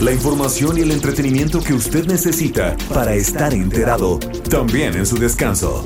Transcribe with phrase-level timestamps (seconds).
[0.00, 5.84] la información y el entretenimiento que usted necesita para estar enterado, también en su descanso.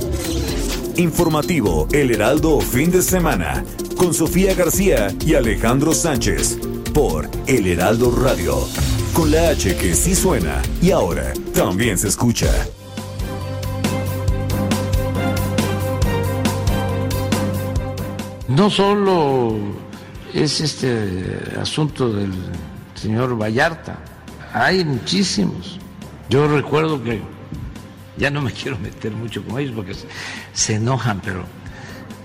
[0.96, 3.64] Informativo El Heraldo Fin de Semana,
[3.96, 6.58] con Sofía García y Alejandro Sánchez,
[6.92, 8.58] por El Heraldo Radio,
[9.14, 12.50] con la H que sí suena y ahora también se escucha.
[18.48, 19.56] No solo
[20.34, 22.32] es este asunto del
[22.94, 24.11] señor Vallarta.
[24.52, 25.78] Hay muchísimos.
[26.28, 27.22] Yo recuerdo que
[28.16, 29.94] ya no me quiero meter mucho con ellos porque
[30.52, 31.44] se enojan, pero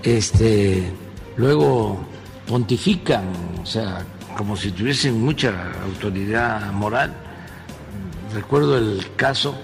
[0.02, 0.92] este
[1.36, 1.98] luego
[2.46, 3.24] pontifican,
[3.62, 4.04] o sea,
[4.36, 5.52] como si tuviesen mucha
[5.84, 7.14] autoridad moral.
[8.34, 9.58] Recuerdo el caso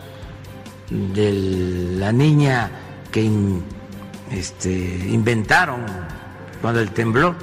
[0.90, 1.32] de
[1.98, 2.70] la niña
[3.10, 3.30] que
[4.30, 4.72] este,
[5.08, 5.84] inventaron
[6.60, 7.36] cuando el temblor.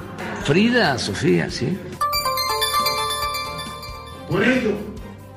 [0.43, 1.77] Frida, Sofía, sí.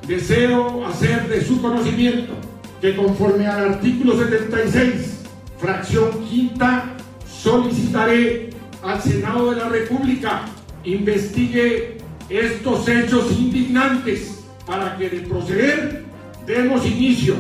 [0.07, 2.35] Deseo hacer de su conocimiento
[2.81, 5.21] que conforme al artículo 76,
[5.59, 6.95] fracción quinta,
[7.27, 8.51] solicitaré
[8.83, 10.43] al Senado de la República
[10.85, 16.05] investigue estos hechos indignantes para que de proceder
[16.47, 17.35] demos inicio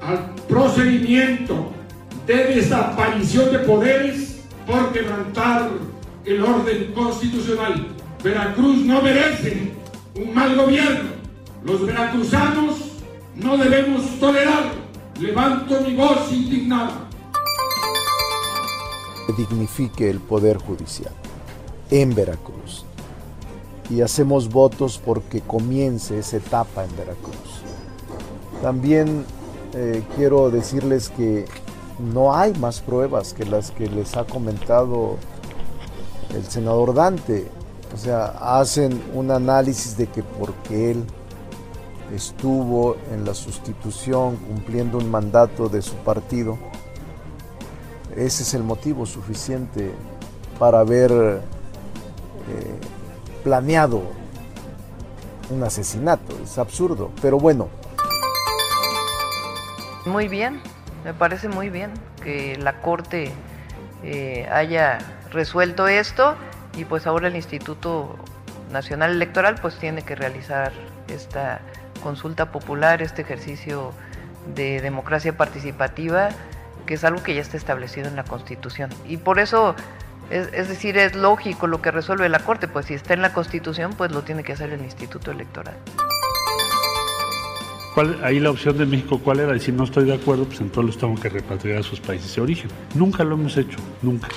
[0.00, 1.72] al procedimiento
[2.26, 5.70] de desaparición de poderes por quebrantar
[6.24, 7.88] el orden constitucional.
[8.22, 9.72] Veracruz no merece
[10.14, 11.11] un mal gobierno.
[11.64, 12.76] Los veracruzanos
[13.36, 14.82] no debemos tolerarlo.
[15.20, 17.08] Levanto mi voz indignada.
[19.36, 21.12] Dignifique el Poder Judicial
[21.90, 22.84] en Veracruz.
[23.88, 27.62] Y hacemos votos porque comience esa etapa en Veracruz.
[28.60, 29.24] También
[29.74, 31.44] eh, quiero decirles que
[32.12, 35.16] no hay más pruebas que las que les ha comentado
[36.34, 37.46] el senador Dante.
[37.94, 41.04] O sea, hacen un análisis de que porque él
[42.14, 46.58] estuvo en la sustitución cumpliendo un mandato de su partido,
[48.16, 49.90] ese es el motivo suficiente
[50.58, 51.40] para haber eh,
[53.42, 54.02] planeado
[55.50, 56.36] un asesinato.
[56.42, 57.68] Es absurdo, pero bueno.
[60.04, 60.60] Muy bien,
[61.04, 61.92] me parece muy bien
[62.22, 63.32] que la Corte
[64.02, 64.98] eh, haya
[65.30, 66.34] resuelto esto
[66.76, 68.16] y pues ahora el Instituto
[68.70, 70.72] Nacional Electoral pues tiene que realizar
[71.08, 71.60] esta
[72.02, 73.92] consulta popular, este ejercicio
[74.54, 76.30] de democracia participativa,
[76.86, 78.90] que es algo que ya está establecido en la Constitución.
[79.08, 79.74] Y por eso,
[80.30, 83.94] es, decir, es lógico lo que resuelve la Corte, pues si está en la Constitución,
[83.96, 85.74] pues lo tiene que hacer el Instituto Electoral.
[87.94, 89.52] ¿Cuál, ahí la opción de México, ¿cuál era?
[89.52, 92.42] Decir, no estoy de acuerdo, pues entonces los tengo que repatriar a sus países de
[92.42, 92.70] origen.
[92.94, 94.28] Nunca lo hemos hecho, nunca.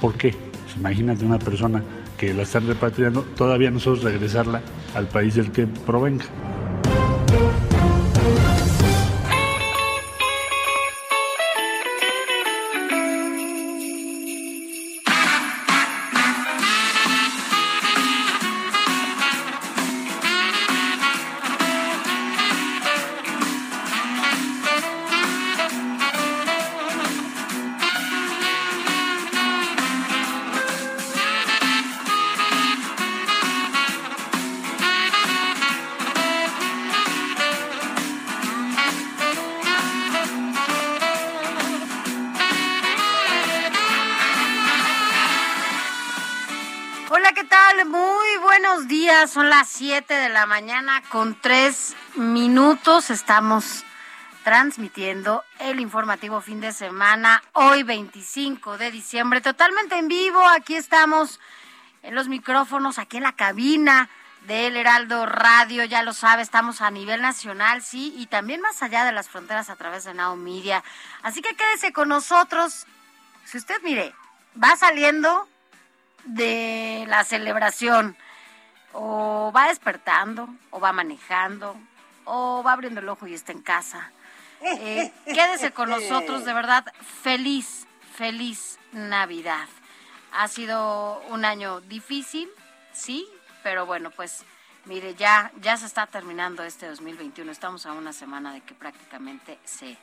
[0.00, 0.30] ¿Por qué?
[0.30, 1.82] Pues imagínate una persona
[2.16, 4.62] que la están repatriando, todavía nosotros regresarla
[4.94, 6.24] al país del que provenga.
[49.94, 53.10] 7 de la mañana con 3 minutos.
[53.10, 53.84] Estamos
[54.42, 60.44] transmitiendo el informativo fin de semana, hoy 25 de diciembre, totalmente en vivo.
[60.48, 61.38] Aquí estamos
[62.02, 64.08] en los micrófonos, aquí en la cabina
[64.48, 69.04] del Heraldo Radio, ya lo sabe, estamos a nivel nacional, sí, y también más allá
[69.04, 70.82] de las fronteras a través de Now Media.
[71.22, 72.88] Así que quédese con nosotros.
[73.44, 74.12] Si usted, mire,
[74.60, 75.48] va saliendo
[76.24, 78.16] de la celebración,
[78.94, 81.76] o va despertando, o va manejando,
[82.24, 84.10] o va abriendo el ojo y está en casa.
[84.62, 86.86] Eh, quédese con nosotros, de verdad,
[87.22, 87.86] feliz,
[88.16, 89.68] feliz Navidad.
[90.32, 92.48] Ha sido un año difícil,
[92.92, 93.28] sí,
[93.62, 94.44] pero bueno, pues
[94.86, 97.50] mire, ya, ya se está terminando este 2021.
[97.50, 99.96] Estamos a una semana de que prácticamente se,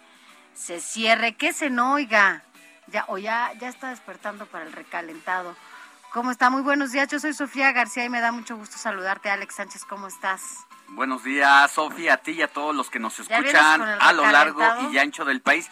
[0.54, 1.34] se cierre.
[1.36, 2.44] Que se no oiga.
[2.88, 5.56] Ya, o ya, ya está despertando para el recalentado.
[6.12, 6.50] ¿Cómo está?
[6.50, 7.08] Muy buenos días.
[7.08, 9.30] Yo soy Sofía García y me da mucho gusto saludarte.
[9.30, 10.42] Alex Sánchez, ¿cómo estás?
[10.90, 14.12] Buenos días, Sofía, a ti y a todos los que nos ¿Ya vienes escuchan a
[14.12, 14.62] lo largo
[14.92, 15.70] y ancho del país.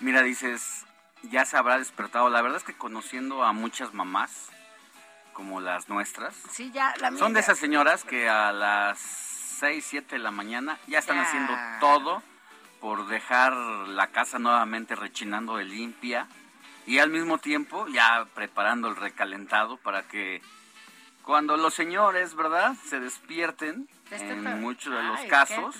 [0.00, 0.86] Mira, dices,
[1.22, 2.30] ya se habrá despertado.
[2.30, 4.48] La verdad es que conociendo a muchas mamás,
[5.34, 10.16] como las nuestras, Sí, ya, la son de esas señoras que a las 6, 7
[10.16, 11.24] de la mañana ya están Ya.
[11.24, 12.22] haciendo todo
[12.80, 16.26] por dejar la casa nuevamente rechinando de limpia
[16.86, 20.42] y al mismo tiempo ya preparando el recalentado para que
[21.22, 25.74] cuando los señores, ¿verdad?, se despierten, Este, en muchos de los Ay, casos,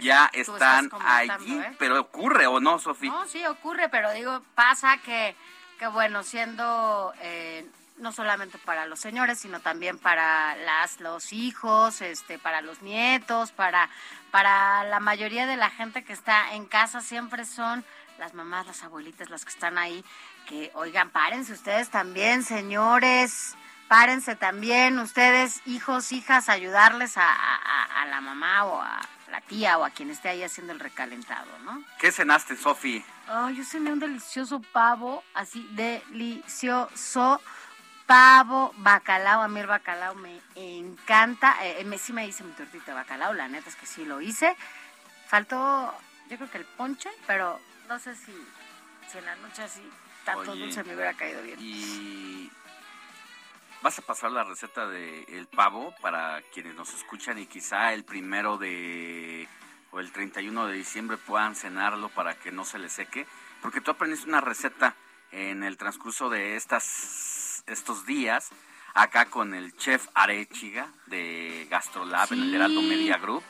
[0.00, 1.76] ya están allí, ¿eh?
[1.78, 3.10] pero ocurre o no, Sofía.
[3.10, 5.36] No, sí ocurre, pero digo, pasa que,
[5.78, 7.66] que bueno, siendo eh,
[7.98, 13.52] no solamente para los señores, sino también para las los hijos, este, para los nietos,
[13.52, 13.90] para
[14.30, 17.84] para la mayoría de la gente que está en casa siempre son
[18.18, 20.04] las mamás, las abuelitas, las que están ahí,
[20.46, 23.54] que oigan, párense ustedes también, señores.
[23.88, 29.00] Párense también ustedes, hijos, hijas, ayudarles a, a- a la mamá o a
[29.30, 31.82] la tía o a quien esté ahí haciendo el recalentado, ¿no?
[31.98, 33.02] ¿Qué cenaste, Sofía?
[33.28, 37.40] Ay, yo cené un delicioso pavo, así delicioso
[38.06, 39.42] pavo bacalao.
[39.42, 41.56] A mí el bacalao me encanta.
[41.64, 44.20] Eh, me, sí me hice mi tortita de bacalao, la neta es que sí lo
[44.20, 44.56] hice.
[45.28, 45.94] Faltó,
[46.28, 48.32] yo creo que el ponche, pero no sé si,
[49.10, 49.82] si en la noche así
[50.24, 51.58] tanto Oye, dulce me hubiera caído bien.
[51.60, 52.50] Y
[53.82, 58.04] vas a pasar la receta del el pavo para quienes nos escuchan y quizá el
[58.04, 59.48] primero de
[59.90, 63.26] o el 31 de diciembre puedan cenarlo para que no se les seque,
[63.62, 64.94] porque tú aprendiste una receta
[65.32, 68.50] en el transcurso de estas estos días
[68.94, 72.54] acá con el chef Arechiga de Gastrolab en el.
[72.54, 73.42] Heraldo Media Group.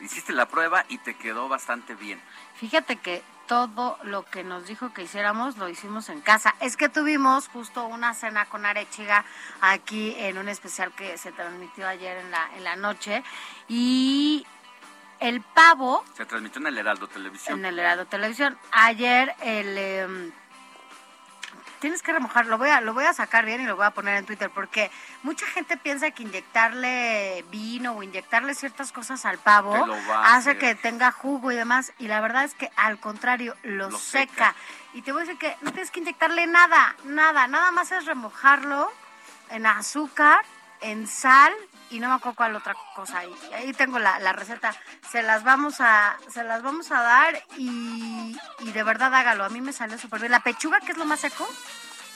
[0.00, 2.20] Hiciste la prueba y te quedó bastante bien.
[2.54, 6.54] Fíjate que todo lo que nos dijo que hiciéramos lo hicimos en casa.
[6.60, 9.24] Es que tuvimos justo una cena con Arechiga
[9.60, 13.24] aquí en un especial que se transmitió ayer en la, en la noche
[13.68, 14.46] y
[15.18, 17.58] el pavo Se transmitió en el Heraldo Televisión.
[17.58, 18.56] en el Heraldo Televisión.
[18.70, 20.32] Ayer el em,
[21.80, 23.90] tienes que remojar, lo voy a lo voy a sacar bien y lo voy a
[23.90, 24.90] poner en Twitter porque
[25.22, 29.74] mucha gente piensa que inyectarle vino o inyectarle ciertas cosas al pavo
[30.24, 33.98] hace que tenga jugo y demás y la verdad es que al contrario lo, Lo
[33.98, 34.30] seca.
[34.30, 34.54] seca.
[34.92, 38.04] Y te voy a decir que no tienes que inyectarle nada, nada, nada más es
[38.06, 38.92] remojarlo
[39.50, 40.44] en azúcar,
[40.80, 41.52] en sal
[41.90, 43.34] y no me acuerdo cuál otra cosa ahí.
[43.54, 44.74] Ahí tengo la, la receta.
[45.10, 49.44] Se las vamos a se las vamos a dar y, y de verdad hágalo.
[49.44, 50.32] A mí me salió súper bien.
[50.32, 51.48] La pechuga, que es lo más seco,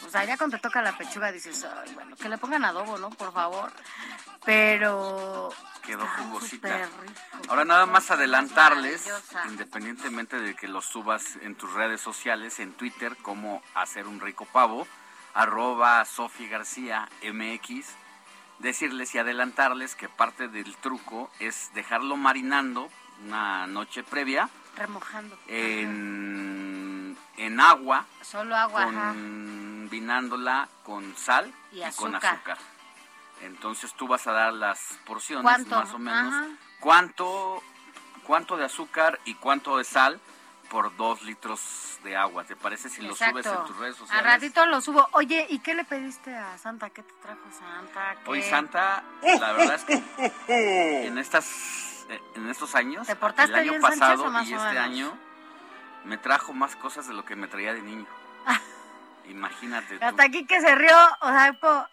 [0.07, 2.99] o sea, ya cuando te toca la pechuga dices, Ay, bueno, que le pongan adobo,
[2.99, 3.11] ¿no?
[3.11, 3.73] Por favor.
[4.45, 5.51] Pero
[5.83, 6.77] Quedó jugosita.
[7.01, 7.15] rico.
[7.49, 9.09] Ahora nada más adelantarles,
[9.49, 14.45] independientemente de que lo subas en tus redes sociales, en Twitter, como hacer un rico
[14.47, 14.87] pavo,
[15.35, 16.05] arroba
[16.51, 17.87] García MX,
[18.65, 22.89] decirles y adelantarles que parte del truco es dejarlo marinando
[23.25, 25.39] una noche previa remojando.
[25.47, 28.07] en, en agua.
[28.23, 32.35] Solo agua, combinándola con sal Y con azúcar.
[32.35, 32.59] azúcar.
[33.43, 35.77] Entonces tú vas a dar las porciones ¿Cuánto?
[35.77, 36.35] más o menos.
[36.35, 36.47] Ajá.
[36.81, 37.63] ¿Cuánto,
[38.25, 40.21] ¿Cuánto de azúcar y cuánto de sal
[40.75, 42.43] por dos litros de agua?
[42.43, 44.25] ¿Te parece si lo subes en tus redes Al sociales?
[44.33, 45.09] ratito lo subo.
[45.13, 46.91] Oye, ¿y qué le pediste a Santa?
[46.91, 48.17] ¿Qué te trajo Santa?
[48.25, 48.29] ¿Qué?
[48.31, 50.03] Hoy Santa, la verdad es que
[51.07, 55.17] en estas eh, en estos años, ¿Te portaste el año bien, pasado y este año
[56.07, 58.07] me trajo más cosas de lo que me traía de niño.
[59.29, 60.05] Imagínate tú.
[60.05, 61.87] Hasta aquí que se rió, o sea, po-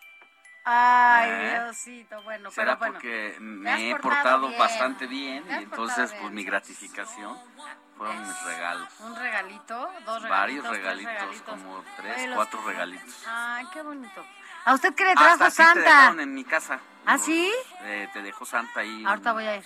[0.64, 1.60] Ay, ¿Eh?
[1.64, 2.94] Diosito, bueno, Será pero bueno.
[2.94, 4.60] porque me he portado portado bien.
[4.60, 7.38] bastante bien y entonces bien, pues mi gratificación
[8.02, 9.00] fueron mis regalos.
[9.02, 10.30] Un regalito, dos regalitos.
[10.30, 13.24] Varios tres regalitos, como tres, Oye, cuatro que- regalitos.
[13.28, 14.26] Ay, qué bonito.
[14.66, 15.80] ¿A usted qué le trajo Hasta así te Santa?
[15.82, 16.80] dejaron en mi casa.
[17.06, 17.52] ¿Ah, Los, sí?
[17.82, 19.06] eh, te dejó Santa ahí.
[19.06, 19.66] Ahorita voy a ir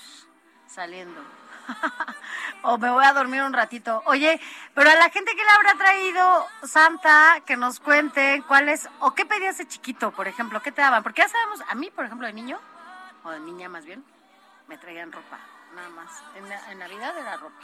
[0.67, 1.21] saliendo.
[2.63, 4.03] o me voy a dormir un ratito.
[4.05, 4.39] Oye,
[4.73, 9.15] pero a la gente que le habrá traído Santa, que nos cuente cuál es, o
[9.15, 11.03] qué pedías de chiquito, por ejemplo, qué te daban.
[11.03, 12.59] Porque ya sabemos, a mí, por ejemplo, de niño,
[13.23, 14.03] o de niña más bien,
[14.67, 15.39] me traían ropa,
[15.73, 16.11] nada más.
[16.35, 17.61] En, en Navidad era ropa.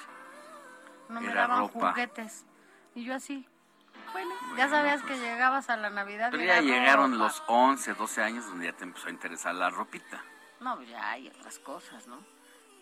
[1.12, 1.92] No me daban ropa.
[1.92, 2.46] juguetes.
[2.96, 3.48] Y yo así,
[4.14, 5.14] bueno, ya sabías pues.
[5.14, 6.30] que llegabas a la Navidad.
[6.32, 7.24] Pero ya llegaron ropa.
[7.26, 10.24] los 11, 12 años donde ya te empezó a interesar la ropita.
[10.60, 12.20] No, pues ya hay otras cosas, ¿no?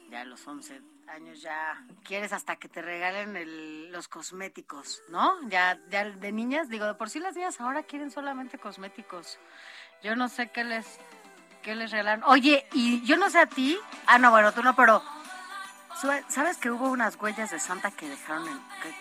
[0.10, 5.38] ya a los 11 años ya quieres hasta que te regalen el- los cosméticos, ¿no?
[5.50, 9.38] Ya, ya de niñas, digo, de por sí las niñas ahora quieren solamente cosméticos.
[10.02, 11.00] Yo no sé qué les,
[11.62, 12.24] qué les regalan.
[12.26, 15.04] Oye, y yo no sé a ti, ah, no, bueno, tú no, pero
[16.30, 18.96] ¿sabes que hubo unas huellas de Santa que dejaron en, que,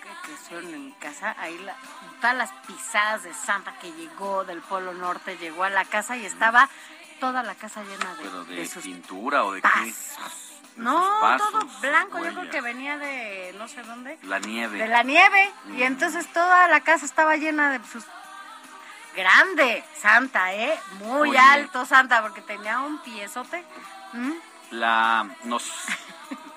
[0.48, 1.34] que, en mi casa?
[1.38, 1.76] Ahí la-
[2.20, 6.26] todas las pisadas de Santa que llegó del Polo Norte, llegó a la casa y
[6.26, 6.68] estaba
[7.20, 9.68] toda la casa llena de, Pero de, de sus pintura o de qué.
[9.68, 10.60] pasos.
[10.76, 14.18] De No, pasos, todo blanco, yo creo que venía de no sé dónde.
[14.22, 14.78] La nieve.
[14.78, 15.50] De la nieve.
[15.76, 18.04] Y entonces toda la casa estaba llena de sus...
[19.16, 20.78] Grande, Santa, ¿eh?
[21.00, 21.38] Muy Oye.
[21.38, 23.64] alto, Santa, porque tenía un piezote.
[24.12, 24.32] ¿Mm?
[24.70, 25.64] La, nos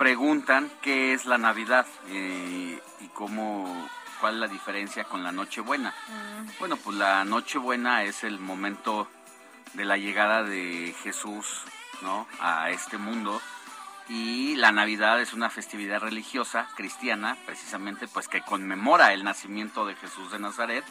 [0.01, 3.88] preguntan qué es la Navidad eh, y cómo,
[4.20, 5.93] cuál es la diferencia con la Nochebuena.
[6.58, 9.08] Bueno, pues la Nochebuena es el momento
[9.75, 11.46] de la llegada de Jesús,
[12.01, 12.27] ¿no?
[12.39, 13.39] A este mundo.
[14.10, 19.93] Y la Navidad es una festividad religiosa cristiana, precisamente, pues que conmemora el nacimiento de
[19.93, 20.84] Jesús de Nazaret.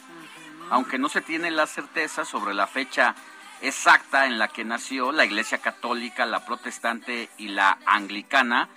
[0.69, 3.13] Aunque no se tiene la certeza sobre la fecha
[3.59, 8.69] exacta en la que nació, la Iglesia Católica, la Protestante y la Anglicana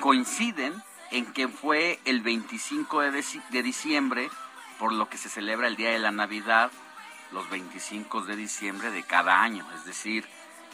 [0.00, 4.30] coinciden en que fue el 25 de, de diciembre,
[4.78, 6.70] por lo que se celebra el Día de la Navidad,
[7.32, 9.66] los 25 de diciembre de cada año.
[9.74, 10.26] Es decir,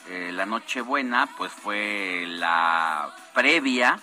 [0.08, 4.00] eh, la Nochebuena pues fue la previa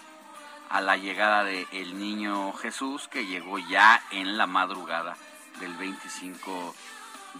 [0.69, 5.17] a la llegada del niño Jesús que llegó ya en la madrugada
[5.59, 6.75] del 25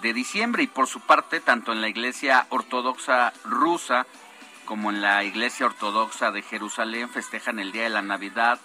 [0.01, 4.05] de diciembre y por su parte tanto en la iglesia ortodoxa rusa
[4.69, 8.59] como en la iglesia ortodoxa de Jerusalén festejan el día de la Navidad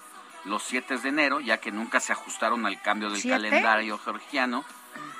[0.44, 3.36] los 7 de enero ya que nunca se ajustaron al cambio del ¿Siete?
[3.38, 4.66] calendario georgiano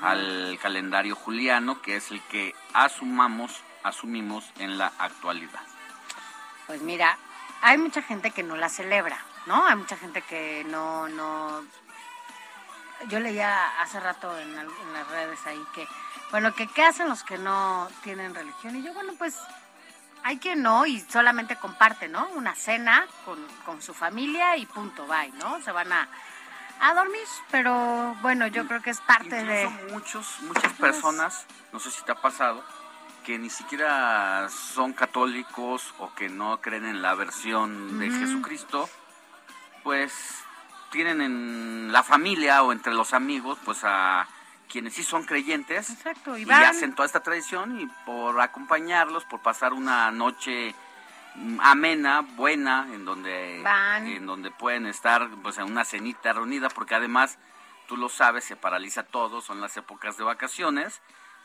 [0.02, 5.62] al calendario juliano que es el que asumamos asumimos en la actualidad.
[6.66, 7.16] Pues mira,
[7.62, 9.64] hay mucha gente que no la celebra, ¿no?
[9.66, 11.62] Hay mucha gente que no, no...
[13.08, 15.86] Yo leía hace rato en, en las redes ahí que,
[16.30, 18.76] bueno, que qué hacen los que no tienen religión.
[18.76, 19.38] Y yo, bueno, pues
[20.24, 22.26] hay quien no y solamente comparte, ¿no?
[22.34, 25.60] Una cena con, con su familia y punto, bye, ¿no?
[25.60, 26.08] Se van a,
[26.80, 29.68] a dormir, pero bueno, yo creo que es parte de...
[29.92, 32.64] Muchos, muchas personas, no sé si te ha pasado,
[33.24, 38.10] que ni siquiera son católicos o que no creen en la versión de.
[38.10, 38.88] Jesucristo,
[39.82, 40.12] pues
[40.90, 44.26] tienen en la familia o entre los amigos, pues a
[44.68, 49.40] quienes sí son creyentes Exacto, y y hacen toda esta tradición y por acompañarlos, por
[49.40, 50.74] pasar una noche
[51.34, 54.06] mm, amena, buena, en donde Van.
[54.06, 57.38] en donde pueden estar pues en una cenita reunida, porque además
[57.86, 61.00] tú lo sabes, se paraliza todo, son las épocas de vacaciones,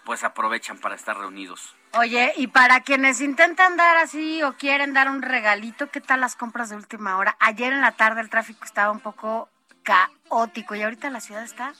[0.05, 1.75] pues aprovechan para estar reunidos.
[1.93, 6.35] Oye, y para quienes intentan dar así o quieren dar un regalito, ¿qué tal las
[6.35, 7.35] compras de última hora?
[7.39, 9.49] Ayer en la tarde el tráfico estaba un poco
[9.83, 11.73] caótico y ahorita la ciudad está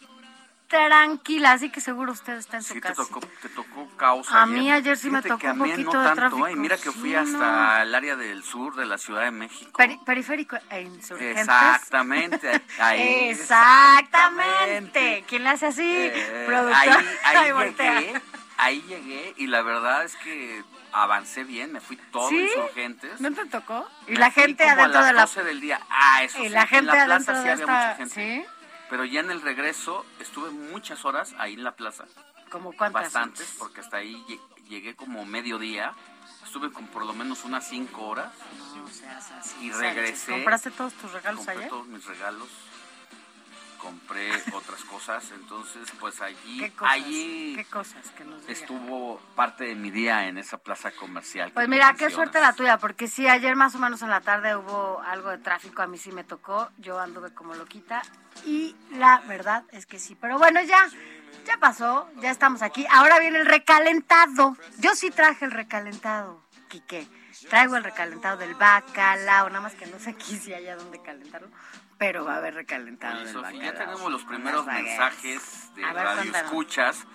[0.69, 3.01] tranquila, así que seguro usted está en su Sí, te casa.
[3.03, 4.57] tocó, te tocó caos A ayer.
[4.57, 6.55] mí ayer sí me tocó que a un mí poquito no de tanto, tráfico, ¿eh?
[6.55, 7.81] Mira que fui sí, hasta no.
[7.83, 9.71] el área del sur de la Ciudad de México.
[9.77, 11.39] Peri- periférico e insurgentes.
[11.41, 13.29] Exactamente, ahí.
[13.31, 15.23] Exactamente.
[15.27, 15.83] ¿Quién le hace así?
[15.91, 16.89] Eh, ahí,
[17.23, 18.21] ahí llegué,
[18.57, 22.37] ahí llegué y la verdad es que avancé bien, me fui todo ¿Sí?
[22.41, 23.19] insurgentes.
[23.21, 23.87] ¿No te tocó?
[24.07, 25.79] Y Me la gente adentro de la 12 del día.
[25.89, 27.95] Ah, eso y sí, la gente en la plaza adentro sí de había esta, mucha
[27.95, 28.43] gente.
[28.45, 28.45] ¿sí?
[28.89, 32.05] Pero ya en el regreso estuve muchas horas ahí en la plaza.
[32.49, 33.03] ¿Como cuántas?
[33.03, 35.93] Bastantes, porque hasta ahí lle- llegué como mediodía.
[36.43, 38.33] Estuve con por lo menos unas 5 horas.
[38.75, 40.31] No seas así, Y regresé.
[40.31, 41.69] ¿Compraste todos tus regalos compré ayer?
[41.69, 42.47] todos mis regalos.
[43.79, 45.31] Compré otras cosas.
[45.31, 46.93] Entonces, pues allí, ¿Qué cosas?
[46.93, 51.51] allí ¿Qué cosas que nos estuvo parte de mi día en esa plaza comercial.
[51.53, 54.55] Pues mira, qué suerte la tuya, porque sí, ayer más o menos en la tarde
[54.55, 58.01] hubo algo de tráfico, a mí sí me tocó, yo anduve como loquita
[58.45, 60.89] y la verdad es que sí, pero bueno, ya,
[61.45, 67.07] ya pasó, ya estamos aquí, ahora viene el recalentado, yo sí traje el recalentado, Quique,
[67.49, 71.49] traigo el recalentado del bacalao, nada más que no sé aquí si haya donde calentarlo,
[71.99, 77.05] pero va a haber recalentado Oye, Sofía, ya tenemos los primeros mensajes de radio escuchas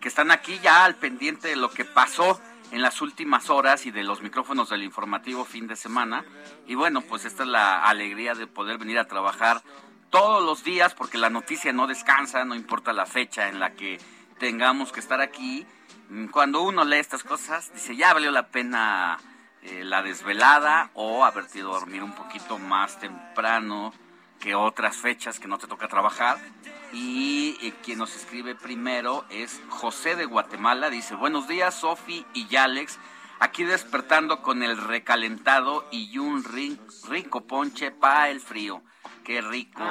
[0.00, 2.40] que están aquí ya al pendiente de lo que pasó
[2.72, 6.24] en las últimas horas y de los micrófonos del informativo fin de semana.
[6.66, 9.62] Y bueno, pues esta es la alegría de poder venir a trabajar
[10.08, 14.00] todos los días porque la noticia no descansa, no importa la fecha en la que
[14.38, 15.66] tengamos que estar aquí.
[16.08, 19.18] Mm, Cuando uno lee estas cosas, dice, ya valió la pena
[19.62, 23.92] eh, la desvelada o haberte ido a dormir un poquito más temprano
[24.40, 26.38] que otras fechas que no te toca trabajar.
[26.92, 30.90] Y eh, quien nos escribe primero es José de Guatemala.
[30.90, 32.98] Dice, buenos días, Sofi y Alex.
[33.38, 38.82] Aquí despertando con el recalentado y un rico ponche para el frío.
[39.24, 39.82] Qué rico.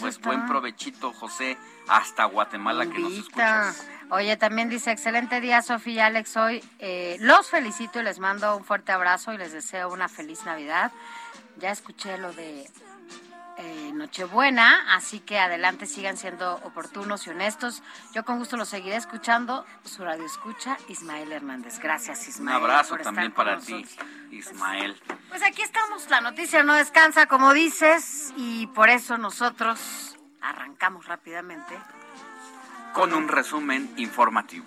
[0.00, 1.56] pues buen provechito, José,
[1.88, 3.86] hasta Guatemala que nos escuchas.
[4.10, 6.36] Oye, también dice, excelente día, Sofía y Alex.
[6.36, 10.44] Hoy eh, los felicito y les mando un fuerte abrazo y les deseo una feliz
[10.44, 10.92] Navidad.
[11.58, 12.68] Ya escuché lo de
[13.58, 17.82] eh, Nochebuena, así que adelante sigan siendo oportunos y honestos.
[18.14, 19.64] Yo con gusto los seguiré escuchando.
[19.84, 21.78] Su radio escucha, Ismael Hernández.
[21.78, 22.56] Gracias, Ismael.
[22.58, 23.84] Un abrazo también para ti,
[24.30, 25.00] Ismael.
[25.28, 31.78] Pues aquí estamos, la noticia no descansa, como dices, y por eso nosotros arrancamos rápidamente
[32.92, 34.66] con un resumen informativo.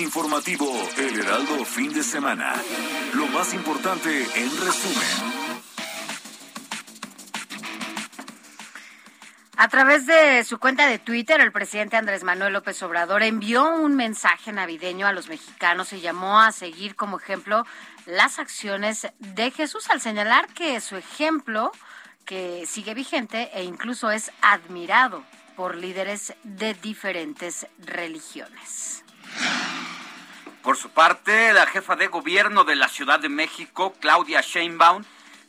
[0.00, 0.66] Informativo
[0.96, 2.54] El Heraldo Fin de Semana.
[3.12, 5.08] Lo más importante en resumen.
[9.58, 13.94] A través de su cuenta de Twitter, el presidente Andrés Manuel López Obrador envió un
[13.94, 17.66] mensaje navideño a los mexicanos y llamó a seguir como ejemplo
[18.06, 21.72] las acciones de Jesús al señalar que su ejemplo,
[22.24, 25.22] que sigue vigente e incluso es admirado
[25.56, 29.04] por líderes de diferentes religiones.
[30.62, 35.04] Por su parte, la jefa de gobierno de la Ciudad de México, Claudia Sheinbaum,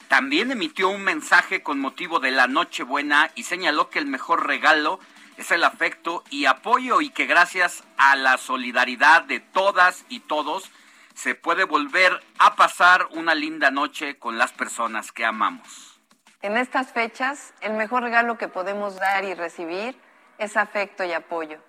[0.08, 5.00] también emitió un mensaje con motivo de la Nochebuena y señaló que el mejor regalo
[5.38, 10.70] es el afecto y apoyo y que gracias a la solidaridad de todas y todos
[11.14, 16.00] se puede volver a pasar una linda noche con las personas que amamos.
[16.42, 19.96] En estas fechas, el mejor regalo que podemos dar y recibir
[20.40, 21.60] es afecto y apoyo.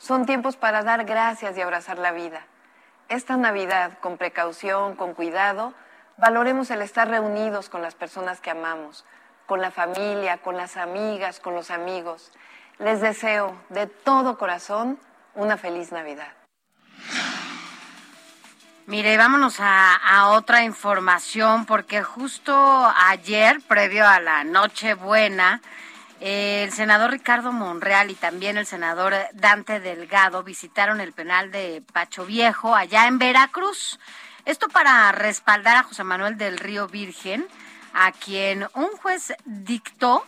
[0.00, 2.40] Son tiempos para dar gracias y abrazar la vida.
[3.10, 5.74] Esta Navidad, con precaución, con cuidado,
[6.16, 9.04] valoremos el estar reunidos con las personas que amamos,
[9.44, 12.32] con la familia, con las amigas, con los amigos.
[12.78, 14.98] Les deseo de todo corazón
[15.34, 16.32] una feliz Navidad.
[18.86, 22.54] Mire, vámonos a, a, otra información porque justo
[23.06, 25.60] ayer, previo a la Nochebuena,
[26.20, 32.26] el senador Ricardo Monreal y también el senador Dante Delgado visitaron el penal de Pacho
[32.26, 33.98] Viejo allá en Veracruz.
[34.44, 37.46] Esto para respaldar a José Manuel del Río Virgen,
[37.94, 40.26] a quien un juez dictó.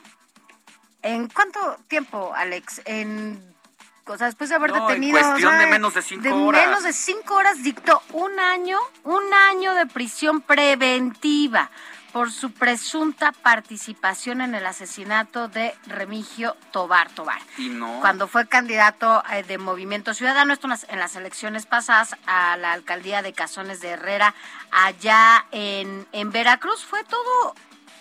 [1.02, 2.80] ¿En cuánto tiempo, Alex?
[2.86, 3.52] En
[4.06, 5.18] o sea, después de haber detenido.
[5.18, 6.66] En cuestión de menos de cinco de horas.
[6.66, 11.70] Menos de cinco horas dictó un año, un año de prisión preventiva
[12.12, 17.40] por su presunta participación en el asesinato de Remigio Tobar Tobar.
[17.56, 18.00] Y no.
[18.00, 23.22] Cuando fue candidato eh, de Movimiento Ciudadano, esto en las elecciones pasadas a la alcaldía
[23.22, 24.34] de Cazones de Herrera,
[24.70, 27.54] allá en, en Veracruz, fue todo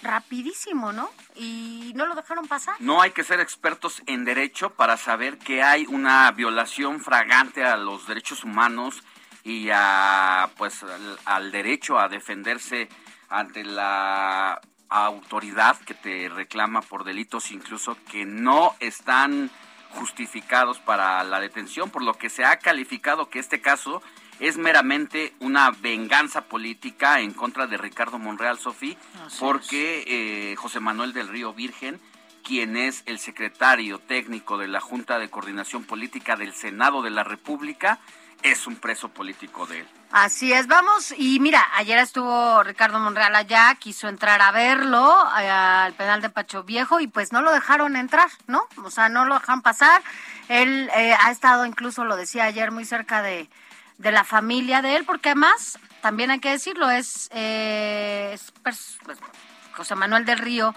[0.04, 1.10] rapidísimo, ¿no?
[1.36, 2.76] Y no lo dejaron pasar.
[2.80, 7.78] No hay que ser expertos en derecho para saber que hay una violación fragante a
[7.78, 9.04] los derechos humanos
[9.44, 10.86] y a pues
[11.26, 12.90] al derecho a defenderse
[13.32, 19.50] ante la autoridad que te reclama por delitos incluso que no están
[19.92, 24.02] justificados para la detención, por lo que se ha calificado que este caso
[24.40, 28.98] es meramente una venganza política en contra de Ricardo Monreal Sofí,
[29.40, 32.02] porque eh, José Manuel del Río Virgen,
[32.44, 37.24] quien es el secretario técnico de la Junta de Coordinación Política del Senado de la
[37.24, 38.00] República,
[38.42, 39.88] es un preso político de él.
[40.12, 41.14] Así es, vamos.
[41.18, 46.30] Y mira, ayer estuvo Ricardo Monreal allá, quiso entrar a verlo eh, al penal de
[46.30, 48.68] Pacho Viejo y pues no lo dejaron entrar, ¿no?
[48.84, 50.02] O sea, no lo dejan pasar.
[50.50, 53.50] Él eh, ha estado incluso, lo decía ayer, muy cerca de,
[54.00, 58.98] de, la familia de él, porque además, también hay que decirlo, es, eh, es pues,
[59.72, 60.76] José Manuel del Río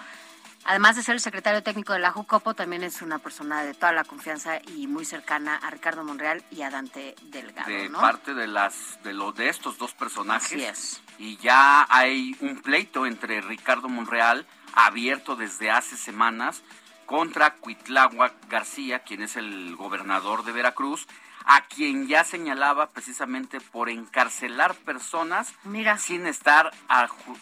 [0.64, 3.92] Además de ser el secretario técnico de la JUCOPO, también es una persona de toda
[3.92, 7.68] la confianza y muy cercana a Ricardo Monreal y a Dante Delgado.
[7.68, 11.02] De parte de las de lo de estos dos personajes.
[11.18, 16.62] Y ya hay un pleito entre Ricardo Monreal abierto desde hace semanas
[17.04, 21.06] contra Cuitláhuac García, quien es el gobernador de Veracruz,
[21.44, 25.52] a quien ya señalaba precisamente por encarcelar personas
[25.98, 26.70] sin estar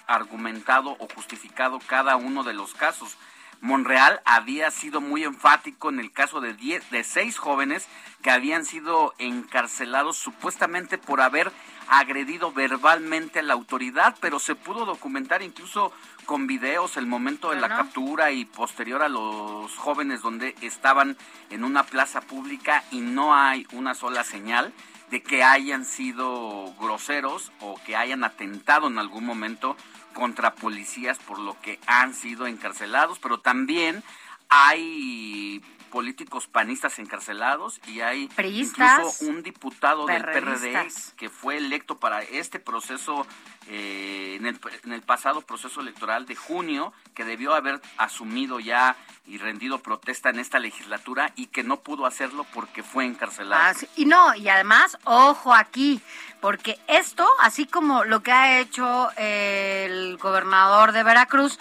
[0.07, 3.17] argumentado o justificado cada uno de los casos.
[3.61, 7.87] Monreal había sido muy enfático en el caso de, diez, de seis jóvenes
[8.21, 11.53] que habían sido encarcelados supuestamente por haber
[11.89, 15.93] agredido verbalmente a la autoridad, pero se pudo documentar incluso
[16.27, 21.17] con videos el momento de la captura y posterior a los jóvenes donde estaban
[21.51, 24.73] en una plaza pública y no hay una sola señal
[25.11, 29.77] de que hayan sido groseros o que hayan atentado en algún momento
[30.15, 34.03] contra policías por lo que han sido encarcelados, pero también
[34.49, 42.23] hay políticos panistas encarcelados y hay incluso un diputado del PRD que fue electo para
[42.23, 43.27] este proceso
[43.69, 48.97] eh, en, el, en, el, pasado proceso electoral de junio que debió haber asumido ya
[49.27, 53.63] y rendido protesta en esta legislatura y que no pudo hacerlo porque fue encarcelado.
[53.63, 56.01] Ah, y no, y además, ojo aquí,
[56.41, 61.59] porque esto, así como lo que ha hecho el gobernador de Veracruz,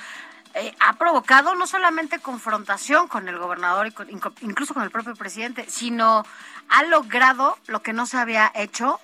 [0.53, 4.11] eh, ha provocado no solamente confrontación con el gobernador y
[4.41, 6.25] incluso con el propio presidente, sino
[6.69, 8.99] ha logrado lo que no se había hecho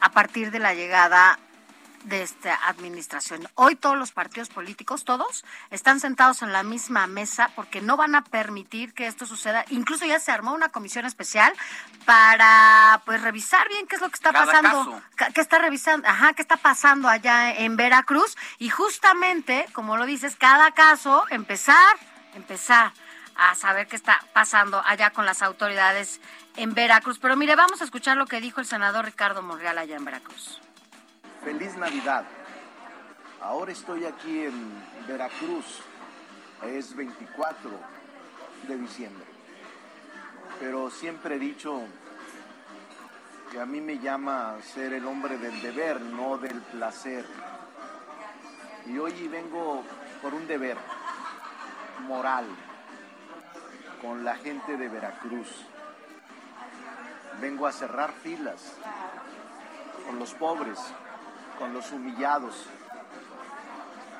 [0.00, 1.38] a partir de la llegada
[2.04, 3.46] de esta administración.
[3.54, 8.14] Hoy todos los partidos políticos, todos, están sentados en la misma mesa porque no van
[8.14, 9.64] a permitir que esto suceda.
[9.70, 11.52] Incluso ya se armó una comisión especial
[12.04, 15.02] para pues revisar bien qué es lo que está pasando,
[15.34, 20.36] qué está revisando, ajá, qué está pasando allá en Veracruz y justamente, como lo dices,
[20.36, 21.96] cada caso empezar,
[22.34, 22.92] empezar
[23.36, 26.20] a saber qué está pasando allá con las autoridades
[26.56, 27.18] en Veracruz.
[27.18, 30.60] Pero mire, vamos a escuchar lo que dijo el senador Ricardo Monreal allá en Veracruz.
[31.42, 32.24] Feliz Navidad.
[33.40, 34.52] Ahora estoy aquí en
[35.08, 35.80] Veracruz.
[36.66, 37.70] Es 24
[38.68, 39.24] de diciembre.
[40.58, 41.82] Pero siempre he dicho
[43.50, 47.24] que a mí me llama ser el hombre del deber, no del placer.
[48.86, 49.82] Y hoy vengo
[50.20, 50.76] por un deber
[52.06, 52.44] moral
[54.02, 55.48] con la gente de Veracruz.
[57.40, 58.76] Vengo a cerrar filas
[60.06, 60.78] con los pobres,
[61.60, 62.54] con los humillados,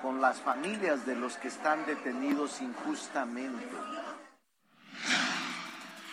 [0.02, 3.66] con las familias de los que están detenidos injustamente.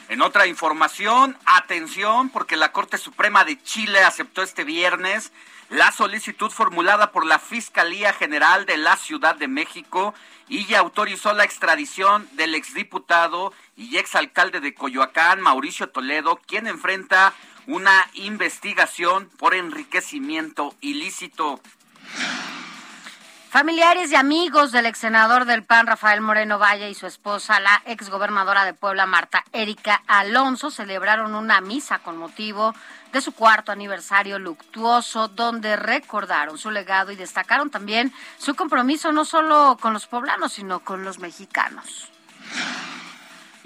[0.08, 5.34] En otra información, atención, porque la Corte Suprema de Chile aceptó este viernes
[5.70, 10.14] la solicitud formulada por la Fiscalía General de la Ciudad de México
[10.48, 17.34] y ya autorizó la extradición del exdiputado y exalcalde de Coyoacán, Mauricio Toledo, quien enfrenta
[17.68, 21.60] una investigación por enriquecimiento ilícito.
[23.50, 27.82] Familiares y amigos del ex senador del PAN, Rafael Moreno Valle, y su esposa, la
[27.86, 32.74] ex gobernadora de Puebla, Marta Erika Alonso, celebraron una misa con motivo
[33.14, 39.24] de su cuarto aniversario luctuoso, donde recordaron su legado y destacaron también su compromiso no
[39.24, 42.12] solo con los poblanos, sino con los mexicanos.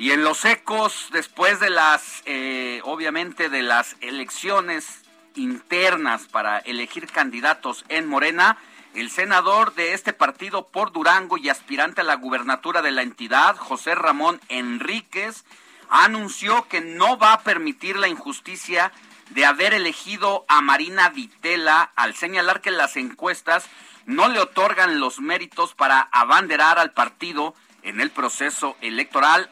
[0.01, 5.03] Y en los ecos, después de las, eh, obviamente, de las elecciones
[5.35, 8.57] internas para elegir candidatos en Morena,
[8.95, 13.55] el senador de este partido por Durango y aspirante a la gubernatura de la entidad,
[13.57, 15.45] José Ramón Enríquez,
[15.87, 18.91] anunció que no va a permitir la injusticia
[19.29, 23.67] de haber elegido a Marina Vitela al señalar que las encuestas
[24.07, 29.49] no le otorgan los méritos para abanderar al partido en el proceso electoral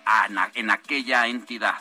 [0.53, 1.75] en aquella entidad.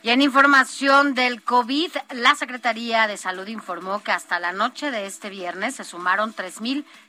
[0.00, 5.06] Y en información del COVID, la Secretaría de Salud informó que hasta la noche de
[5.06, 6.32] este viernes se sumaron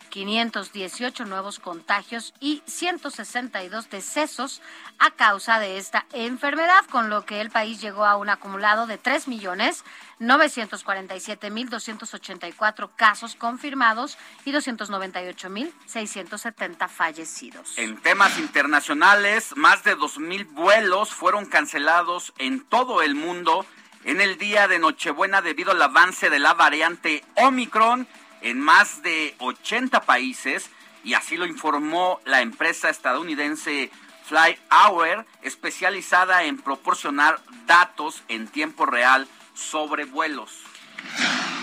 [0.10, 4.62] 3.518 nuevos contagios y 162 decesos
[4.98, 8.98] a causa de esta enfermedad, con lo que el país llegó a un acumulado de
[8.98, 9.84] 3 millones
[10.20, 17.78] 947.284 casos confirmados y 298.670 fallecidos.
[17.78, 23.66] En temas internacionales, más de 2.000 vuelos fueron cancelados en todo el mundo
[24.06, 28.08] en el día de Nochebuena debido al avance de la variante Omicron
[28.42, 30.70] en más de 80 países
[31.04, 33.92] y así lo informó la empresa estadounidense
[34.26, 40.64] FlyHour, especializada en proporcionar datos en tiempo real sobre vuelos.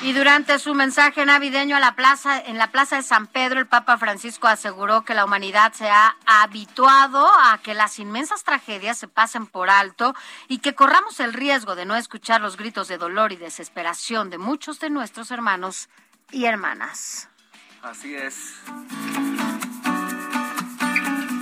[0.03, 3.67] Y durante su mensaje navideño a la plaza, en la plaza de San Pedro, el
[3.67, 9.09] Papa Francisco aseguró que la humanidad se ha habituado a que las inmensas tragedias se
[9.09, 10.15] pasen por alto
[10.49, 14.39] y que corramos el riesgo de no escuchar los gritos de dolor y desesperación de
[14.39, 15.89] muchos de nuestros hermanos
[16.33, 17.29] y hermanas.
[17.83, 18.55] Así es.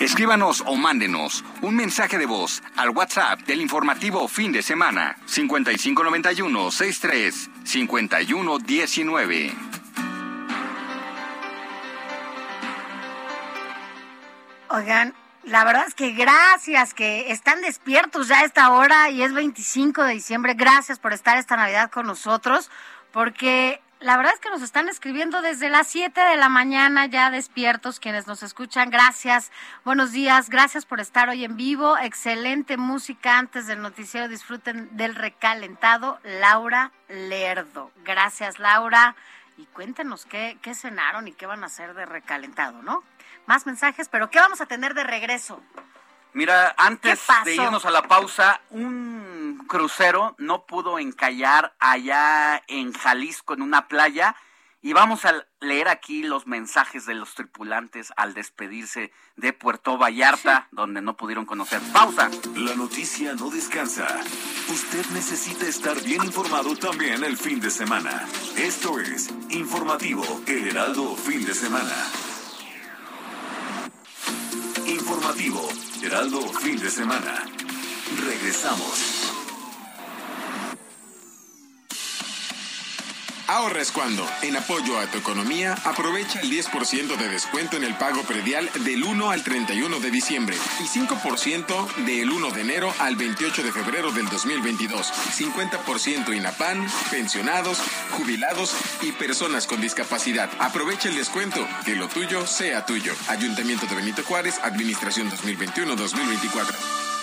[0.01, 6.71] Escríbanos o mándenos un mensaje de voz al WhatsApp del informativo fin de semana 5591
[6.71, 9.55] 63 5119.
[14.69, 19.33] Oigan, la verdad es que gracias que están despiertos ya a esta hora y es
[19.33, 20.55] 25 de diciembre.
[20.55, 22.71] Gracias por estar esta Navidad con nosotros,
[23.13, 27.31] porque la verdad es que nos están escribiendo desde las 7 de la mañana ya
[27.31, 28.91] despiertos quienes nos escuchan.
[28.91, 29.51] Gracias,
[29.85, 31.97] buenos días, gracias por estar hoy en vivo.
[31.99, 34.29] Excelente música antes del noticiero.
[34.29, 36.19] Disfruten del recalentado.
[36.23, 37.91] Laura Lerdo.
[38.05, 39.17] Gracias, Laura.
[39.57, 43.03] Y cuéntenos qué, qué cenaron y qué van a hacer de recalentado, ¿no?
[43.47, 45.63] Más mensajes, pero ¿qué vamos a tener de regreso?
[46.35, 49.24] Mira, antes de irnos a la pausa, un
[49.67, 54.37] crucero no pudo encallar allá en Jalisco, en una playa.
[54.81, 60.69] Y vamos a leer aquí los mensajes de los tripulantes al despedirse de Puerto Vallarta,
[60.73, 61.81] donde no pudieron conocer.
[61.91, 62.31] Pausa.
[62.55, 64.07] La noticia no descansa.
[64.69, 68.27] Usted necesita estar bien informado también el fin de semana.
[68.57, 71.95] Esto es Informativo El Heraldo Fin de Semana.
[74.87, 75.67] Informativo
[76.03, 77.43] Heraldo Fin de Semana.
[78.23, 79.34] Regresamos.
[83.47, 87.95] Ahorra es cuando, en apoyo a tu economía, aprovecha el 10% de descuento en el
[87.95, 93.17] pago predial del 1 al 31 de diciembre y 5% del 1 de enero al
[93.17, 95.13] 28 de febrero del 2022.
[95.13, 100.49] 50% INAPAN, pensionados, jubilados y personas con discapacidad.
[100.59, 103.13] Aprovecha el descuento, que lo tuyo sea tuyo.
[103.29, 107.14] Ayuntamiento de Benito Juárez, Administración 2021-2024.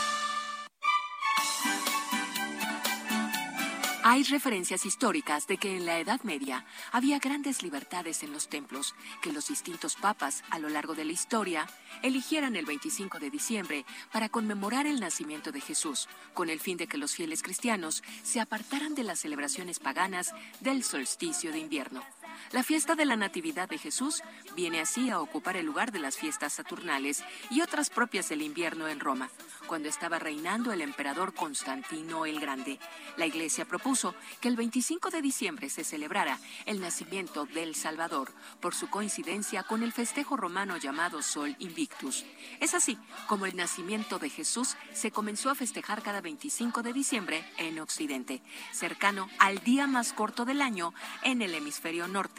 [4.04, 8.96] Hay referencias históricas de que en la Edad Media había grandes libertades en los templos,
[9.22, 11.68] que los distintos papas a lo largo de la historia
[12.02, 16.88] eligieran el 25 de diciembre para conmemorar el nacimiento de Jesús, con el fin de
[16.88, 22.04] que los fieles cristianos se apartaran de las celebraciones paganas del solsticio de invierno.
[22.52, 24.22] La fiesta de la Natividad de Jesús
[24.56, 28.88] viene así a ocupar el lugar de las fiestas saturnales y otras propias del invierno
[28.88, 29.30] en Roma,
[29.68, 32.80] cuando estaba reinando el emperador Constantino el Grande.
[33.18, 38.76] La Iglesia propuso que el 25 de diciembre se celebrara el nacimiento del Salvador por
[38.76, 42.26] su coincidencia con el festejo romano llamado Sol Invictus.
[42.60, 47.44] Es así como el nacimiento de Jesús se comenzó a festejar cada 25 de diciembre
[47.58, 48.42] en Occidente,
[48.72, 52.31] cercano al día más corto del año en el hemisferio norte,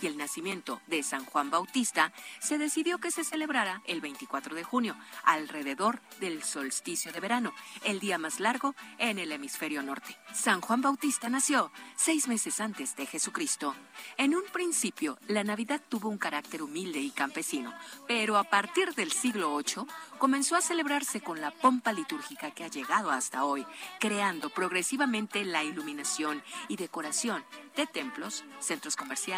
[0.00, 4.64] y el nacimiento de San Juan Bautista se decidió que se celebrara el 24 de
[4.64, 7.52] junio, alrededor del solsticio de verano,
[7.84, 10.16] el día más largo en el hemisferio norte.
[10.32, 13.74] San Juan Bautista nació seis meses antes de Jesucristo.
[14.16, 17.72] En un principio, la Navidad tuvo un carácter humilde y campesino,
[18.06, 19.86] pero a partir del siglo VIII
[20.18, 23.66] comenzó a celebrarse con la pompa litúrgica que ha llegado hasta hoy,
[23.98, 27.44] creando progresivamente la iluminación y decoración
[27.76, 29.29] de templos, centros comerciales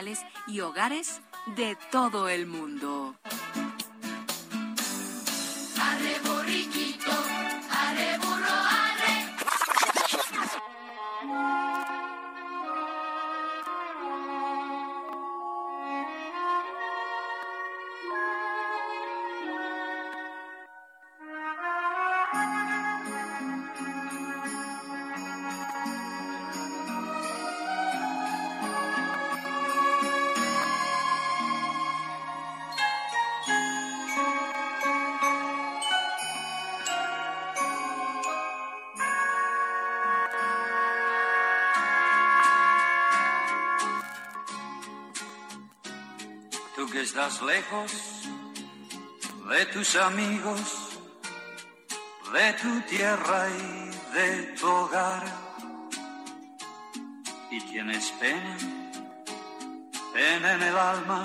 [0.47, 1.21] y hogares
[1.55, 3.15] de todo el mundo.
[47.53, 47.93] Lejos
[49.51, 50.61] de tus amigos,
[52.33, 55.23] de tu tierra y de tu hogar,
[57.51, 58.57] y tienes pena,
[60.15, 61.25] pena en el alma,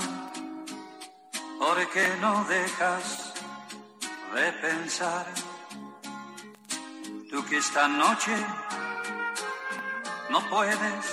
[1.60, 3.34] porque no dejas
[4.36, 5.28] de pensar.
[7.30, 8.36] Tú que esta noche
[10.30, 11.06] no puedes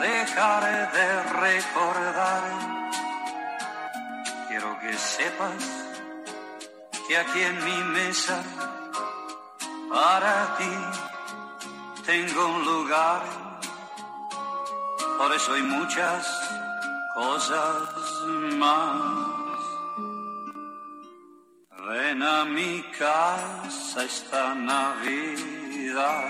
[0.00, 0.62] dejar
[0.98, 2.83] de recordar.
[4.84, 5.64] Que sepas
[7.08, 8.44] que aquí en mi mesa
[9.90, 10.74] para ti
[12.04, 13.22] tengo un lugar.
[15.16, 16.26] Por eso hay muchas
[17.14, 17.88] cosas
[18.58, 19.58] más.
[21.88, 26.24] Ven a mi casa esta Navidad.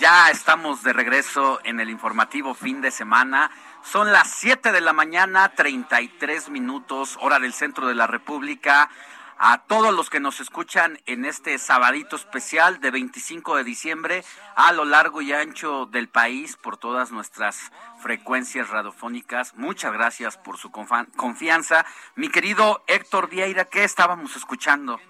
[0.00, 3.52] Ya estamos de regreso en el informativo fin de semana.
[3.82, 8.90] Son las 7 de la mañana, 33 minutos, hora del centro de la República.
[9.38, 14.70] A todos los que nos escuchan en este sabadito especial de 25 de diciembre a
[14.72, 19.54] lo largo y ancho del país por todas nuestras frecuencias radiofónicas.
[19.56, 21.86] Muchas gracias por su confianza.
[22.16, 25.00] Mi querido Héctor Vieira, ¿qué estábamos escuchando?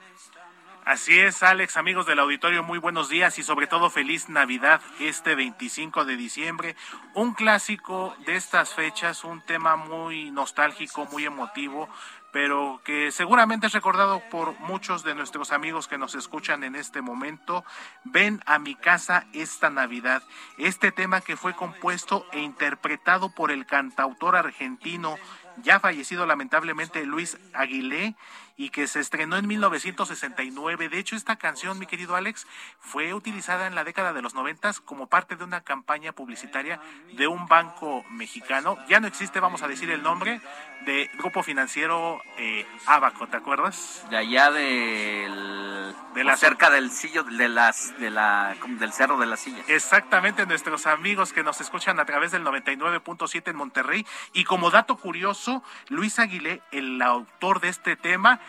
[0.85, 5.35] Así es, Alex, amigos del auditorio, muy buenos días y sobre todo feliz Navidad este
[5.35, 6.75] 25 de diciembre.
[7.15, 11.89] Un clásico de estas fechas, un tema muy nostálgico, muy emotivo,
[12.33, 17.03] pero que seguramente es recordado por muchos de nuestros amigos que nos escuchan en este
[17.03, 17.65] momento.
[18.05, 20.23] Ven a mi casa esta Navidad.
[20.57, 25.17] Este tema que fue compuesto e interpretado por el cantautor argentino
[25.63, 28.15] ya fallecido lamentablemente Luis Aguilé
[28.61, 30.91] y que se estrenó en 1969.
[30.91, 32.47] De hecho, esta canción, mi querido Alex,
[32.79, 36.79] fue utilizada en la década de los noventas como parte de una campaña publicitaria
[37.15, 38.77] de un banco mexicano.
[38.87, 40.43] Ya no existe, vamos a decir el nombre,
[40.85, 44.05] de grupo financiero eh, Abaco, ¿te acuerdas?
[44.11, 45.95] De allá del...
[46.15, 49.63] De la cerca del sillo, de las, de la, del cerro de la silla.
[49.69, 54.05] Exactamente, nuestros amigos que nos escuchan a través del 99.7 en Monterrey.
[54.33, 58.41] Y como dato curioso, Luis Aguilé, el autor de este tema,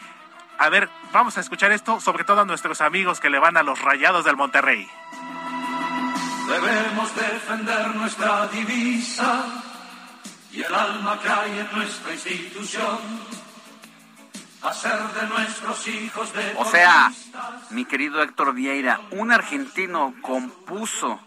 [0.61, 3.63] a ver, vamos a escuchar esto, sobre todo a nuestros amigos que le van a
[3.63, 4.87] los rayados del Monterrey.
[6.47, 9.45] Debemos defender nuestra divisa
[10.51, 12.99] y el alma que hay en nuestra institución.
[14.61, 16.53] Hacer de nuestros hijos de.
[16.55, 17.11] O sea,
[17.71, 21.19] mi querido Héctor Vieira, un argentino compuso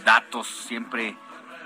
[0.04, 1.16] datos siempre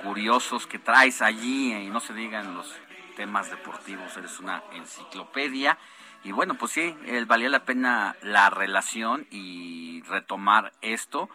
[0.02, 2.74] curiosos que traes allí y no se digan los
[3.16, 5.78] temas deportivos, eres una enciclopedia.
[6.24, 11.28] Y bueno, pues sí, valía la pena la relación y retomar esto,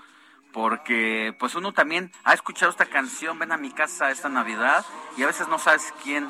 [0.51, 4.85] porque pues uno también ha escuchado esta canción, ven a mi casa esta Navidad,
[5.17, 6.27] y a veces no sabes quién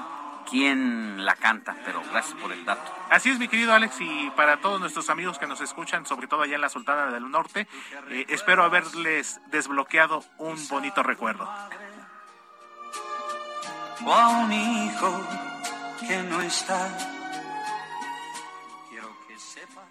[0.50, 2.92] quién la canta, pero gracias por el dato.
[3.10, 6.42] Así es, mi querido Alex, y para todos nuestros amigos que nos escuchan, sobre todo
[6.42, 7.68] allá en la Sultana del Norte,
[8.10, 11.50] eh, espero haberles desbloqueado un bonito recuerdo
[14.06, 15.22] o a un hijo
[16.00, 16.98] que no está.
[18.90, 19.84] Quiero que sepas.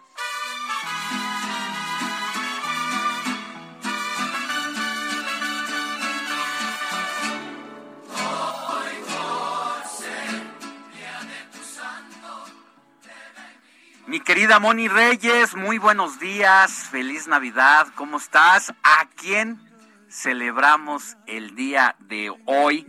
[14.07, 18.75] Mi querida Moni Reyes, muy buenos días, feliz Navidad, ¿cómo estás?
[18.83, 19.72] ¿A quién
[20.13, 22.87] celebramos el día de hoy,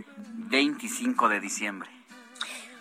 [0.49, 1.89] 25 de diciembre.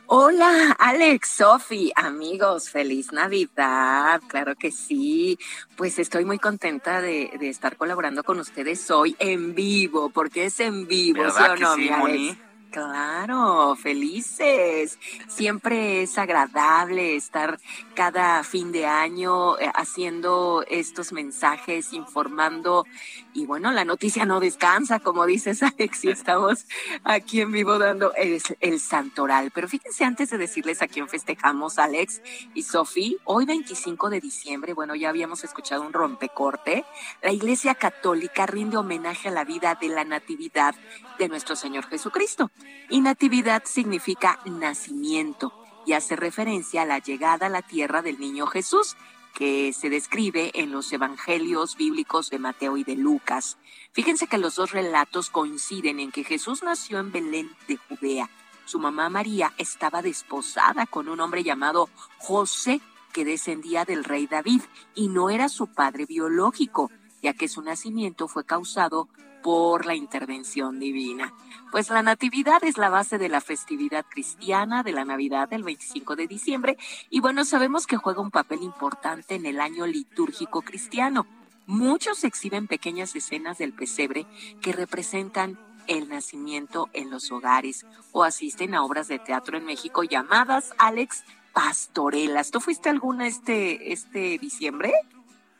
[0.07, 5.38] Hola, Alex, Sofi, amigos, feliz Navidad, claro que sí.
[5.76, 10.87] Pues estoy muy contenta de, estar colaborando con ustedes hoy en vivo, porque es en
[10.87, 12.37] vivo, ¿sí o no, sí,
[12.72, 14.98] Claro, felices.
[15.28, 17.61] Siempre es agradable estar
[17.94, 22.87] cada fin de año eh, haciendo estos mensajes, informando.
[23.35, 26.66] Y bueno, la noticia no descansa, como dices Alex, y estamos
[27.05, 29.51] aquí en vivo dando el, el santoral.
[29.55, 32.21] Pero fíjense, antes de decirles a quién festejamos, Alex
[32.55, 36.85] y Sofi, hoy 25 de diciembre, bueno, ya habíamos escuchado un rompecorte,
[37.23, 40.75] la Iglesia Católica rinde homenaje a la vida de la Natividad
[41.18, 42.51] de nuestro Señor Jesucristo.
[42.88, 45.53] Y natividad significa nacimiento
[45.87, 48.97] y hace referencia a la llegada a la tierra del niño Jesús,
[49.35, 53.59] que se describe en los evangelios bíblicos de Mateo y de Lucas.
[53.92, 58.31] Fíjense que los dos relatos coinciden en que Jesús nació en Belén de Judea.
[58.64, 62.81] Su mamá María estaba desposada con un hombre llamado José,
[63.12, 64.62] que descendía del rey David,
[64.95, 66.90] y no era su padre biológico,
[67.23, 69.09] ya que su nacimiento fue causado
[69.42, 71.33] por la intervención divina.
[71.70, 76.16] Pues la Natividad es la base de la festividad cristiana de la Navidad del 25
[76.16, 76.78] de diciembre
[77.11, 81.26] y bueno, sabemos que juega un papel importante en el año litúrgico cristiano.
[81.66, 84.26] Muchos exhiben pequeñas escenas del pesebre
[84.61, 90.03] que representan el nacimiento en los hogares o asisten a obras de teatro en México
[90.03, 92.51] llamadas Alex pastorelas.
[92.51, 94.93] ¿Tú fuiste alguna este este diciembre?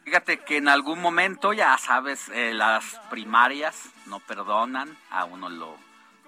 [0.05, 5.77] Fíjate que en algún momento, ya sabes, eh, las primarias no perdonan, a uno lo,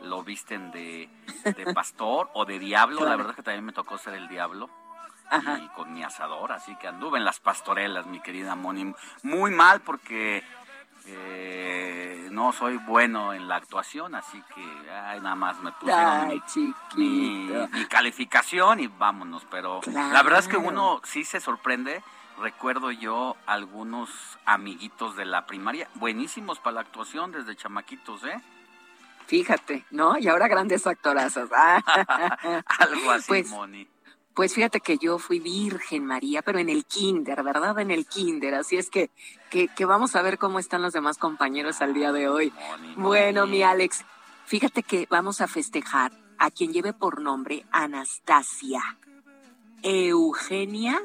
[0.03, 1.09] lo visten de,
[1.45, 3.05] de pastor o de diablo.
[3.05, 4.71] La verdad es que también me tocó ser el diablo.
[5.61, 8.95] Y con mi asador, así que anduve en las pastorelas, mi querida Moni.
[9.23, 10.45] Muy mal porque
[11.07, 16.29] eh, no soy bueno en la actuación, así que ay, nada más me pusieron
[16.97, 19.45] mi, mi, calificación y vámonos.
[19.51, 22.03] Pero la verdad es que uno sí se sorprende.
[22.41, 24.11] Recuerdo yo algunos
[24.45, 28.41] amiguitos de la primaria, buenísimos para la actuación desde chamaquitos, ¿eh?
[29.27, 30.19] Fíjate, ¿no?
[30.19, 31.49] Y ahora grandes actorazos.
[32.79, 33.89] Algo así, Pues, Moni.
[34.35, 37.79] Pues fíjate que yo fui Virgen María, pero en el kinder, ¿verdad?
[37.79, 38.57] En el kinder.
[38.57, 39.11] Así es que,
[39.49, 42.53] que, que vamos a ver cómo están los demás compañeros al día de hoy.
[42.97, 44.05] Bueno, mi Alex,
[44.45, 48.83] fíjate que vamos a festejar a quien lleve por nombre Anastasia,
[49.83, 51.01] Eugenia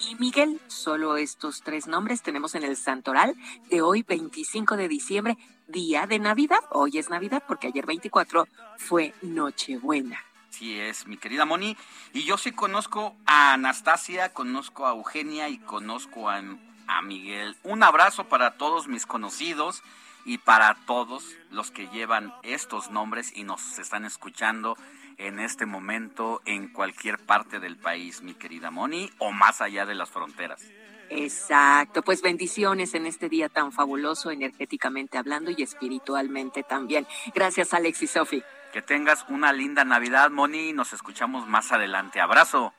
[0.00, 0.60] y Miguel.
[0.66, 3.34] Solo estos tres nombres tenemos en el Santoral
[3.70, 5.36] de hoy, 25 de diciembre,
[5.66, 6.60] día de Navidad.
[6.70, 8.46] Hoy es Navidad porque ayer 24
[8.78, 10.24] fue Nochebuena.
[10.50, 11.76] Sí es, mi querida Moni.
[12.12, 16.42] Y yo sí conozco a Anastasia, conozco a Eugenia y conozco a,
[16.86, 17.56] a Miguel.
[17.62, 19.82] Un abrazo para todos mis conocidos
[20.24, 24.76] y para todos los que llevan estos nombres y nos están escuchando
[25.18, 29.94] en este momento en cualquier parte del país, mi querida Moni, o más allá de
[29.94, 30.64] las fronteras.
[31.10, 37.06] Exacto, pues bendiciones en este día tan fabuloso, energéticamente hablando y espiritualmente también.
[37.34, 38.42] Gracias, Alex y Sofi.
[38.72, 42.20] Que tengas una linda Navidad, Moni, y nos escuchamos más adelante.
[42.20, 42.74] Abrazo.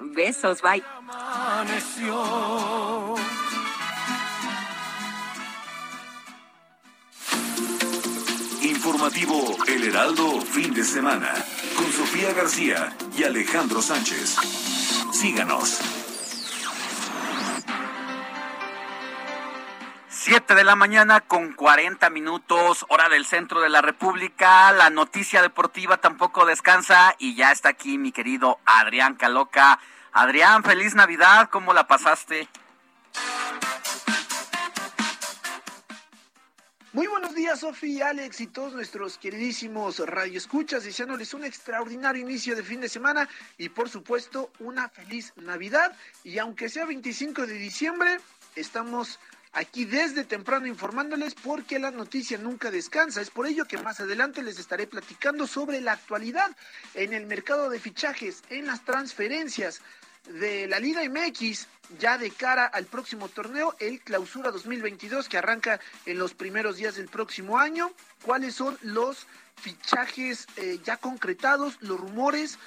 [0.00, 0.82] Besos, bye.
[8.68, 11.32] Informativo El Heraldo Fin de Semana
[11.74, 14.36] con Sofía García y Alejandro Sánchez.
[15.10, 15.80] Síganos.
[20.10, 24.70] 7 de la mañana con 40 minutos, hora del centro de la República.
[24.72, 29.78] La noticia deportiva tampoco descansa y ya está aquí mi querido Adrián Caloca.
[30.12, 32.48] Adrián, feliz Navidad, ¿cómo la pasaste?
[36.94, 42.62] Muy buenos días, Sofi, Alex y todos nuestros queridísimos radioescuchas, deseándoles un extraordinario inicio de
[42.62, 43.28] fin de semana
[43.58, 45.94] y por supuesto una feliz Navidad.
[46.24, 48.16] Y aunque sea 25 de diciembre,
[48.56, 49.20] estamos
[49.52, 53.20] aquí desde temprano informándoles porque la noticia nunca descansa.
[53.20, 56.56] Es por ello que más adelante les estaré platicando sobre la actualidad
[56.94, 59.82] en el mercado de fichajes, en las transferencias
[60.26, 61.66] de la Liga MX
[61.98, 66.96] ya de cara al próximo torneo, el Clausura 2022 que arranca en los primeros días
[66.96, 67.92] del próximo año.
[68.22, 72.58] ¿Cuáles son los fichajes eh, ya concretados, los rumores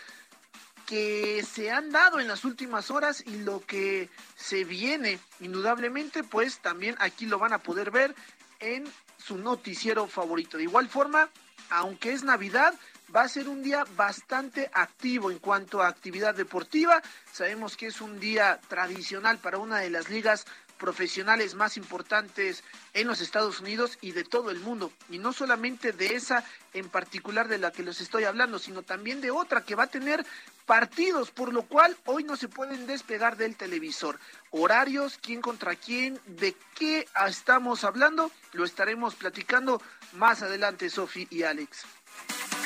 [0.86, 6.60] que se han dado en las últimas horas y lo que se viene indudablemente, pues
[6.60, 8.14] también aquí lo van a poder ver
[8.60, 8.86] en
[9.18, 10.58] su noticiero favorito.
[10.58, 11.30] De igual forma,
[11.70, 12.74] aunque es Navidad,
[13.16, 17.01] va a ser un día bastante activo en cuanto a actividad deportiva.
[17.32, 20.45] Sabemos que es un día tradicional para una de las ligas
[20.78, 24.91] profesionales más importantes en los Estados Unidos y de todo el mundo.
[25.12, 26.43] Y no solamente de esa
[26.74, 29.88] en particular de la que les estoy hablando, sino también de otra que va a
[29.88, 30.26] tener
[30.66, 34.20] partidos, por lo cual hoy no se pueden despegar del televisor.
[34.49, 39.82] Horarios, quién contra quién, de qué estamos hablando, lo estaremos platicando
[40.14, 41.86] más adelante, Sofi y Alex.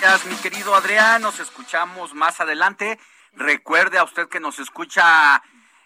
[0.02, 1.22] Gracias, mi querido Adrián.
[1.22, 3.00] Nos escuchamos más adelante.
[3.34, 5.42] Recuerde a usted que nos escucha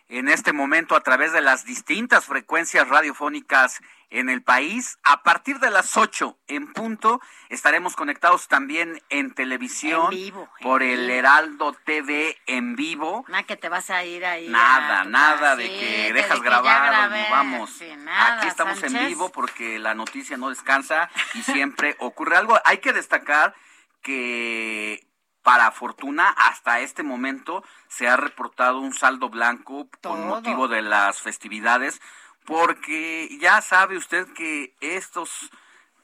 [0.08, 4.98] en este momento a través de las distintas frecuencias radiofónicas en el país.
[5.04, 10.64] A partir de las 8 en punto estaremos conectados también en televisión En vivo, en
[10.64, 11.14] por el vivo.
[11.14, 13.26] Heraldo TV en vivo.
[13.28, 14.48] Nada que te vas a ir ahí.
[14.48, 17.70] Nada, a nada de que de dejas que grabado y vamos.
[17.70, 22.60] Sí, nada, Aquí estamos en vivo porque la noticia no descansa y siempre ocurre algo.
[22.66, 23.54] Hay que destacar
[24.02, 25.08] que
[25.42, 31.22] para fortuna hasta este momento se ha reportado un saldo blanco con motivo de las
[31.22, 32.02] festividades
[32.46, 35.50] porque ya sabe usted que estos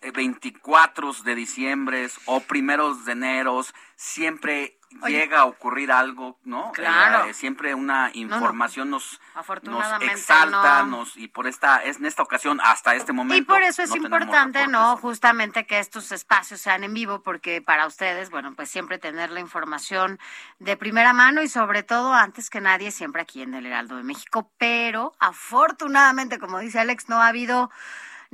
[0.01, 3.61] eh, 24 de diciembre o primeros de enero
[3.95, 5.17] siempre Oye.
[5.17, 6.71] llega a ocurrir algo, ¿no?
[6.71, 7.25] Claro.
[7.25, 10.97] Eh, siempre una información nos, nos Afortunadamente exalta, no.
[10.97, 13.89] nos y por esta es en esta ocasión hasta este momento Y por eso es
[13.89, 14.97] no importante, ¿no?
[14.97, 19.39] Justamente que estos espacios sean en vivo, porque para ustedes, bueno, pues siempre tener la
[19.39, 20.19] información
[20.59, 24.03] de primera mano y sobre todo, antes que nadie, siempre aquí en el Heraldo de
[24.03, 24.51] México.
[24.57, 27.71] Pero afortunadamente, como dice Alex, no ha habido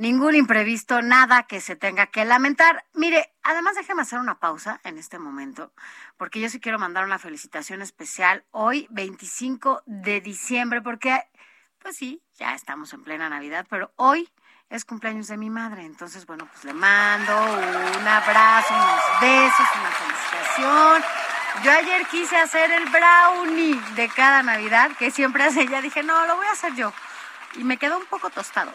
[0.02, 2.84] ningún imprevisto, nada que se tenga que lamentar.
[2.96, 5.72] Mire, además déjeme hacer una pausa en este momento,
[6.18, 11.24] porque yo sí quiero mandar una felicitación especial hoy, 25 de diciembre, porque,
[11.78, 14.28] pues sí, ya estamos en plena Navidad, pero hoy
[14.72, 15.86] es cumpleaños de mi madre.
[15.86, 21.04] Entonces, bueno, pues le mando un abrazo, unos besos, una felicitación.
[21.64, 25.80] Yo ayer quise hacer el brownie de cada Navidad, que siempre hace ella.
[25.80, 26.92] Dije, no, lo voy a hacer yo.
[27.54, 28.74] Y me quedó un poco tostado.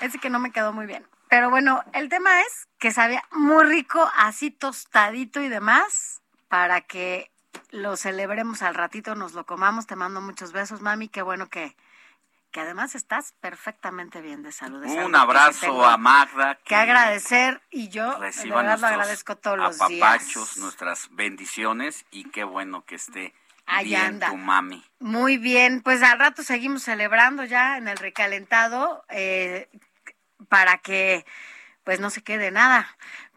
[0.00, 1.06] Es que no me quedó muy bien.
[1.28, 7.30] Pero bueno, el tema es que sabía muy rico, así tostadito y demás, para que
[7.70, 9.86] lo celebremos al ratito, nos lo comamos.
[9.86, 11.08] Te mando muchos besos, mami.
[11.08, 11.76] Qué bueno que,
[12.50, 14.84] que además estás perfectamente bien de salud.
[14.84, 16.56] Un abrazo a Magda.
[16.64, 20.56] Que, agradecer y yo de verdad lo agradezco todos los días.
[20.56, 23.34] nuestras bendiciones y qué bueno que esté
[23.84, 24.82] bien tu mami.
[25.00, 29.68] Muy bien, pues al rato seguimos celebrando ya en el recalentado eh,
[30.48, 31.24] para que
[31.84, 32.86] pues no se quede nada.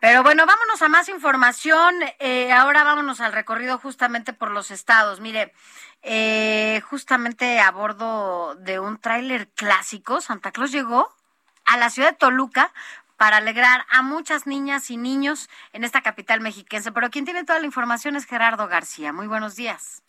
[0.02, 1.96] Pero bueno, vámonos a más información.
[2.20, 5.22] Eh, ahora vámonos al recorrido justamente por los estados.
[5.22, 5.54] Mire,
[6.02, 11.16] eh, justamente a bordo de un tráiler clásico, Santa Claus llegó
[11.64, 12.74] a la ciudad de Toluca
[13.16, 16.92] para alegrar a muchas niñas y niños en esta capital mexiquense.
[16.92, 19.14] Pero quien tiene toda la información es Gerardo García.
[19.14, 20.04] Muy buenos días.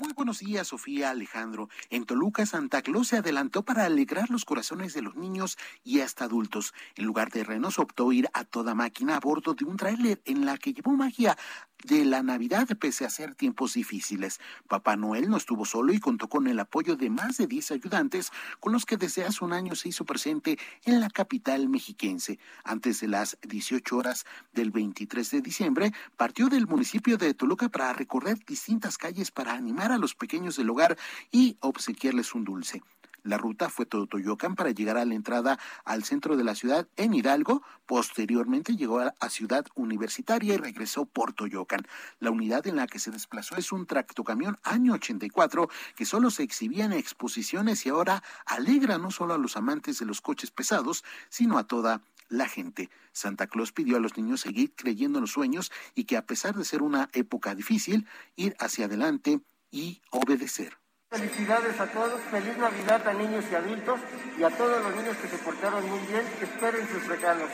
[0.00, 1.68] Muy buenos días, Sofía Alejandro.
[1.90, 6.26] En Toluca, Santa Claus se adelantó para alegrar los corazones de los niños y hasta
[6.26, 6.72] adultos.
[6.94, 10.46] En lugar de renos, optó ir a toda máquina a bordo de un tráiler en
[10.46, 11.36] la que llevó magia
[11.84, 14.40] de la Navidad pese a ser tiempos difíciles.
[14.68, 18.30] Papá Noel no estuvo solo y contó con el apoyo de más de 10 ayudantes
[18.60, 22.38] con los que desde hace un año se hizo presente en la capital mexiquense.
[22.64, 27.92] Antes de las 18 horas del 23 de diciembre, partió del municipio de Toluca para
[27.92, 30.98] recorrer distintas calles para animar a los pequeños del hogar
[31.30, 32.82] y obsequiarles un dulce.
[33.28, 36.88] La ruta fue todo Toyocan para llegar a la entrada al centro de la ciudad
[36.96, 37.62] en Hidalgo.
[37.84, 41.86] Posteriormente llegó a Ciudad Universitaria y regresó por Toyocan.
[42.20, 46.42] La unidad en la que se desplazó es un tractocamión año 84 que solo se
[46.42, 51.04] exhibía en exposiciones y ahora alegra no solo a los amantes de los coches pesados,
[51.28, 52.00] sino a toda
[52.30, 52.88] la gente.
[53.12, 56.54] Santa Claus pidió a los niños seguir creyendo en los sueños y que a pesar
[56.54, 58.06] de ser una época difícil,
[58.36, 60.78] ir hacia adelante y obedecer.
[61.10, 63.98] Felicidades a todos, feliz Navidad a niños y adultos
[64.38, 67.48] y a todos los niños que se portaron muy bien, esperen sus regalos.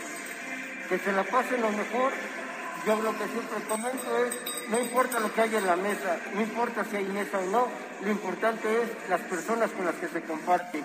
[0.89, 2.13] Que se la pasen lo mejor.
[2.85, 4.35] Yo lo que siempre comento es,
[4.69, 7.69] no importa lo que haya en la mesa, no importa si hay mesa o no,
[8.03, 10.85] lo importante es las personas con las que se comparten.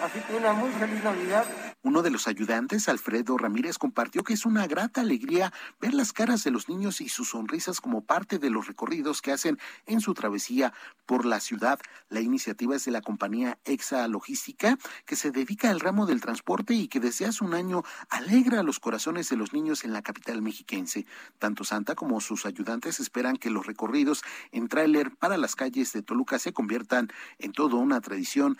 [0.00, 1.44] Así que una muy feliz Navidad.
[1.86, 6.42] Uno de los ayudantes, Alfredo Ramírez, compartió que es una grata alegría ver las caras
[6.42, 10.12] de los niños y sus sonrisas como parte de los recorridos que hacen en su
[10.12, 10.72] travesía
[11.06, 11.78] por la ciudad.
[12.08, 16.74] La iniciativa es de la compañía Exa Logística, que se dedica al ramo del transporte
[16.74, 20.42] y que desde hace un año alegra los corazones de los niños en la capital
[20.42, 21.06] mexiquense.
[21.38, 26.02] Tanto Santa como sus ayudantes esperan que los recorridos en tráiler para las calles de
[26.02, 28.58] Toluca se conviertan en toda una tradición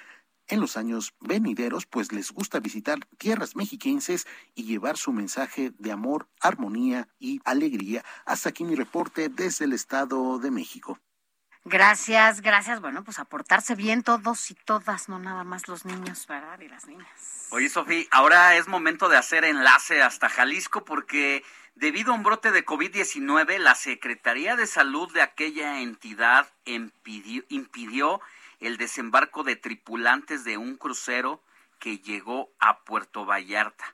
[0.48, 5.92] en los años venideros, pues les gusta visitar tierras mexiquenses y llevar su mensaje de
[5.92, 8.04] amor, armonía y alegría.
[8.24, 10.98] Hasta aquí mi reporte desde el Estado de México.
[11.68, 12.80] Gracias, gracias.
[12.80, 16.60] Bueno, pues aportarse bien todos y todas, no nada más los niños, ¿verdad?
[16.60, 17.48] Y las niñas.
[17.50, 21.42] Oye, Sofía, ahora es momento de hacer enlace hasta Jalisco porque
[21.74, 28.20] debido a un brote de COVID-19, la Secretaría de Salud de aquella entidad impidió, impidió
[28.60, 31.42] el desembarco de tripulantes de un crucero
[31.78, 33.84] que llegó a Puerto Vallarta.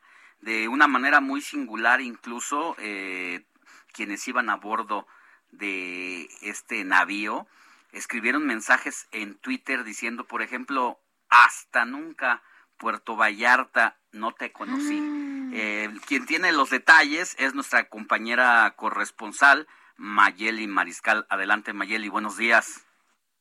[0.40, 3.44] De una manera muy singular, incluso eh,
[3.92, 5.06] quienes iban a bordo
[5.50, 7.46] de este navío
[7.92, 10.98] escribieron mensajes en Twitter diciendo, por ejemplo,
[11.28, 12.42] hasta nunca
[12.78, 15.00] Puerto Vallarta no te conocí.
[15.00, 15.52] Mm.
[15.54, 21.26] Eh, quien tiene los detalles es nuestra compañera corresponsal Mayeli Mariscal.
[21.28, 22.84] Adelante Mayeli, buenos días.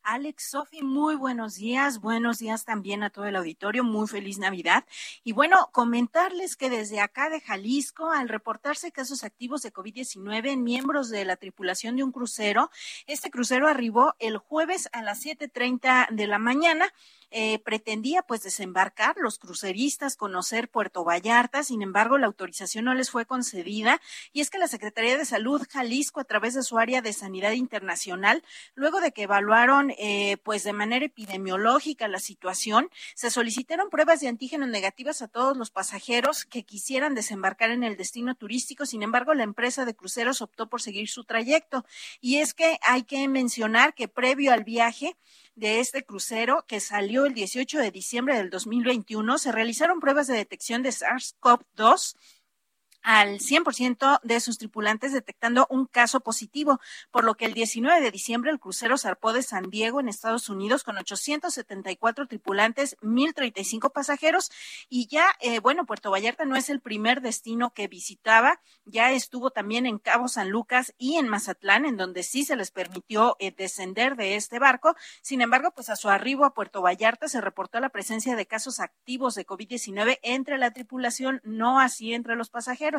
[0.03, 1.99] Alex, Sofi, muy buenos días.
[1.99, 3.83] Buenos días también a todo el auditorio.
[3.83, 4.83] Muy feliz Navidad.
[5.23, 10.63] Y bueno, comentarles que desde acá de Jalisco, al reportarse casos activos de COVID-19 en
[10.63, 12.71] miembros de la tripulación de un crucero,
[13.05, 16.91] este crucero arribó el jueves a las 7.30 de la mañana
[17.33, 23.09] eh, pretendía pues desembarcar los cruceristas, conocer Puerto Vallarta, sin embargo la autorización no les
[23.09, 24.01] fue concedida
[24.33, 27.53] y es que la Secretaría de Salud Jalisco a través de su área de sanidad
[27.53, 28.43] internacional,
[28.75, 34.27] luego de que evaluaron eh, pues de manera epidemiológica la situación, se solicitaron pruebas de
[34.27, 39.33] antígeno negativas a todos los pasajeros que quisieran desembarcar en el destino turístico, sin embargo
[39.33, 41.85] la empresa de cruceros optó por seguir su trayecto.
[42.19, 45.15] Y es que hay que mencionar que previo al viaje
[45.55, 50.35] de este crucero que salió el 18 de diciembre del 2021, se realizaron pruebas de
[50.35, 52.15] detección de SARS-CoV-2
[53.03, 56.79] al 100% de sus tripulantes detectando un caso positivo,
[57.11, 60.49] por lo que el 19 de diciembre el crucero zarpó de San Diego en Estados
[60.49, 64.51] Unidos con 874 tripulantes, 1035 pasajeros
[64.89, 69.51] y ya, eh, bueno, Puerto Vallarta no es el primer destino que visitaba, ya estuvo
[69.51, 73.51] también en Cabo San Lucas y en Mazatlán, en donde sí se les permitió eh,
[73.55, 74.95] descender de este barco.
[75.21, 78.79] Sin embargo, pues a su arribo a Puerto Vallarta se reportó la presencia de casos
[78.79, 82.90] activos de COVID-19 entre la tripulación, no así entre los pasajeros.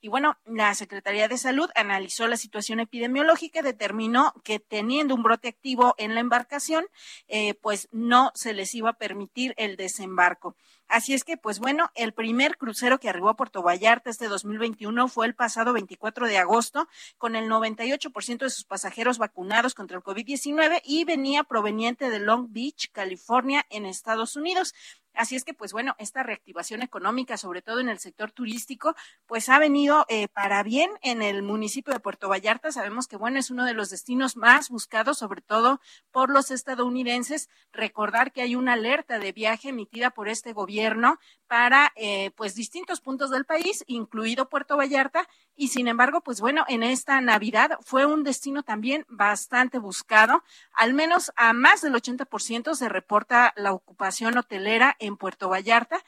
[0.00, 5.48] Y bueno, la Secretaría de Salud analizó la situación epidemiológica determinó que teniendo un brote
[5.48, 6.86] activo en la embarcación,
[7.28, 10.56] eh, pues no se les iba a permitir el desembarco.
[10.88, 15.08] Así es que, pues bueno, el primer crucero que arribó a Puerto Vallarta este 2021
[15.08, 16.88] fue el pasado 24 de agosto,
[17.18, 22.52] con el 98% de sus pasajeros vacunados contra el COVID-19 y venía proveniente de Long
[22.52, 24.74] Beach, California, en Estados Unidos.
[25.16, 28.94] Así es que, pues bueno, esta reactivación económica, sobre todo en el sector turístico,
[29.26, 32.72] pues ha venido eh, para bien en el municipio de Puerto Vallarta.
[32.72, 37.48] Sabemos que, bueno, es uno de los destinos más buscados, sobre todo por los estadounidenses.
[37.72, 43.00] Recordar que hay una alerta de viaje emitida por este gobierno para, eh, pues, distintos
[43.00, 45.28] puntos del país, incluido Puerto Vallarta.
[45.54, 50.44] Y sin embargo, pues bueno, en esta Navidad fue un destino también bastante buscado.
[50.72, 56.02] Al menos a más del 80% se reporta la ocupación hotelera en Puerto Vallarta.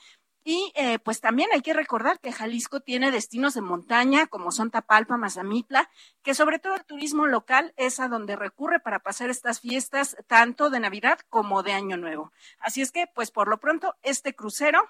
[0.50, 4.70] Y eh, pues también hay que recordar que Jalisco tiene destinos de montaña como son
[4.70, 5.90] Tapalpa, Mazamitla,
[6.22, 10.70] que sobre todo el turismo local es a donde recurre para pasar estas fiestas tanto
[10.70, 12.32] de Navidad como de Año Nuevo.
[12.60, 14.80] Así es que pues por lo pronto este crucero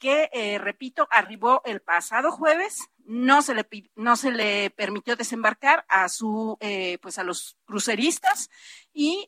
[0.00, 5.84] que, eh, repito, arribó el pasado jueves, no se le, no se le permitió desembarcar
[5.88, 8.50] a su, eh, pues a los cruceristas
[8.92, 9.26] y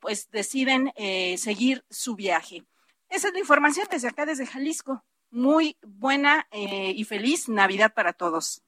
[0.00, 0.94] pues deciden
[1.36, 2.64] seguir su viaje.
[3.08, 5.04] Esa es la información desde acá, desde Jalisco.
[5.30, 8.62] Muy buena eh, y feliz Navidad para todos.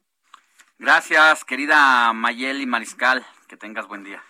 [0.79, 3.27] Gracias, querida Mayeli Mariscal.
[3.49, 4.23] Que tengas buen día.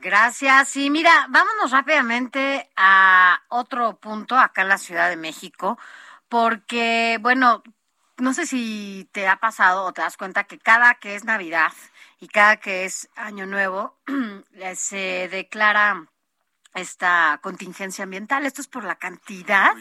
[0.00, 0.76] Gracias.
[0.76, 5.78] Y mira, vámonos rápidamente a otro punto acá en la Ciudad de México,
[6.28, 7.62] porque, bueno,
[8.18, 11.72] no sé si te ha pasado o te das cuenta que cada que es Navidad
[12.20, 13.98] y cada que es Año Nuevo,
[14.74, 16.06] se declara
[16.74, 18.44] esta contingencia ambiental.
[18.46, 19.74] Esto es por la cantidad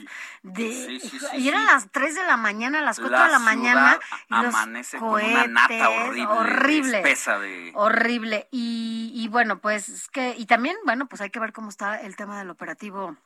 [0.43, 0.99] de...
[1.33, 3.99] y eran las 3 de la mañana, las 4 de la mañana.
[4.29, 6.27] amanece con una nata horrible.
[6.27, 6.97] Horrible.
[6.97, 7.71] Espesa de...
[7.75, 8.47] Horrible.
[8.51, 10.35] Y, y bueno, pues es que...
[10.37, 13.17] Y también, bueno, pues hay que ver cómo está el tema del operativo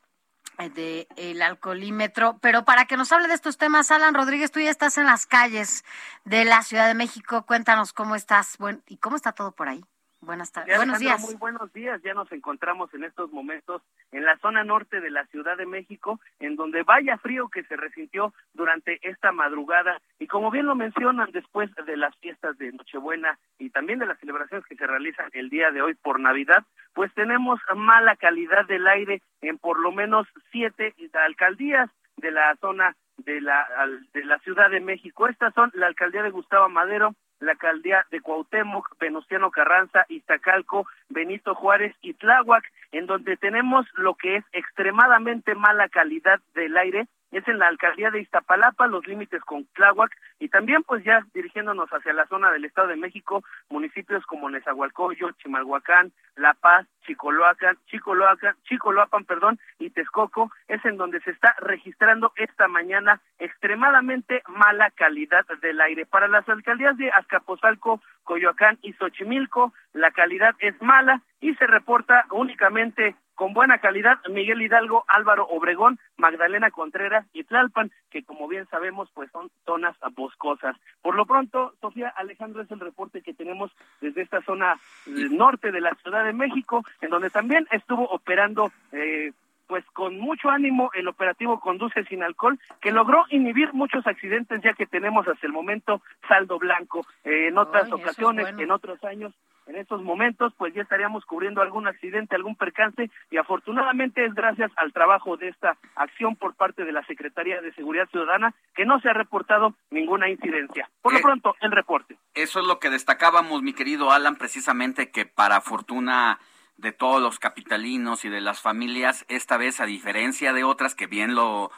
[0.59, 4.59] eh, de el alcoholímetro, pero para que nos hable de estos temas, Alan Rodríguez, tú
[4.59, 5.85] ya estás en las calles
[6.25, 9.85] de la Ciudad de México, cuéntanos cómo estás, bueno, y cómo está todo por ahí.
[10.21, 10.75] Buenas tardes.
[10.75, 11.21] Buenos días.
[11.21, 12.01] Muy buenos días.
[12.03, 16.19] Ya nos encontramos en estos momentos en la zona norte de la Ciudad de México,
[16.39, 20.01] en donde vaya frío que se resintió durante esta madrugada.
[20.19, 24.19] Y como bien lo mencionan, después de las fiestas de Nochebuena y también de las
[24.19, 26.63] celebraciones que se realizan el día de hoy por Navidad,
[26.93, 32.95] pues tenemos mala calidad del aire en por lo menos siete alcaldías de la zona
[33.17, 33.67] de la,
[34.13, 35.27] de la Ciudad de México.
[35.27, 41.55] Estas son la alcaldía de Gustavo Madero, la alcaldía de Cuauhtémoc, Venustiano Carranza, Iztacalco, Benito
[41.55, 47.47] Juárez y Tláhuac, en donde tenemos lo que es extremadamente mala calidad del aire es
[47.47, 52.13] en la alcaldía de Iztapalapa, los límites con Tláhuac, y también pues ya dirigiéndonos hacia
[52.13, 59.25] la zona del Estado de México, municipios como Nezahualcóyotl, Chimalhuacán, La Paz, Chicoloacan, Chicoloacan, Chicoloapan,
[59.25, 65.81] perdón, y Texcoco, es en donde se está registrando esta mañana extremadamente mala calidad del
[65.81, 66.05] aire.
[66.05, 72.25] Para las alcaldías de Azcapotzalco, Coyoacán y Xochimilco, la calidad es mala y se reporta
[72.31, 78.65] únicamente con buena calidad Miguel Hidalgo, Álvaro Obregón, Magdalena Contreras y Tlalpan, que como bien
[78.65, 80.75] sabemos pues son zonas boscosas.
[81.03, 83.71] Por lo pronto, Sofía Alejandro es el reporte que tenemos
[84.01, 89.31] desde esta zona norte de la Ciudad de México, en donde también estuvo operando eh,
[89.67, 94.73] pues con mucho ánimo el operativo Conduce sin alcohol, que logró inhibir muchos accidentes ya
[94.73, 97.05] que tenemos hasta el momento saldo blanco.
[97.23, 99.31] Eh, en otras ocasiones, en otros años,
[99.67, 104.71] en estos momentos, pues ya estaríamos cubriendo algún accidente, algún percance, y afortunadamente es gracias
[104.77, 108.99] al trabajo de esta acción por parte de la Secretaría de Seguridad Ciudadana que no
[108.99, 110.89] se ha reportado ninguna incidencia.
[111.01, 112.17] Por lo eh, pronto, el reporte.
[112.33, 116.39] Eso es lo que destacábamos, mi querido Alan, precisamente que para fortuna
[116.77, 121.07] de todos los capitalinos y de las familias, esta vez a diferencia de otras que
[121.07, 121.71] bien lo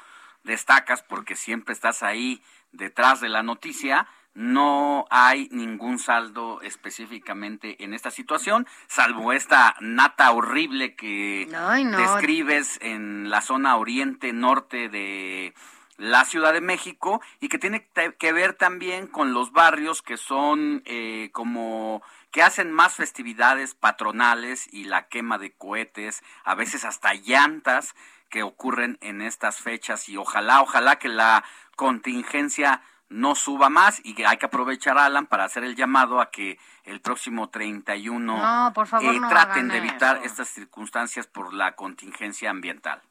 [0.43, 4.07] destacas porque siempre estás ahí detrás de la noticia,
[4.39, 11.49] no hay ningún saldo específicamente en esta situación, salvo esta nata horrible que
[11.97, 15.53] describes en la zona oriente norte de
[15.97, 17.85] la Ciudad de México y que tiene
[18.17, 24.73] que ver también con los barrios que son eh, como que hacen más festividades patronales
[24.73, 27.93] y la quema de cohetes, a veces hasta llantas
[28.29, 31.43] que ocurren en estas fechas y ojalá, ojalá que la
[31.75, 36.29] contingencia no suba más y que hay que aprovechar, Alan, para hacer el llamado a
[36.29, 41.75] que el próximo 31 no, por favor, eh, traten de evitar estas circunstancias por la
[41.75, 43.01] contingencia ambiental.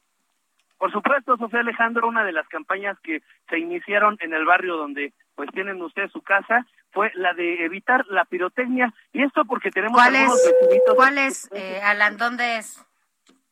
[0.78, 5.12] Por supuesto, Sofía Alejandro, una de las campañas que se iniciaron en el barrio donde
[5.34, 9.96] pues tienen ustedes su casa fue la de evitar la pirotecnia y esto porque tenemos
[9.96, 10.82] ¿Cuál algunos es.
[10.94, 12.16] ¿Cuál es, eh, Alan?
[12.16, 12.84] ¿Dónde es?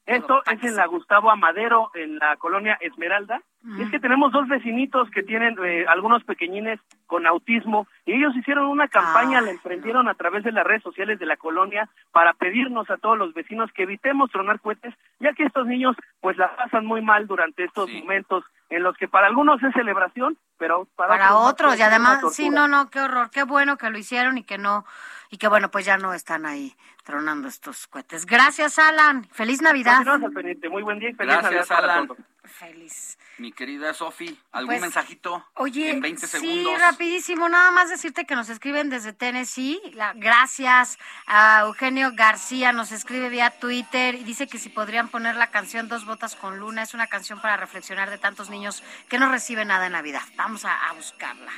[0.07, 3.42] Esto es en la Gustavo Amadero, en la colonia Esmeralda.
[3.80, 6.78] Es que tenemos dos vecinitos que tienen eh, algunos pequeñines
[7.09, 11.18] con autismo y ellos hicieron una campaña, la emprendieron a través de las redes sociales
[11.18, 15.42] de la colonia para pedirnos a todos los vecinos que evitemos tronar cohetes, ya que
[15.42, 19.61] estos niños pues la pasan muy mal durante estos momentos en los que para algunos
[19.61, 23.42] es celebración, pero para, Para otros, otros, y además, sí, no, no, qué horror, qué
[23.42, 24.84] bueno que lo hicieron y que no,
[25.30, 28.26] y que bueno, pues ya no están ahí tronando estos cohetes.
[28.26, 29.24] Gracias, Alan.
[29.32, 30.02] Feliz Navidad.
[30.34, 30.68] Pendiente.
[30.68, 32.08] Muy buen día y feliz Gracias, Navidad Alan.
[32.44, 33.18] Feliz.
[33.38, 36.80] Mi querida Sofi, ¿algún Pues, mensajito Oye, en 20 sí, segundos?
[36.80, 39.78] rapidísimo, nada más decirte que nos escriben desde Tennessee.
[39.94, 40.96] La- gracias
[41.26, 45.88] a Eugenio García, nos escribe vía Twitter y dice que si podrían poner la canción
[45.88, 49.68] Dos Botas con Luna, es una canción para reflexionar de tantos niños que no reciben
[49.68, 50.22] nada en Navidad.
[50.36, 51.52] Vamos a, a buscarla.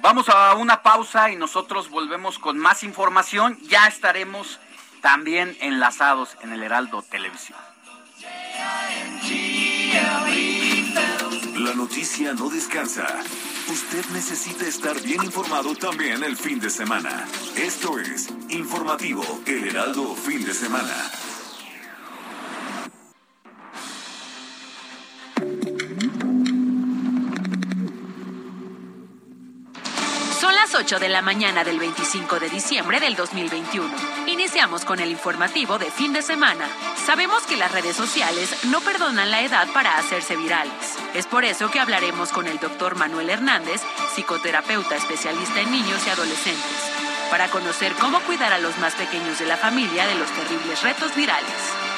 [0.00, 3.58] Vamos a una pausa y nosotros volvemos con más información.
[3.68, 4.60] Ya estaremos
[5.00, 7.58] también enlazados en el Heraldo Televisión.
[11.56, 13.06] La noticia no descansa.
[13.68, 17.26] Usted necesita estar bien informado también el fin de semana.
[17.56, 20.94] Esto es Informativo El Heraldo Fin de Semana.
[30.48, 33.94] Son las 8 de la mañana del 25 de diciembre del 2021.
[34.28, 36.66] Iniciamos con el informativo de fin de semana.
[37.04, 40.72] Sabemos que las redes sociales no perdonan la edad para hacerse virales.
[41.12, 43.82] Es por eso que hablaremos con el doctor Manuel Hernández,
[44.14, 46.92] psicoterapeuta especialista en niños y adolescentes,
[47.30, 51.14] para conocer cómo cuidar a los más pequeños de la familia de los terribles retos
[51.14, 51.52] virales.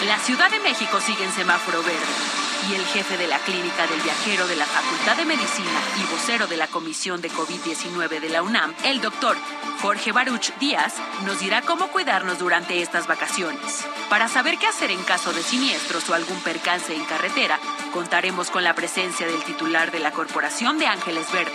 [0.08, 4.00] La Ciudad de México sigue en semáforo verde y el jefe de la clínica del
[4.00, 8.42] viajero de la Facultad de Medicina y vocero de la Comisión de COVID-19 de la
[8.42, 9.36] UNAM, el doctor
[9.80, 10.94] Jorge Baruch Díaz,
[11.24, 13.84] nos dirá cómo cuidarnos durante estas vacaciones.
[14.08, 17.58] Para saber qué hacer en caso de siniestros o algún percance en carretera,
[17.92, 21.54] contaremos con la presencia del titular de la Corporación de Ángeles Verdes.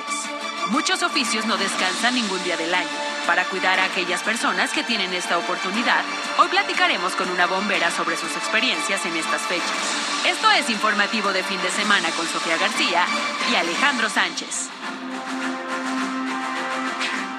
[0.69, 3.14] Muchos oficios no descansan ningún día del año.
[3.27, 6.03] Para cuidar a aquellas personas que tienen esta oportunidad,
[6.37, 10.25] hoy platicaremos con una bombera sobre sus experiencias en estas fechas.
[10.27, 13.03] Esto es informativo de fin de semana con Sofía García
[13.51, 14.69] y Alejandro Sánchez.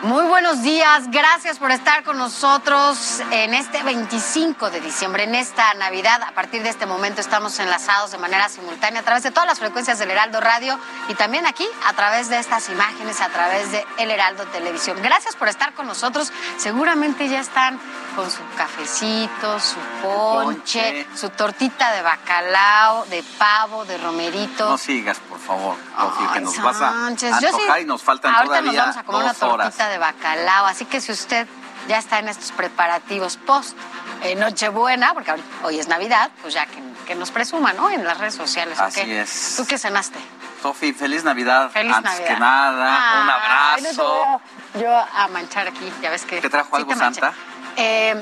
[0.03, 5.73] Muy buenos días, gracias por estar con nosotros en este 25 de diciembre, en esta
[5.75, 6.23] Navidad.
[6.23, 9.59] A partir de este momento estamos enlazados de manera simultánea a través de todas las
[9.59, 10.79] frecuencias del Heraldo Radio
[11.09, 14.99] y también aquí a través de estas imágenes, a través de El Heraldo Televisión.
[15.03, 16.31] Gracias por estar con nosotros.
[16.59, 17.81] Seguramente ya están
[18.15, 21.07] con su cafecito, su ponche, Ponche.
[21.17, 24.71] su tortita de bacalao, de pavo, de romerito.
[24.71, 28.33] No sigas, por favor, Sofi, que Ay, nos vas a Sánchez, sí- y nos faltan
[28.45, 29.75] todavía nos vamos a comer una horas.
[29.89, 31.47] De bacalao, así que si usted
[31.89, 33.77] ya está en estos preparativos post
[34.23, 35.33] eh, Nochebuena, porque
[35.63, 37.91] hoy es Navidad, pues ya que, que nos presuma, ¿no?
[37.91, 38.79] En las redes sociales.
[38.81, 39.55] ¿o Así es.
[39.57, 40.19] ¿Tú qué cenaste?
[40.63, 41.71] Sofi, feliz Navidad.
[41.71, 42.29] Feliz Antes Navidad.
[42.35, 44.41] que nada, un no abrazo.
[44.81, 46.41] yo a manchar aquí, ya ves que...
[46.41, 46.99] ¿Te trajo sí algo te.
[46.99, 47.33] Santa?
[47.77, 48.21] Eh,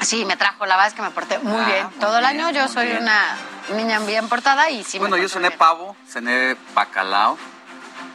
[0.00, 1.90] sí, me trajo, la verdad es que me porté muy Ah, bien.
[1.90, 3.02] muy Todo el año yo soy bien.
[3.02, 3.20] una
[3.74, 5.58] niña bien portada y sí bueno, me yo cené bien.
[5.58, 7.36] pavo, cené bacalao,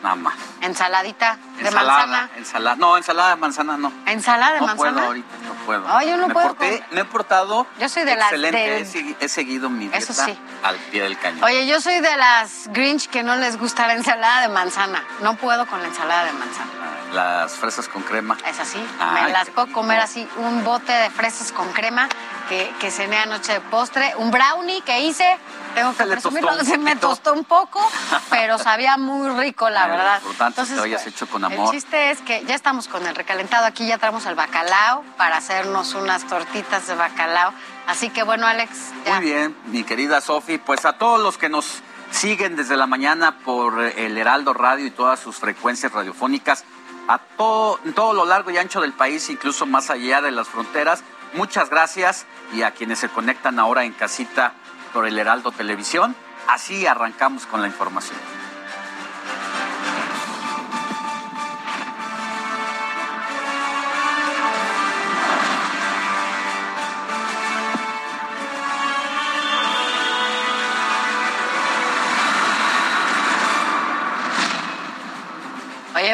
[0.03, 0.35] nada más.
[0.61, 2.29] Ensaladita de ensalada, manzana.
[2.37, 2.75] ensalada.
[2.77, 3.91] No, ensalada de manzana no.
[4.05, 4.91] ¿Ensalada de no manzana?
[4.93, 6.01] puedo ahorita, no puedo.
[6.01, 8.57] Yo no me puedo porté- con- Me he portado Yo soy de las excelente.
[8.57, 10.37] del- He, segui- he seguido mi dieta Eso sí.
[10.63, 11.43] al pie del cañón.
[11.43, 15.03] Oye, yo soy de las Grinch que no les gusta la ensalada de manzana.
[15.21, 16.71] No puedo con la ensalada de manzana.
[17.13, 18.37] Las fresas con crema.
[18.47, 18.81] Es así.
[18.99, 22.07] Ay, me las puedo comer así, un bote de fresas con crema
[22.51, 25.37] que, que cené anoche de postre, un brownie que hice.
[25.73, 27.79] Tengo que Se presumirlo, se me tostó un poco,
[28.29, 30.17] pero sabía muy rico, la Lo verdad.
[30.17, 31.71] importante es que lo hayas hecho con El amor.
[31.71, 35.93] chiste es que ya estamos con el recalentado aquí, ya traemos el bacalao para hacernos
[35.93, 37.53] unas tortitas de bacalao.
[37.87, 38.69] Así que bueno, Alex,
[39.05, 39.15] ya.
[39.15, 41.81] Muy bien, mi querida Sofi, pues a todos los que nos
[42.11, 46.65] siguen desde la mañana por el Heraldo Radio y todas sus frecuencias radiofónicas,
[47.07, 51.01] a todo, todo lo largo y ancho del país, incluso más allá de las fronteras,
[51.33, 54.53] muchas gracias y a quienes se conectan ahora en casita
[54.93, 56.15] por el Heraldo Televisión,
[56.47, 58.40] así arrancamos con la información.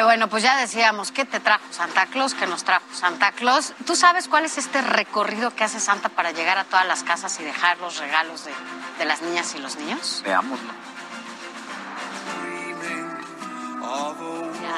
[0.02, 2.34] Bueno, pues ya decíamos, ¿qué te trajo Santa Claus?
[2.34, 3.72] ¿Qué nos trajo Santa Claus?
[3.86, 7.38] ¿Tú sabes cuál es este recorrido que hace Santa para llegar a todas las casas
[7.40, 8.52] y dejar los regalos de,
[8.98, 10.22] de las niñas y los niños?
[10.24, 10.72] Veámoslo.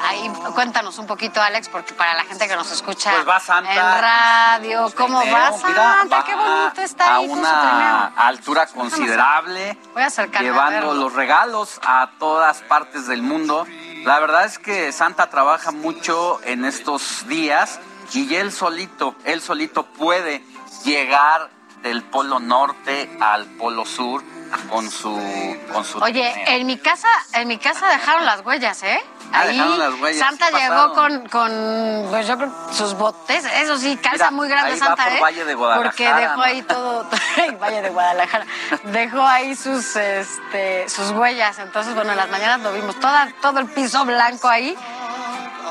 [0.03, 3.73] Ahí cuéntanos un poquito, Alex, porque para la gente que nos escucha Pues va Santa.
[3.73, 6.05] en radio, ¿cómo Trineo, va mira, Santa?
[6.17, 10.93] va Qué bonito está a ahí con su una altura considerable, Voy a a llevando
[10.93, 13.65] los regalos a todas partes del mundo.
[14.03, 17.79] La verdad es que Santa trabaja mucho en estos días
[18.13, 20.43] y él solito, él solito puede
[20.83, 21.49] llegar
[21.83, 24.23] del polo norte al polo sur
[24.69, 29.01] con su con su Oye, en mi casa, en mi casa dejaron las huellas, ¿eh?
[29.33, 33.45] Ah, Ahí dejaron las huellas, Santa sí llegó con, con pues yo creo, sus botes,
[33.45, 35.19] eso sí, calza Mira, muy grande ahí va Santa, por ¿eh?
[35.21, 36.43] Valle de Guadalajara, Porque dejó ¿no?
[36.43, 37.05] ahí todo,
[37.37, 38.45] el Valle de Guadalajara,
[38.83, 41.59] dejó ahí sus, este, sus huellas.
[41.59, 44.77] Entonces, bueno, en las mañanas lo vimos, toda, todo el piso blanco ahí,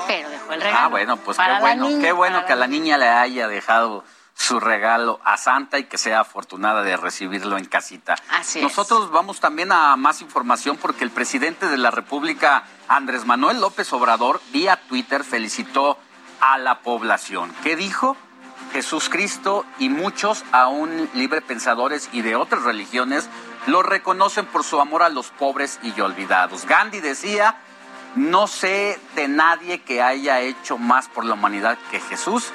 [0.06, 0.78] pero dejó el regalo.
[0.84, 4.04] Ah, bueno, pues qué bueno, niña, qué bueno que a la niña le haya dejado
[4.40, 8.16] su regalo a Santa y que sea afortunada de recibirlo en casita.
[8.30, 8.62] Así es.
[8.62, 13.92] Nosotros vamos también a más información porque el presidente de la República, Andrés Manuel López
[13.92, 15.98] Obrador, vía Twitter felicitó
[16.40, 17.52] a la población.
[17.62, 18.16] ¿Qué dijo?
[18.72, 23.28] Jesús Cristo y muchos aún librepensadores y de otras religiones
[23.66, 26.64] lo reconocen por su amor a los pobres y olvidados.
[26.64, 27.56] Gandhi decía,
[28.16, 32.50] no sé de nadie que haya hecho más por la humanidad que Jesús.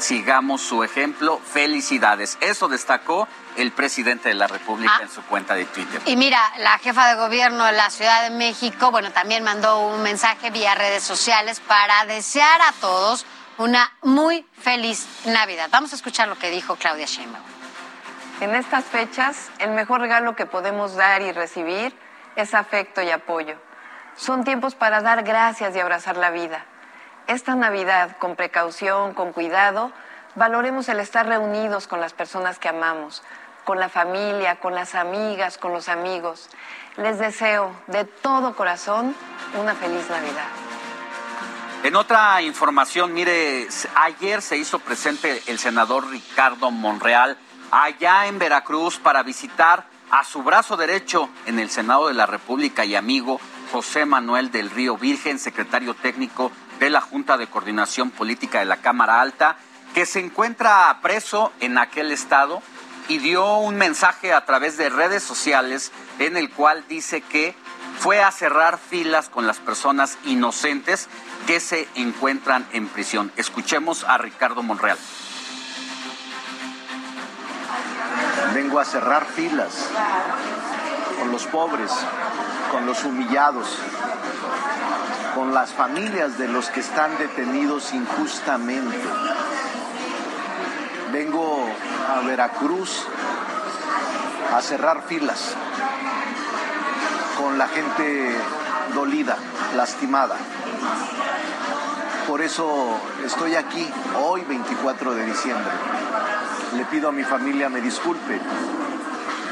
[0.00, 1.38] Sigamos su ejemplo.
[1.38, 2.38] Felicidades.
[2.40, 5.02] Eso destacó el presidente de la República Ah.
[5.02, 6.00] en su cuenta de Twitter.
[6.06, 10.02] Y mira, la jefa de gobierno de la Ciudad de México, bueno, también mandó un
[10.02, 13.26] mensaje vía redes sociales para desear a todos
[13.58, 15.68] una muy feliz Navidad.
[15.70, 17.44] Vamos a escuchar lo que dijo Claudia Sheinbaum.
[18.40, 21.94] En estas fechas, el mejor regalo que podemos dar y recibir
[22.36, 23.56] es afecto y apoyo.
[24.16, 26.64] Son tiempos para dar gracias y abrazar la vida.
[27.30, 29.92] Esta Navidad, con precaución, con cuidado,
[30.34, 33.22] valoremos el estar reunidos con las personas que amamos,
[33.62, 36.48] con la familia, con las amigas, con los amigos.
[36.96, 39.14] Les deseo de todo corazón
[39.56, 40.48] una feliz Navidad.
[41.84, 47.38] En otra información, mire, ayer se hizo presente el senador Ricardo Monreal
[47.70, 52.84] allá en Veracruz para visitar a su brazo derecho en el Senado de la República
[52.84, 56.50] y amigo José Manuel del Río Virgen, secretario técnico
[56.80, 59.56] de la Junta de Coordinación Política de la Cámara Alta,
[59.94, 62.62] que se encuentra preso en aquel estado
[63.08, 67.54] y dio un mensaje a través de redes sociales en el cual dice que
[67.98, 71.08] fue a cerrar filas con las personas inocentes
[71.46, 73.30] que se encuentran en prisión.
[73.36, 74.98] Escuchemos a Ricardo Monreal.
[78.54, 79.90] Vengo a cerrar filas
[81.18, 81.90] con los pobres,
[82.70, 83.66] con los humillados,
[85.34, 88.98] con las familias de los que están detenidos injustamente.
[91.12, 91.66] Vengo
[92.08, 93.04] a Veracruz
[94.54, 95.54] a cerrar filas
[97.38, 98.36] con la gente
[98.94, 99.36] dolida,
[99.76, 100.36] lastimada.
[102.26, 103.88] Por eso estoy aquí
[104.22, 105.72] hoy 24 de diciembre.
[106.76, 108.40] Le pido a mi familia me disculpe,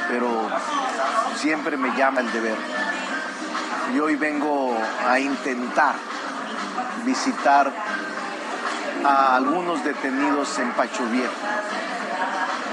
[0.09, 0.49] pero
[1.37, 2.57] siempre me llama el deber.
[3.95, 4.76] Y hoy vengo
[5.07, 5.95] a intentar
[7.05, 7.72] visitar
[9.05, 11.32] a algunos detenidos en Pacho Viejo,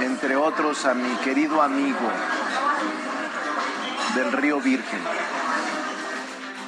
[0.01, 2.09] entre otros a mi querido amigo
[4.15, 4.99] del Río Virgen.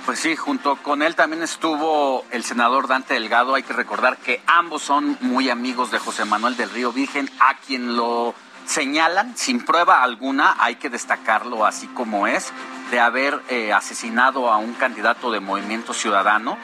[0.06, 3.56] Pues sí, junto con él también estuvo el senador Dante Delgado.
[3.56, 7.58] Hay que recordar que ambos son muy amigos de José Manuel del Río Virgen, a
[7.58, 8.34] quien lo
[8.66, 12.52] señalan sin prueba alguna, hay que destacarlo así como es,
[12.92, 16.58] de haber eh, asesinado a un candidato de Movimiento Ciudadano.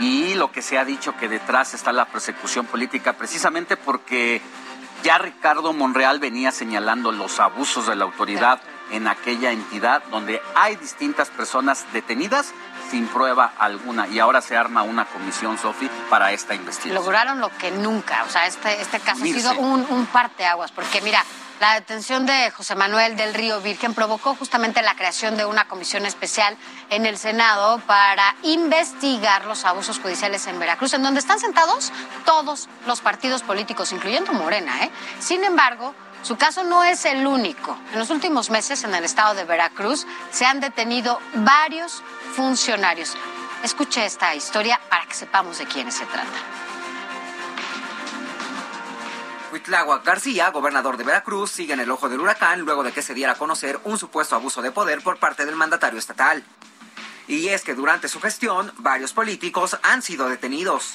[0.00, 4.42] Y lo que se ha dicho que detrás está la persecución política, precisamente porque
[5.04, 8.60] ya Ricardo Monreal venía señalando los abusos de la autoridad
[8.90, 12.52] en aquella entidad donde hay distintas personas detenidas
[12.90, 17.04] sin prueba alguna y ahora se arma una comisión, Sofi, para esta investigación.
[17.04, 21.00] Lograron lo que nunca, o sea, este, este caso ha sido un, un parteaguas, porque
[21.00, 21.24] mira,
[21.60, 26.04] la detención de José Manuel del Río Virgen provocó justamente la creación de una comisión
[26.04, 26.56] especial
[26.90, 31.92] en el Senado para investigar los abusos judiciales en Veracruz, en donde están sentados
[32.24, 34.84] todos los partidos políticos, incluyendo Morena.
[34.84, 34.90] ¿eh?
[35.20, 37.78] Sin embargo, su caso no es el único.
[37.92, 42.02] En los últimos meses en el estado de Veracruz se han detenido varios
[42.34, 43.16] funcionarios.
[43.62, 46.63] Escuche esta historia para que sepamos de quiénes se trata.
[49.54, 53.14] Cuitláhuac García, gobernador de Veracruz, sigue en el ojo del huracán luego de que se
[53.14, 56.42] diera a conocer un supuesto abuso de poder por parte del mandatario estatal.
[57.28, 60.94] Y es que durante su gestión, varios políticos han sido detenidos.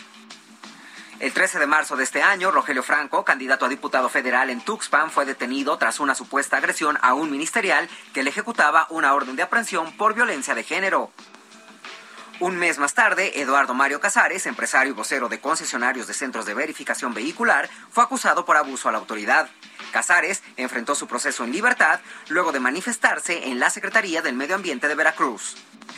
[1.22, 5.10] El 13 de marzo de este año, Rogelio Franco, candidato a diputado federal en Tuxpan,
[5.10, 9.44] fue detenido tras una supuesta agresión a un ministerial que le ejecutaba una orden de
[9.44, 11.14] aprehensión por violencia de género.
[12.42, 16.54] Un mes más tarde, Eduardo Mario Casares, empresario y vocero de concesionarios de centros de
[16.54, 19.50] verificación vehicular, fue acusado por abuso a la autoridad.
[19.92, 24.88] Casares enfrentó su proceso en libertad luego de manifestarse en la Secretaría del Medio Ambiente
[24.88, 25.58] de Veracruz.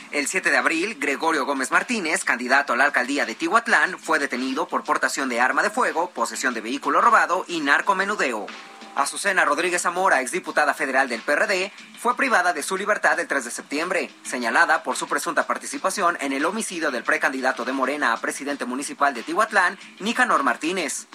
[0.09, 4.67] El 7 de abril, Gregorio Gómez Martínez, candidato a la alcaldía de Tihuatlán, fue detenido
[4.67, 8.47] por portación de arma de fuego, posesión de vehículo robado y narcomenudeo.
[8.95, 13.51] Azucena Rodríguez Zamora, exdiputada federal del PRD, fue privada de su libertad el 3 de
[13.51, 18.65] septiembre, señalada por su presunta participación en el homicidio del precandidato de Morena a presidente
[18.65, 21.07] municipal de Tihuatlán, Nicanor Martínez.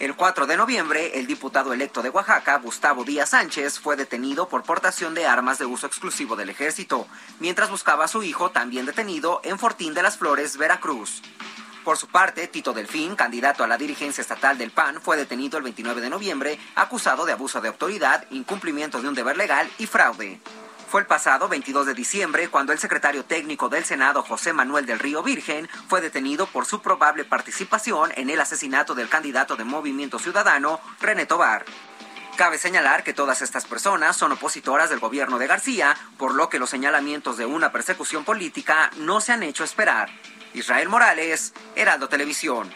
[0.00, 4.64] El 4 de noviembre, el diputado electo de Oaxaca, Gustavo Díaz Sánchez, fue detenido por
[4.64, 7.06] portación de armas de uso exclusivo del ejército,
[7.38, 11.22] mientras buscaba a su hijo, también detenido, en Fortín de las Flores, Veracruz.
[11.84, 15.64] Por su parte, Tito Delfín, candidato a la dirigencia estatal del PAN, fue detenido el
[15.64, 20.40] 29 de noviembre, acusado de abuso de autoridad, incumplimiento de un deber legal y fraude.
[20.88, 25.00] Fue el pasado 22 de diciembre cuando el secretario técnico del Senado, José Manuel del
[25.00, 30.20] Río Virgen, fue detenido por su probable participación en el asesinato del candidato de Movimiento
[30.20, 31.64] Ciudadano, René Tobar.
[32.36, 36.58] Cabe señalar que todas estas personas son opositoras del gobierno de García, por lo que
[36.60, 40.10] los señalamientos de una persecución política no se han hecho esperar.
[40.54, 42.70] Israel Morales, Heraldo Televisión.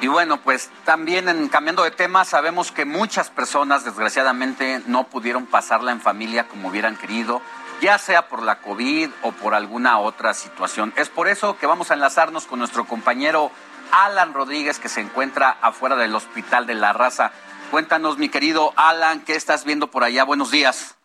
[0.00, 5.46] Y bueno, pues también en, cambiando de tema, sabemos que muchas personas desgraciadamente no pudieron
[5.46, 7.40] pasarla en familia como hubieran querido,
[7.80, 10.92] ya sea por la COVID o por alguna otra situación.
[10.96, 13.50] Es por eso que vamos a enlazarnos con nuestro compañero
[13.92, 17.32] Alan Rodríguez, que se encuentra afuera del Hospital de la Raza.
[17.70, 20.24] Cuéntanos, mi querido Alan, ¿qué estás viendo por allá?
[20.24, 20.96] Buenos días.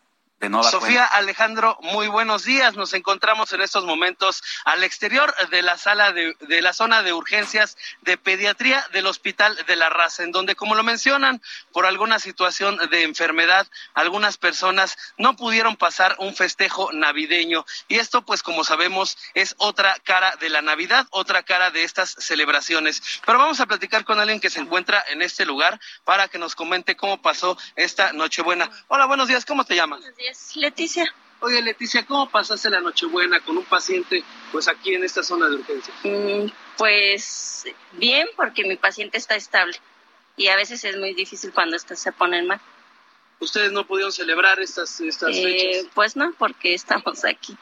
[0.62, 2.74] Sofía Alejandro, muy buenos días.
[2.74, 7.12] Nos encontramos en estos momentos al exterior de la sala de, de, la zona de
[7.12, 12.18] urgencias de pediatría del Hospital de la Raza, en donde, como lo mencionan, por alguna
[12.18, 17.66] situación de enfermedad, algunas personas no pudieron pasar un festejo navideño.
[17.88, 22.12] Y esto, pues, como sabemos, es otra cara de la Navidad, otra cara de estas
[22.18, 23.02] celebraciones.
[23.26, 26.54] Pero vamos a platicar con alguien que se encuentra en este lugar para que nos
[26.54, 28.70] comente cómo pasó esta Nochebuena.
[28.88, 29.44] Hola, buenos días.
[29.44, 30.00] ¿Cómo te llamas?
[30.00, 30.29] Buenos días.
[30.54, 31.14] Leticia.
[31.40, 34.22] Oye, Leticia, ¿cómo pasaste la Nochebuena con un paciente,
[34.52, 35.94] pues aquí en esta zona de urgencia?
[36.04, 39.76] Mm, pues bien, porque mi paciente está estable
[40.36, 42.60] y a veces es muy difícil cuando estas se ponen mal.
[43.40, 45.86] ¿Ustedes no pudieron celebrar estas, estas eh, fechas?
[45.94, 47.56] Pues no, porque estamos aquí.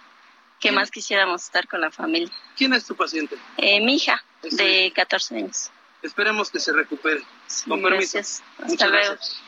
[0.59, 2.33] ¿Qué más quisiéramos estar con la familia?
[2.57, 3.37] ¿Quién es tu paciente?
[3.59, 5.71] Eh, mi hija, de 14 años.
[6.03, 7.23] Esperemos que se recupere.
[7.47, 8.14] Sí, con permiso.
[8.14, 8.43] gracias.
[8.59, 9.07] Hasta Muchas luego.
[9.14, 9.43] gracias.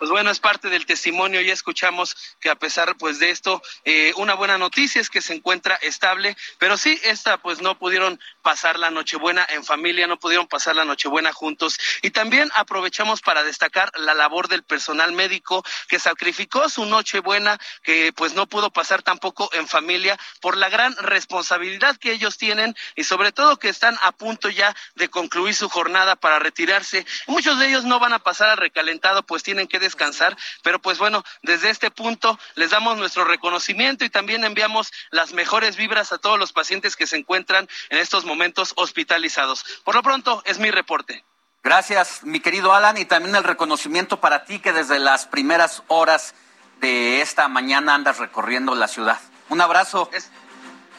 [0.00, 1.42] Pues bueno, es parte del testimonio.
[1.42, 5.34] Ya escuchamos que a pesar pues de esto, eh, una buena noticia es que se
[5.34, 10.46] encuentra estable, pero sí, esta pues no pudieron pasar la Nochebuena en familia, no pudieron
[10.46, 11.78] pasar la Nochebuena juntos.
[12.00, 18.14] Y también aprovechamos para destacar la labor del personal médico que sacrificó su Nochebuena, que
[18.14, 23.04] pues no pudo pasar tampoco en familia por la gran responsabilidad que ellos tienen y
[23.04, 27.04] sobre todo que están a punto ya de concluir su jornada para retirarse.
[27.26, 30.98] Muchos de ellos no van a pasar al recalentado, pues tienen que descansar, pero pues
[30.98, 36.18] bueno, desde este punto les damos nuestro reconocimiento y también enviamos las mejores vibras a
[36.18, 39.64] todos los pacientes que se encuentran en estos momentos hospitalizados.
[39.84, 41.24] Por lo pronto, es mi reporte.
[41.62, 46.34] Gracias, mi querido Alan, y también el reconocimiento para ti que desde las primeras horas
[46.80, 49.20] de esta mañana andas recorriendo la ciudad.
[49.50, 50.08] Un abrazo.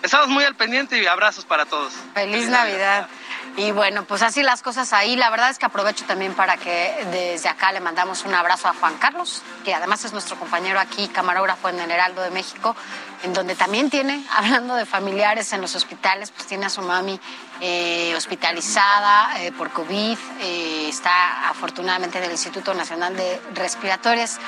[0.03, 1.93] Estamos muy al pendiente y abrazos para todos.
[2.13, 3.07] Feliz Navidad.
[3.57, 5.15] Y bueno, pues así las cosas ahí.
[5.15, 8.73] La verdad es que aprovecho también para que desde acá le mandamos un abrazo a
[8.73, 12.75] Juan Carlos, que además es nuestro compañero aquí, camarógrafo en el Heraldo de México,
[13.23, 17.19] en donde también tiene, hablando de familiares en los hospitales, pues tiene a su mami
[17.59, 20.17] eh, hospitalizada eh, por COVID.
[20.39, 24.39] eh, está afortunadamente en el Instituto Nacional de Respiratorias.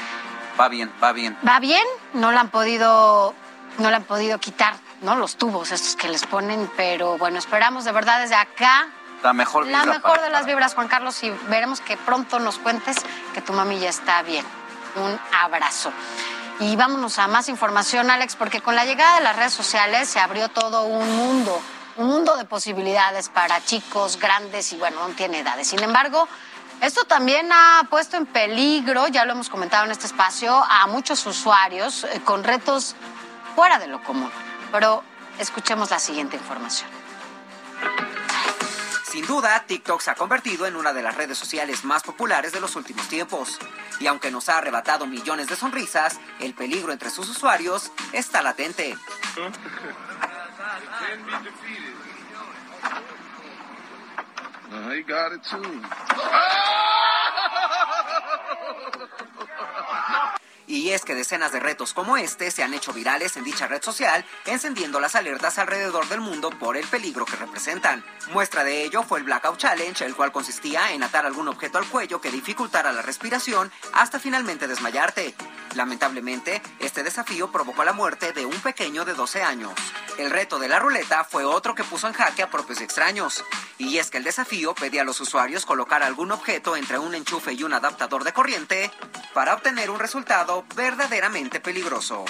[0.59, 1.37] Va bien, va bien.
[1.47, 1.83] Va bien,
[2.13, 3.33] no la han podido,
[3.79, 5.15] no la han podido quitar, ¿no?
[5.15, 8.87] Los tubos estos que les ponen, pero bueno, esperamos de verdad desde acá
[9.21, 12.57] La mejor la mejor para- de las vibras, Juan Carlos, y veremos que pronto nos
[12.57, 12.97] cuentes
[13.33, 14.45] que tu mami ya está bien.
[14.95, 15.91] Un abrazo.
[16.59, 20.19] Y vámonos a más información, Alex, porque con la llegada de las redes sociales se
[20.19, 21.59] abrió todo un mundo,
[21.97, 25.67] un mundo de posibilidades para chicos, grandes y bueno, no tiene edades.
[25.67, 26.27] Sin embargo,
[26.81, 31.25] esto también ha puesto en peligro, ya lo hemos comentado en este espacio, a muchos
[31.25, 32.95] usuarios eh, con retos
[33.55, 34.31] fuera de lo común.
[34.73, 35.03] Pero
[35.37, 36.89] escuchemos la siguiente información.
[39.05, 42.59] Sin duda, TikTok se ha convertido en una de las redes sociales más populares de
[42.59, 43.59] los últimos tiempos.
[43.99, 48.97] Y aunque nos ha arrebatado millones de sonrisas, el peligro entre sus usuarios está latente.
[60.67, 63.81] Y es que decenas de retos como este se han hecho virales en dicha red
[63.81, 68.03] social, encendiendo las alertas alrededor del mundo por el peligro que representan.
[68.31, 71.87] Muestra de ello fue el Blackout Challenge, el cual consistía en atar algún objeto al
[71.87, 75.35] cuello que dificultara la respiración hasta finalmente desmayarte.
[75.75, 79.73] Lamentablemente, este desafío provocó la muerte de un pequeño de 12 años.
[80.17, 83.43] El reto de la ruleta fue otro que puso en jaque a propios extraños.
[83.79, 87.53] Y es que el desafío pedía a los usuarios colocar algún objeto entre un enchufe
[87.53, 88.91] y un adaptador de corriente
[89.33, 92.25] para obtener un resultado verdaderamente peligroso.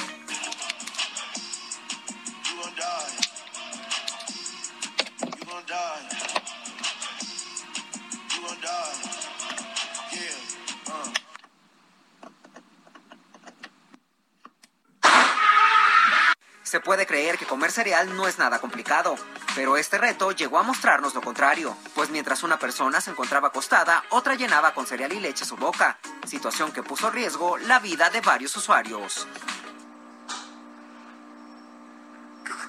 [16.74, 19.16] Se puede creer que comer cereal no es nada complicado,
[19.54, 24.04] pero este reto llegó a mostrarnos lo contrario, pues mientras una persona se encontraba acostada,
[24.10, 28.10] otra llenaba con cereal y leche su boca, situación que puso en riesgo la vida
[28.10, 29.28] de varios usuarios.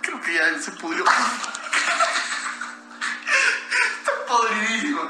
[0.03, 1.03] Creo que ya él se pudrió.
[4.03, 5.01] Está podridísimo.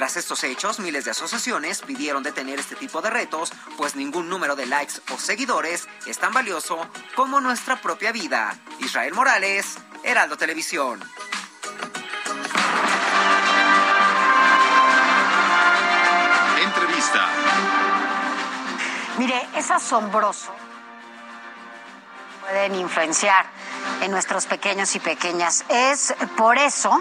[0.00, 4.56] Tras estos hechos, miles de asociaciones pidieron detener este tipo de retos, pues ningún número
[4.56, 8.56] de likes o seguidores es tan valioso como nuestra propia vida.
[8.78, 11.00] Israel Morales, Heraldo Televisión.
[16.62, 17.28] Entrevista.
[19.18, 20.50] Mire, es asombroso.
[22.40, 23.44] Pueden influenciar
[24.00, 25.64] en nuestros pequeños y pequeñas.
[25.68, 27.00] Es por eso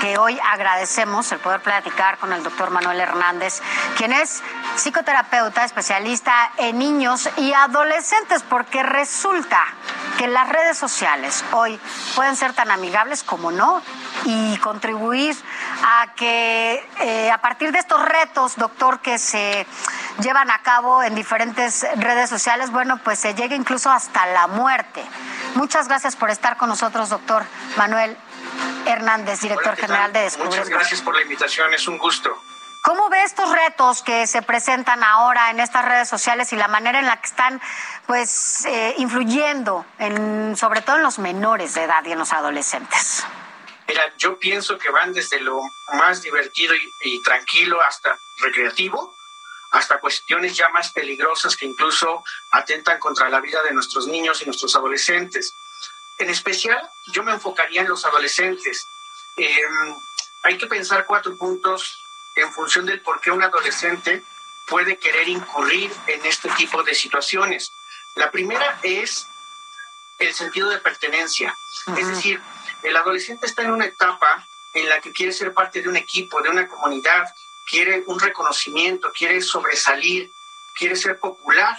[0.00, 3.60] que hoy agradecemos el poder platicar con el doctor Manuel Hernández,
[3.96, 4.42] quien es
[4.76, 9.62] psicoterapeuta especialista en niños y adolescentes, porque resulta
[10.18, 11.78] que las redes sociales hoy
[12.14, 13.82] pueden ser tan amigables como no
[14.24, 15.36] y contribuir
[15.84, 19.66] a que eh, a partir de estos retos, doctor, que se
[20.20, 25.02] llevan a cabo en diferentes redes sociales, bueno, pues se llegue incluso hasta la muerte.
[25.54, 27.44] Muchas gracias por estar con nosotros, doctor
[27.76, 28.16] Manuel
[28.86, 30.50] Hernández, director Hola, ¿qué general de Descubrir.
[30.50, 32.36] Muchas gracias por la invitación, es un gusto.
[32.82, 36.98] ¿Cómo ve estos retos que se presentan ahora en estas redes sociales y la manera
[36.98, 37.60] en la que están,
[38.08, 43.24] pues, eh, influyendo, en, sobre todo en los menores de edad y en los adolescentes?
[43.86, 45.60] Mira, yo pienso que van desde lo
[45.92, 49.14] más divertido y, y tranquilo hasta recreativo,
[49.70, 54.46] hasta cuestiones ya más peligrosas que incluso atentan contra la vida de nuestros niños y
[54.46, 55.54] nuestros adolescentes.
[56.22, 58.86] En especial, yo me enfocaría en los adolescentes.
[59.36, 59.60] Eh,
[60.44, 62.00] hay que pensar cuatro puntos
[62.36, 64.22] en función del por qué un adolescente
[64.68, 67.72] puede querer incurrir en este tipo de situaciones.
[68.14, 69.26] La primera es
[70.20, 71.56] el sentido de pertenencia.
[71.96, 72.40] Es decir,
[72.84, 76.40] el adolescente está en una etapa en la que quiere ser parte de un equipo,
[76.40, 77.34] de una comunidad,
[77.68, 80.30] quiere un reconocimiento, quiere sobresalir,
[80.76, 81.76] quiere ser popular.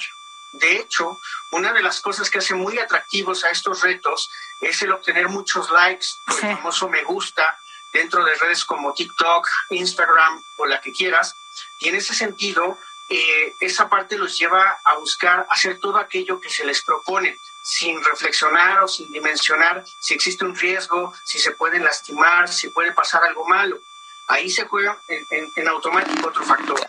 [0.54, 1.20] De hecho,
[1.52, 4.30] una de las cosas que hace muy atractivos a estos retos
[4.62, 7.58] es el obtener muchos likes, el famoso me gusta,
[7.92, 11.36] dentro de redes como TikTok, Instagram o la que quieras.
[11.80, 12.78] Y en ese sentido,
[13.10, 18.04] eh, esa parte los lleva a buscar hacer todo aquello que se les propone, sin
[18.04, 23.24] reflexionar o sin dimensionar si existe un riesgo, si se pueden lastimar, si puede pasar
[23.24, 23.80] algo malo.
[24.28, 26.80] Ahí se juega en, en- en automático otro factor.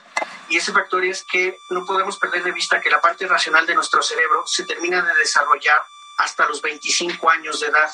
[0.55, 3.75] Y ese factor es que no podemos perder de vista que la parte racional de
[3.75, 5.83] nuestro cerebro se termina de desarrollar
[6.19, 7.91] hasta los 25 años de edad.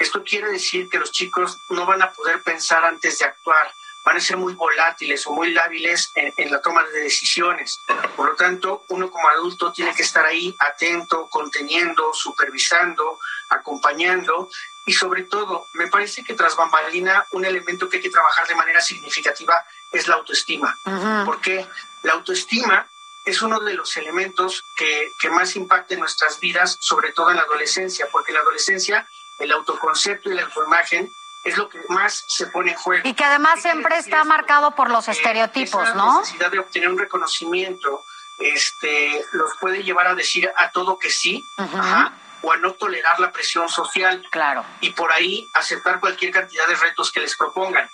[0.00, 3.72] Esto quiere decir que los chicos no van a poder pensar antes de actuar,
[4.04, 7.80] van a ser muy volátiles o muy lábiles en, en la toma de decisiones.
[8.16, 13.18] Por lo tanto, uno como adulto tiene que estar ahí atento, conteniendo, supervisando,
[13.48, 14.48] acompañando
[14.86, 18.54] y sobre todo, me parece que tras bambalina un elemento que hay que trabajar de
[18.54, 19.54] manera significativa
[19.90, 20.76] es la autoestima.
[21.24, 21.66] Porque
[22.02, 22.86] la autoestima
[23.24, 27.36] es uno de los elementos que, que más impacta en nuestras vidas, sobre todo en
[27.36, 29.08] la adolescencia, porque en la adolescencia
[29.38, 31.10] el autoconcepto y la autoimagen
[31.44, 33.06] es lo que más se pone en juego.
[33.08, 36.20] Y que además siempre está marcado por los estereotipos, Esa ¿no?
[36.20, 38.02] necesidad de obtener un reconocimiento
[38.38, 42.12] este, los puede llevar a decir a todo que sí, ajá,
[42.42, 44.26] o a no tolerar la presión social.
[44.30, 44.64] Claro.
[44.80, 47.88] Y por ahí aceptar cualquier cantidad de retos que les propongan.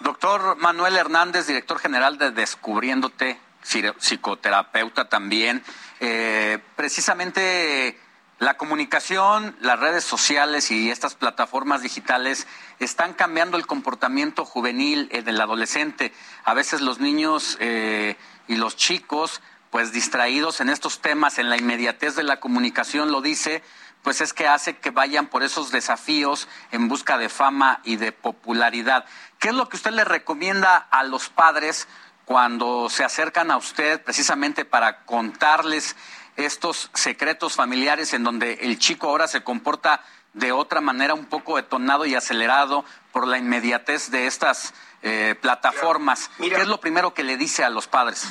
[0.00, 5.62] Doctor Manuel Hernández, director general de Descubriéndote, psi- psicoterapeuta también.
[6.00, 8.00] Eh, precisamente
[8.38, 12.46] La comunicación, las redes sociales y estas plataformas digitales
[12.78, 16.12] están cambiando el comportamiento juvenil eh, del adolescente.
[16.44, 18.16] A veces los niños eh,
[18.46, 23.22] y los chicos, pues distraídos en estos temas, en la inmediatez de la comunicación, lo
[23.22, 23.60] dice,
[24.04, 28.12] pues es que hace que vayan por esos desafíos en busca de fama y de
[28.12, 29.04] popularidad.
[29.40, 31.88] ¿Qué es lo que usted le recomienda a los padres
[32.24, 35.96] cuando se acercan a usted precisamente para contarles
[36.38, 41.56] estos secretos familiares en donde el chico ahora se comporta de otra manera un poco
[41.56, 46.30] detonado y acelerado por la inmediatez de estas eh, plataformas.
[46.38, 48.28] ¿Qué es lo primero que le dice a los padres?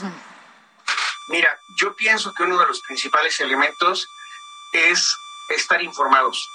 [1.27, 4.07] Mira, yo pienso que uno de los principales elementos
[4.71, 5.13] es
[5.49, 6.49] estar informados.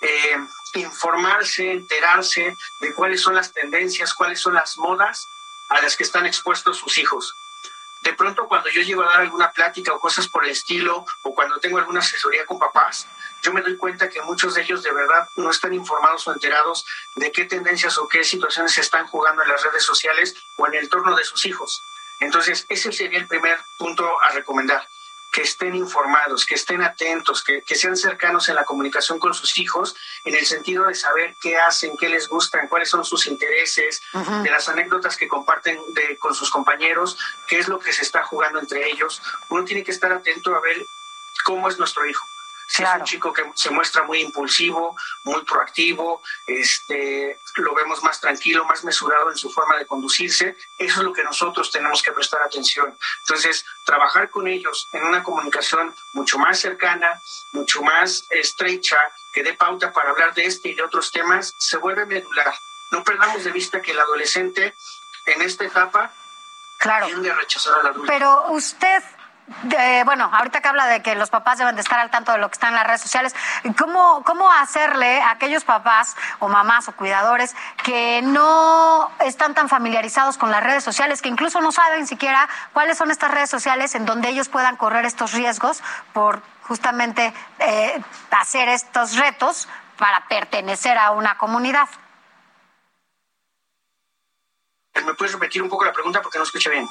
[0.00, 0.36] Eh,
[0.74, 5.24] informarse, enterarse de cuáles son las tendencias, cuáles son las modas
[5.70, 7.32] a las que están expuestos sus hijos
[8.04, 11.34] de pronto cuando yo llego a dar alguna plática o cosas por el estilo, o
[11.34, 13.08] cuando tengo alguna asesoría con papás,
[13.42, 16.84] yo me doy cuenta que muchos de ellos de verdad no están informados o enterados
[17.16, 20.74] de qué tendencias o qué situaciones se están jugando en las redes sociales o en
[20.74, 21.82] el entorno de sus hijos.
[22.20, 24.86] Entonces, ese sería el primer punto a recomendar
[25.34, 29.96] que estén informados, que estén atentos, que, sean cercanos en la comunicación con sus hijos,
[30.24, 34.00] en el sentido de saber qué hacen, qué les gustan, cuáles son sus intereses,
[34.44, 35.80] de las anécdotas que comparten
[36.20, 39.20] con sus compañeros, qué es lo que se está jugando entre ellos.
[39.48, 40.86] Uno tiene que estar atento a ver
[41.44, 42.24] cómo es nuestro hijo
[42.66, 48.20] si es un chico que se muestra muy impulsivo, muy proactivo, este, lo vemos más
[48.20, 52.12] tranquilo, más mesurado en su forma de conducirse, eso es lo que nosotros tenemos que
[52.12, 52.96] prestar atención.
[53.20, 57.20] Entonces, trabajar con ellos en una comunicación mucho más cercana,
[57.52, 58.98] mucho más estrecha,
[59.32, 62.54] que dé pauta para hablar de este y de otros temas, se vuelve medular.
[62.90, 64.74] No perdamos de vista que el adolescente
[65.26, 66.12] en esta etapa
[66.78, 67.06] claro.
[67.06, 68.06] tiende a rechazar al adulto.
[68.06, 69.02] Pero usted
[70.04, 72.48] bueno, ahorita que habla de que los papás deben de estar al tanto de lo
[72.48, 73.34] que está en las redes sociales,
[73.78, 80.38] ¿cómo, ¿cómo hacerle a aquellos papás o mamás o cuidadores que no están tan familiarizados
[80.38, 84.06] con las redes sociales, que incluso no saben siquiera cuáles son estas redes sociales en
[84.06, 89.68] donde ellos puedan correr estos riesgos por justamente eh, hacer estos retos
[89.98, 91.88] para pertenecer a una comunidad?
[95.04, 96.88] ¿Me puedes repetir un poco la pregunta porque no escuché bien?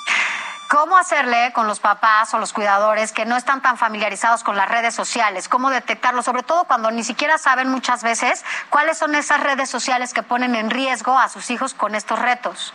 [0.73, 4.67] ¿Cómo hacerle con los papás o los cuidadores que no están tan familiarizados con las
[4.67, 5.47] redes sociales?
[5.47, 6.23] ¿Cómo detectarlo?
[6.23, 10.55] Sobre todo cuando ni siquiera saben muchas veces cuáles son esas redes sociales que ponen
[10.55, 12.73] en riesgo a sus hijos con estos retos.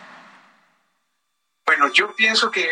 [1.65, 2.71] Bueno, yo pienso que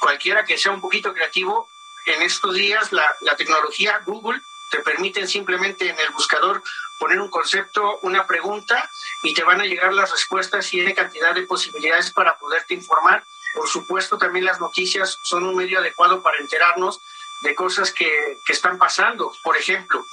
[0.00, 1.66] cualquiera que sea un poquito creativo,
[2.04, 4.38] en estos días la, la tecnología Google
[4.70, 6.62] te permiten simplemente en el buscador
[6.98, 8.86] poner un concepto, una pregunta
[9.22, 13.24] y te van a llegar las respuestas y hay cantidad de posibilidades para poderte informar
[13.54, 17.00] por supuesto, también las noticias son un medio adecuado para enterarnos
[17.42, 19.32] de cosas que, están pasando.
[19.42, 20.04] Por ejemplo,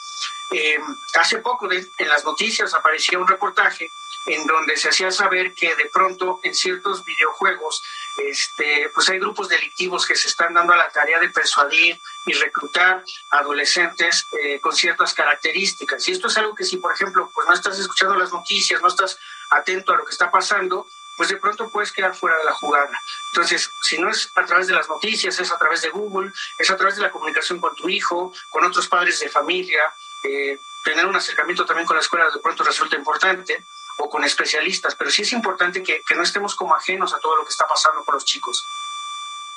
[0.51, 0.81] em,
[1.19, 3.89] hace poco en las noticias aparecía un reportaje
[4.25, 7.81] en donde se hacía saber que de pronto en ciertos videojuegos
[8.17, 12.33] este, pues hay grupos delictivos que se están dando a la tarea de persuadir y
[12.33, 16.07] reclutar adolescentes eh, con ciertas características.
[16.07, 18.87] Y esto es algo que si, por ejemplo, pues no estás escuchando las noticias, no
[18.87, 19.17] estás
[19.51, 20.85] atento a lo que está pasando,
[21.19, 22.97] pues de pronto puedes quedar fuera de la jugada.
[23.33, 26.71] Entonces, si no es a través de las noticias, es a través de Google, es
[26.71, 29.81] a través de la comunicación con tu hijo, con otros padres de familia,
[30.23, 33.65] eh, tener un acercamiento también con la escuela de pronto resulta importante,
[33.97, 37.35] o con especialistas, pero sí es importante que, que no estemos como ajenos a todo
[37.35, 38.63] lo que está pasando con los chicos.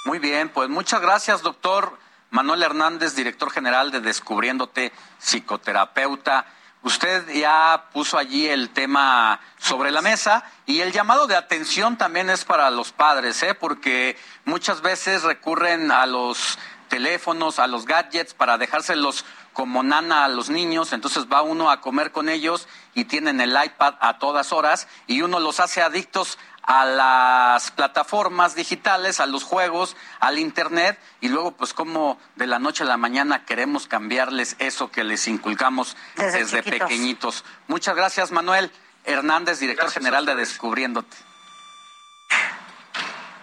[0.04, 1.96] Muy bien, pues muchas gracias, doctor
[2.30, 6.44] Manuel Hernández, director general de Descubriéndote, psicoterapeuta.
[6.84, 12.28] Usted ya puso allí el tema sobre la mesa y el llamado de atención también
[12.28, 13.54] es para los padres, ¿eh?
[13.54, 20.28] porque muchas veces recurren a los teléfonos, a los gadgets para dejárselos como nana a
[20.28, 24.52] los niños, entonces va uno a comer con ellos y tienen el iPad a todas
[24.52, 30.98] horas y uno los hace adictos a las plataformas digitales, a los juegos, al Internet,
[31.20, 35.26] y luego pues como de la noche a la mañana queremos cambiarles eso que les
[35.26, 37.44] inculcamos desde, pequeñitos.
[37.66, 38.70] Muchas gracias, Manuel
[39.04, 41.31] Hernández, director general de Descubriéndote.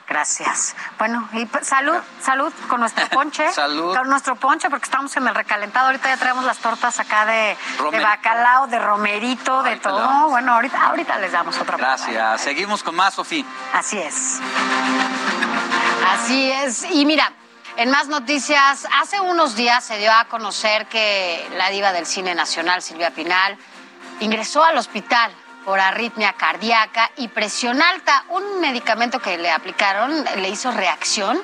[0.09, 0.75] Gracias.
[0.97, 3.51] Bueno, y salud, salud con nuestro ponche.
[3.53, 3.95] salud.
[3.95, 5.85] Con nuestro ponche, porque estamos en el recalentado.
[5.85, 10.29] Ahorita ya traemos las tortas acá de, bacalao, de romerito, de todo.
[10.29, 12.41] Bueno, ahorita, ahorita les damos otra Gracias.
[12.41, 13.45] Seguimos con más, Sofía.
[13.71, 14.39] Así es.
[16.11, 16.85] Así es.
[16.89, 17.31] Y mira,
[17.77, 22.33] en más noticias, hace unos días se dio a conocer que la diva del cine
[22.33, 23.57] nacional, Silvia Pinal,
[24.21, 25.31] ingresó al hospital
[25.65, 28.25] por arritmia cardíaca y presión alta.
[28.29, 31.41] Un medicamento que le aplicaron le hizo reacción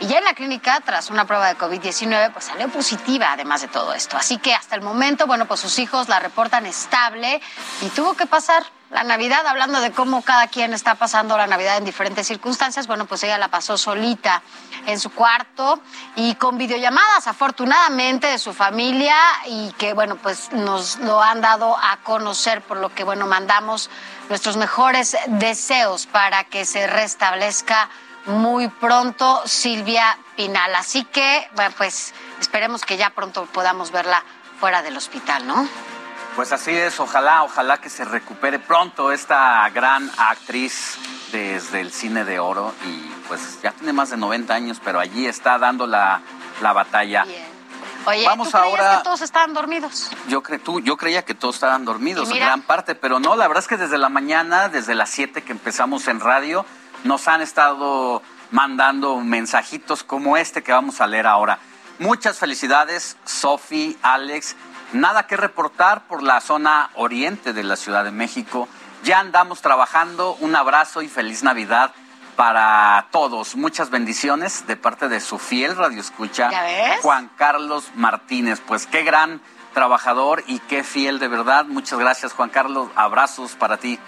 [0.00, 3.68] y ya en la clínica, tras una prueba de COVID-19, pues salió positiva además de
[3.68, 4.16] todo esto.
[4.16, 7.40] Así que hasta el momento, bueno, pues sus hijos la reportan estable
[7.82, 11.76] y tuvo que pasar la Navidad, hablando de cómo cada quien está pasando la Navidad
[11.76, 14.42] en diferentes circunstancias, bueno, pues ella la pasó solita
[14.86, 15.80] en su cuarto
[16.16, 19.16] y con videollamadas, afortunadamente, de su familia
[19.46, 23.90] y que, bueno, pues nos lo han dado a conocer, por lo que, bueno, mandamos
[24.30, 27.90] nuestros mejores deseos para que se restablezca
[28.24, 30.74] muy pronto Silvia Pinal.
[30.74, 34.24] Así que, bueno, pues esperemos que ya pronto podamos verla
[34.58, 35.68] fuera del hospital, ¿no?
[36.38, 40.96] Pues así es, ojalá, ojalá que se recupere pronto esta gran actriz
[41.32, 45.26] desde el cine de oro y pues ya tiene más de 90 años, pero allí
[45.26, 46.20] está dando la,
[46.62, 47.26] la batalla.
[48.06, 48.98] Oye, Vamos ¿tú ahora...
[48.98, 50.12] que todos estaban dormidos?
[50.28, 50.60] Yo, cre...
[50.60, 53.68] tú, yo creía que todos estaban dormidos, en gran parte, pero no, la verdad es
[53.68, 56.64] que desde la mañana, desde las 7 que empezamos en radio,
[57.02, 61.58] nos han estado mandando mensajitos como este que vamos a leer ahora.
[61.98, 64.54] Muchas felicidades, Sofi, Alex.
[64.92, 68.68] Nada que reportar por la zona oriente de la Ciudad de México.
[69.04, 70.34] Ya andamos trabajando.
[70.40, 71.92] Un abrazo y feliz Navidad
[72.36, 73.56] para todos.
[73.56, 76.50] Muchas bendiciones de parte de su fiel radio escucha,
[77.02, 78.62] Juan Carlos Martínez.
[78.66, 79.42] Pues qué gran
[79.74, 81.64] trabajador y qué fiel de verdad.
[81.66, 82.88] Muchas gracias, Juan Carlos.
[82.94, 83.98] Abrazos para ti.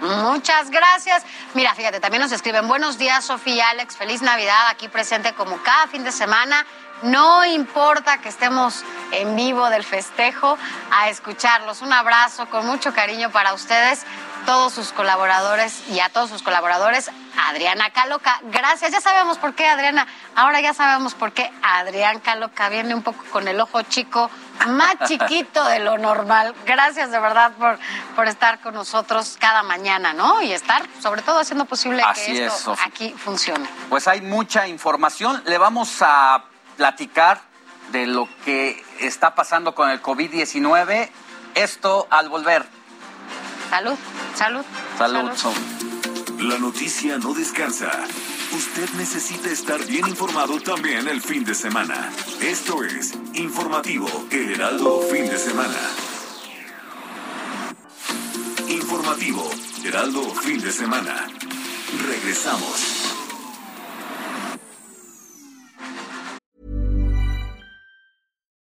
[0.00, 1.24] Muchas gracias.
[1.54, 5.88] Mira, fíjate, también nos escriben buenos días, Sofía Alex, feliz Navidad aquí presente como cada
[5.88, 6.64] fin de semana.
[7.02, 10.58] No importa que estemos en vivo del festejo,
[10.90, 11.80] a escucharlos.
[11.82, 14.04] Un abrazo con mucho cariño para ustedes,
[14.46, 17.10] todos sus colaboradores y a todos sus colaboradores.
[17.48, 18.90] Adriana Caloca, gracias.
[18.90, 20.08] Ya sabemos por qué, Adriana.
[20.34, 24.28] Ahora ya sabemos por qué Adrián Caloca viene un poco con el ojo chico
[24.66, 26.54] más chiquito de lo normal.
[26.66, 27.78] Gracias de verdad por,
[28.16, 30.42] por estar con nosotros cada mañana, ¿no?
[30.42, 33.68] Y estar sobre todo haciendo posible que esto aquí funcione.
[33.88, 35.40] Pues hay mucha información.
[35.46, 36.42] Le vamos a
[36.78, 37.42] platicar
[37.92, 41.10] de lo que está pasando con el COVID-19.
[41.54, 42.64] Esto al volver.
[43.68, 43.96] Salud,
[44.34, 44.64] salud.
[44.96, 45.30] Salud.
[46.38, 47.90] La noticia no descansa.
[48.52, 52.10] Usted necesita estar bien informado también el fin de semana.
[52.40, 55.80] Esto es Informativo El Heraldo Fin de Semana.
[58.68, 59.50] Informativo
[59.84, 61.26] Heraldo Fin de Semana.
[62.06, 63.27] Regresamos.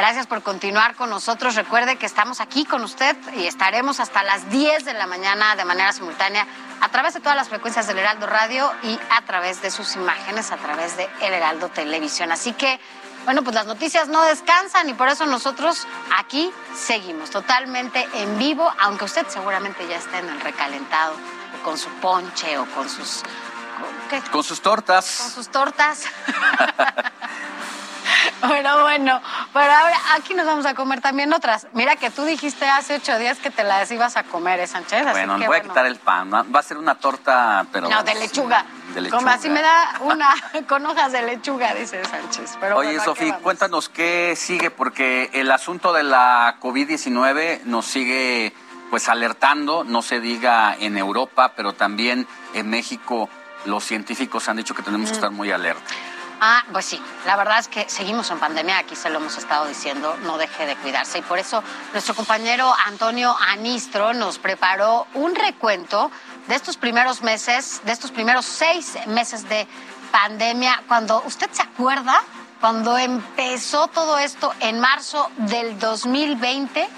[0.00, 1.56] Gracias por continuar con nosotros.
[1.56, 5.66] Recuerde que estamos aquí con usted y estaremos hasta las 10 de la mañana de
[5.66, 6.46] manera simultánea
[6.80, 10.52] a través de todas las frecuencias del Heraldo Radio y a través de sus imágenes,
[10.52, 12.32] a través de El Heraldo Televisión.
[12.32, 12.80] Así que,
[13.26, 15.86] bueno, pues las noticias no descansan y por eso nosotros
[16.16, 21.12] aquí seguimos totalmente en vivo, aunque usted seguramente ya esté en el recalentado,
[21.60, 23.22] o con su ponche o con sus...
[24.32, 25.18] Con sus tortas.
[25.20, 26.04] Con sus tortas.
[28.40, 29.20] Bueno, bueno,
[29.52, 31.66] pero ahora aquí nos vamos a comer también otras.
[31.72, 35.10] Mira que tú dijiste hace ocho días que te las ibas a comer, ¿eh, Sánchez?
[35.10, 36.30] bueno, voy a quitar el pan.
[36.32, 37.88] Va a ser una torta, pero...
[37.88, 38.64] No, de lechuga.
[38.94, 39.18] De lechuga.
[39.18, 40.34] Como así me da una
[40.68, 42.56] con hojas de lechuga, dice Sánchez.
[42.60, 48.54] Pero Oye, Sofía, cuéntanos qué sigue, porque el asunto de la COVID-19 nos sigue
[48.90, 53.28] pues alertando, no se diga en Europa, pero también en México
[53.64, 55.82] los científicos han dicho que tenemos que estar muy alerta.
[56.42, 59.66] Ah, pues sí, la verdad es que seguimos en pandemia, aquí se lo hemos estado
[59.66, 61.18] diciendo, no deje de cuidarse.
[61.18, 61.62] Y por eso
[61.92, 66.10] nuestro compañero Antonio Anistro nos preparó un recuento
[66.48, 69.68] de estos primeros meses, de estos primeros seis meses de
[70.10, 72.22] pandemia, cuando usted se acuerda,
[72.58, 76.88] cuando empezó todo esto en marzo del 2020.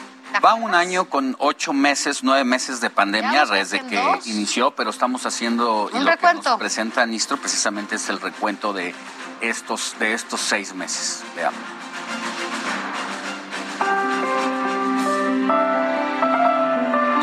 [0.43, 5.27] Va un año con ocho meses, nueve meses de pandemia desde que inició, pero estamos
[5.27, 8.95] haciendo y lo que nos presenta Nistro precisamente es el recuento de
[9.43, 11.23] estos, de estos seis meses.
[11.35, 11.61] Veamos.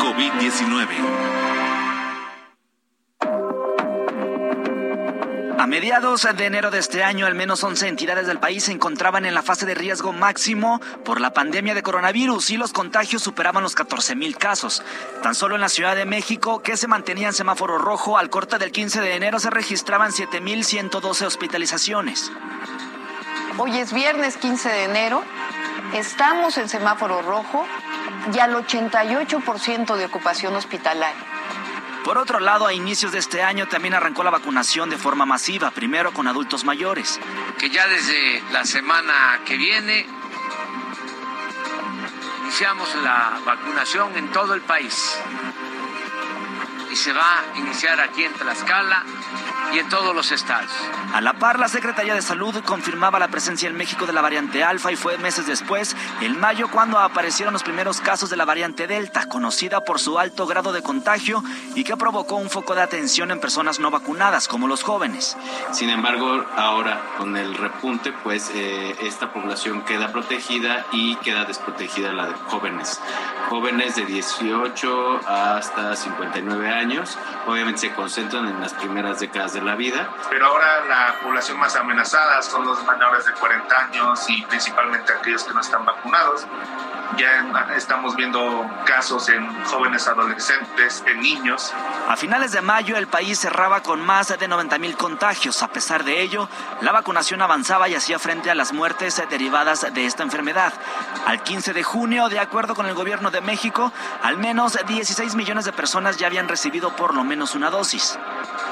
[0.02, 1.29] COVID-19
[5.60, 9.26] A mediados de enero de este año, al menos 11 entidades del país se encontraban
[9.26, 13.62] en la fase de riesgo máximo por la pandemia de coronavirus y los contagios superaban
[13.62, 14.82] los 14 mil casos.
[15.22, 18.56] Tan solo en la Ciudad de México, que se mantenía en semáforo rojo, al corte
[18.56, 22.32] del 15 de enero se registraban 7.112 hospitalizaciones.
[23.58, 25.22] Hoy es viernes 15 de enero,
[25.92, 27.66] estamos en semáforo rojo
[28.34, 31.39] y al 88% de ocupación hospitalaria.
[32.04, 35.70] Por otro lado, a inicios de este año también arrancó la vacunación de forma masiva,
[35.70, 37.20] primero con adultos mayores.
[37.58, 40.06] Que ya desde la semana que viene
[42.42, 45.16] iniciamos la vacunación en todo el país
[46.90, 49.04] y se va a iniciar aquí en Tlaxcala
[49.72, 50.70] y en todos los estados.
[51.14, 54.64] A la par, la Secretaría de Salud confirmaba la presencia en México de la variante
[54.64, 58.86] Alfa y fue meses después, en mayo, cuando aparecieron los primeros casos de la variante
[58.86, 61.42] Delta, conocida por su alto grado de contagio
[61.74, 65.36] y que provocó un foco de atención en personas no vacunadas, como los jóvenes.
[65.72, 72.12] Sin embargo, ahora con el repunte, pues eh, esta población queda protegida y queda desprotegida
[72.12, 73.00] la de jóvenes.
[73.48, 76.79] Jóvenes de 18 hasta 59 años,
[77.46, 80.08] obviamente se concentran en las primeras décadas de la vida.
[80.30, 85.44] Pero ahora la población más amenazada son los menores de 40 años y principalmente aquellos
[85.44, 86.46] que no están vacunados.
[87.16, 87.44] Ya
[87.76, 91.74] estamos viendo casos en jóvenes adolescentes, en niños.
[92.08, 95.62] A finales de mayo el país cerraba con más de 90 mil contagios.
[95.62, 96.48] A pesar de ello,
[96.80, 100.72] la vacunación avanzaba y hacía frente a las muertes derivadas de esta enfermedad.
[101.26, 103.92] Al 15 de junio, de acuerdo con el gobierno de México,
[104.22, 108.18] al menos 16 millones de personas ya habían recibido por lo menos una dosis.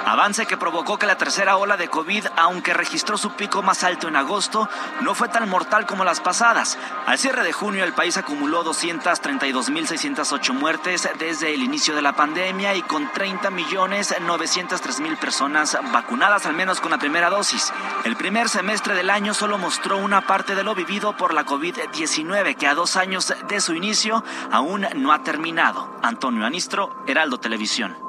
[0.08, 4.08] Avance que provocó que la tercera ola de COVID, aunque registró su pico más alto
[4.08, 4.66] en agosto,
[5.02, 6.78] no fue tan mortal como las pasadas.
[7.04, 12.74] Al cierre de junio, el país acumuló 232.608 muertes desde el inicio de la pandemia
[12.74, 17.70] y con 30.903.000 personas vacunadas al menos con la primera dosis.
[18.06, 22.56] El primer semestre del año solo mostró una parte de lo vivido por la COVID-19,
[22.56, 25.98] que a dos años de su inicio aún no ha terminado.
[26.02, 28.07] Antonio Anistro, Heraldo Televisión.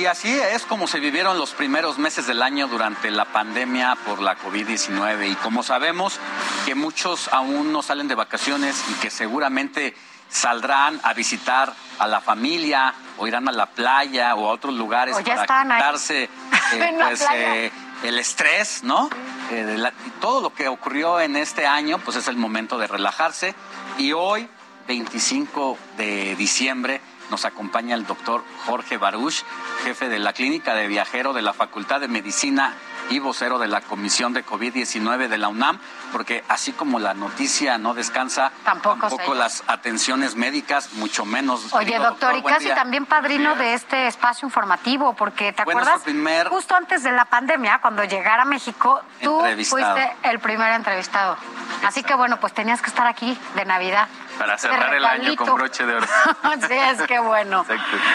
[0.00, 4.22] Y así es como se vivieron los primeros meses del año durante la pandemia por
[4.22, 5.30] la COVID-19.
[5.30, 6.18] Y como sabemos
[6.64, 9.94] que muchos aún no salen de vacaciones y que seguramente
[10.30, 15.16] saldrán a visitar a la familia o irán a la playa o a otros lugares
[15.16, 16.22] para quitarse
[16.72, 17.70] eh, pues, eh,
[18.02, 19.10] el estrés, ¿no?
[19.50, 19.82] Eh,
[20.20, 23.54] todo lo que ocurrió en este año, pues es el momento de relajarse.
[23.98, 24.48] Y hoy,
[24.88, 27.00] 25 de diciembre,
[27.30, 29.44] nos acompaña el doctor Jorge Baruch,
[29.84, 32.74] jefe de la Clínica de Viajero de la Facultad de Medicina
[33.10, 35.78] y vocero de la Comisión de COVID-19 de la UNAM,
[36.12, 41.72] porque así como la noticia no descansa, tampoco, las atenciones médicas, mucho menos.
[41.74, 46.02] Oye, doctor, y casi también padrino de este espacio informativo, porque te acuerdas,
[46.48, 51.36] justo antes de la pandemia, cuando llegara a México, tú fuiste el primer entrevistado.
[51.84, 54.08] Así que bueno, pues tenías que estar aquí de Navidad.
[54.38, 56.06] Para cerrar el año con broche de oro.
[56.68, 57.64] sí, es que bueno.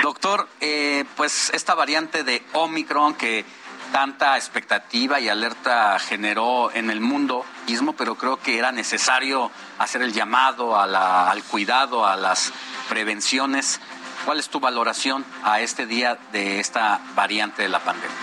[0.02, 3.46] Doctor, eh, pues esta variante de Omicron que
[3.96, 9.50] tanta expectativa y alerta generó en el mundo mismo, pero creo que era necesario
[9.80, 12.52] hacer el llamado al cuidado, a las
[12.90, 13.80] prevenciones.
[14.26, 18.18] ¿Cuál es tu valoración a este día de esta variante de la pandemia?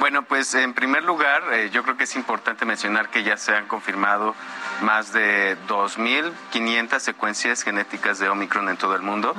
[0.00, 3.54] Bueno, pues en primer lugar, eh, yo creo que es importante mencionar que ya se
[3.56, 4.34] han confirmado
[4.82, 9.34] más de 2.500 secuencias genéticas de Omicron en todo el mundo.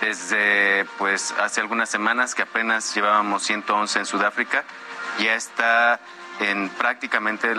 [0.00, 4.64] Desde pues hace algunas semanas que apenas llevábamos 111 en Sudáfrica,
[5.18, 6.00] ya está
[6.40, 7.54] en prácticamente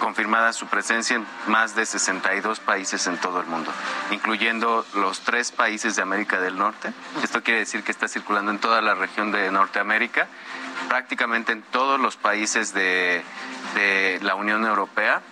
[0.00, 3.72] confirmada su presencia en más de 62 países en todo el mundo,
[4.10, 6.92] incluyendo los tres países de América del Norte.
[7.22, 10.28] Esto quiere decir que está circulando en toda la región de Norteamérica,
[10.88, 13.24] prácticamente en todos los países de,
[14.22, 15.22] la Unión Europea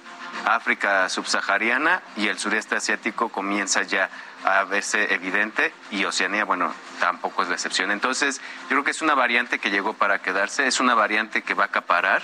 [0.44, 4.08] África subsahariana y el sureste asiático comienza ya
[4.46, 7.90] a verse evidente y Oceanía, bueno, tampoco es la excepción.
[7.90, 11.54] Entonces, yo creo que es una variante que llegó para quedarse, es una variante que
[11.54, 12.22] va a acaparar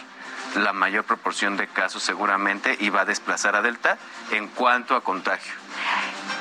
[0.54, 3.98] la mayor proporción de casos seguramente y va a desplazar a Delta
[4.30, 5.61] en cuanto a contagio.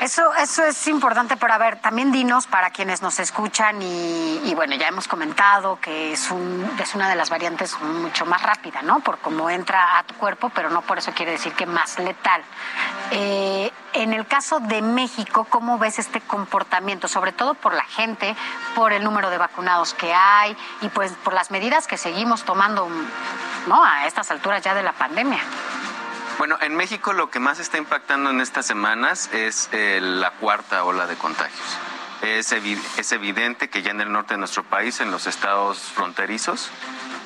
[0.01, 4.75] Eso, eso es importante, pero a ver, también dinos para quienes nos escuchan y, bueno,
[4.75, 9.01] ya hemos comentado que es, un, es una de las variantes mucho más rápida, ¿no?
[9.01, 12.41] Por cómo entra a tu cuerpo, pero no por eso quiere decir que más letal.
[13.11, 17.07] Eh, en el caso de México, ¿cómo ves este comportamiento?
[17.07, 18.35] Sobre todo por la gente,
[18.73, 22.89] por el número de vacunados que hay y pues por las medidas que seguimos tomando,
[23.67, 23.83] ¿no?
[23.83, 25.41] A estas alturas ya de la pandemia.
[26.37, 30.83] Bueno, en México lo que más está impactando en estas semanas es eh, la cuarta
[30.83, 31.77] ola de contagios.
[32.21, 36.69] Es, es evidente que ya en el norte de nuestro país, en los estados fronterizos,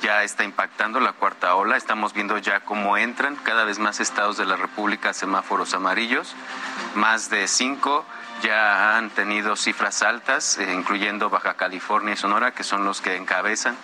[0.01, 1.75] ya está impactando la cuarta ola.
[1.75, 6.35] Estamos viendo ya cómo entran cada vez más estados de la República semáforos amarillos,
[6.95, 8.05] más de cinco
[8.41, 13.15] ya han tenido cifras altas, eh, incluyendo Baja California y Sonora, que son los que
[13.15, 13.75] encabezan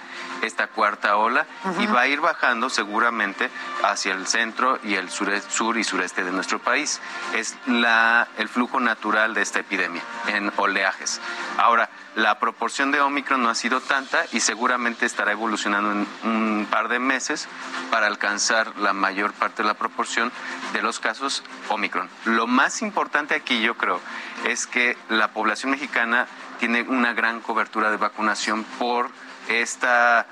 [0.42, 1.46] esta cuarta ola,
[1.80, 3.50] y va a ir bajando seguramente
[3.84, 7.02] hacia el centro y el sur, sur y sureste de nuestro país.
[7.34, 11.22] Es la, el flujo natural de esta epidemia en oleajes.
[11.58, 16.68] Ahora, la proporción de Omicron no ha sido tanta y seguramente estará evolucionando en un
[16.70, 17.48] par de meses
[17.90, 20.32] para alcanzar la mayor parte de la proporción
[20.74, 22.10] de los casos Omicron.
[22.26, 24.02] Lo más importante aquí, yo creo,
[24.46, 26.28] es que la población mexicana
[26.60, 29.10] tiene una gran cobertura de vacunación por
[29.50, 30.26] esta,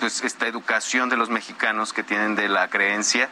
[0.00, 3.28] pues, esta educación de los mexicanos que tienen de la creencia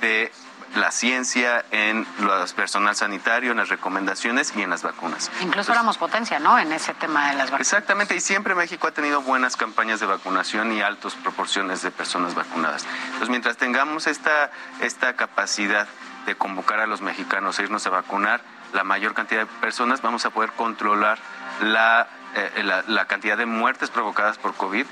[0.00, 0.32] de
[0.76, 5.30] la ciencia, en el personal sanitario, en las recomendaciones y en las vacunas.
[5.40, 6.58] Incluso éramos potencia, ¿no?
[6.58, 7.60] En ese tema de las vacunas.
[7.60, 12.34] Exactamente, y siempre México ha tenido buenas campañas de vacunación y altas proporciones de personas
[12.34, 12.86] vacunadas.
[13.06, 14.50] Entonces, mientras tengamos esta,
[14.80, 15.88] esta capacidad
[16.26, 18.40] de convocar a los mexicanos a irnos a vacunar,
[18.72, 21.18] la mayor cantidad de personas, vamos a poder controlar
[21.62, 24.86] la, eh, la, la cantidad de muertes provocadas por COVID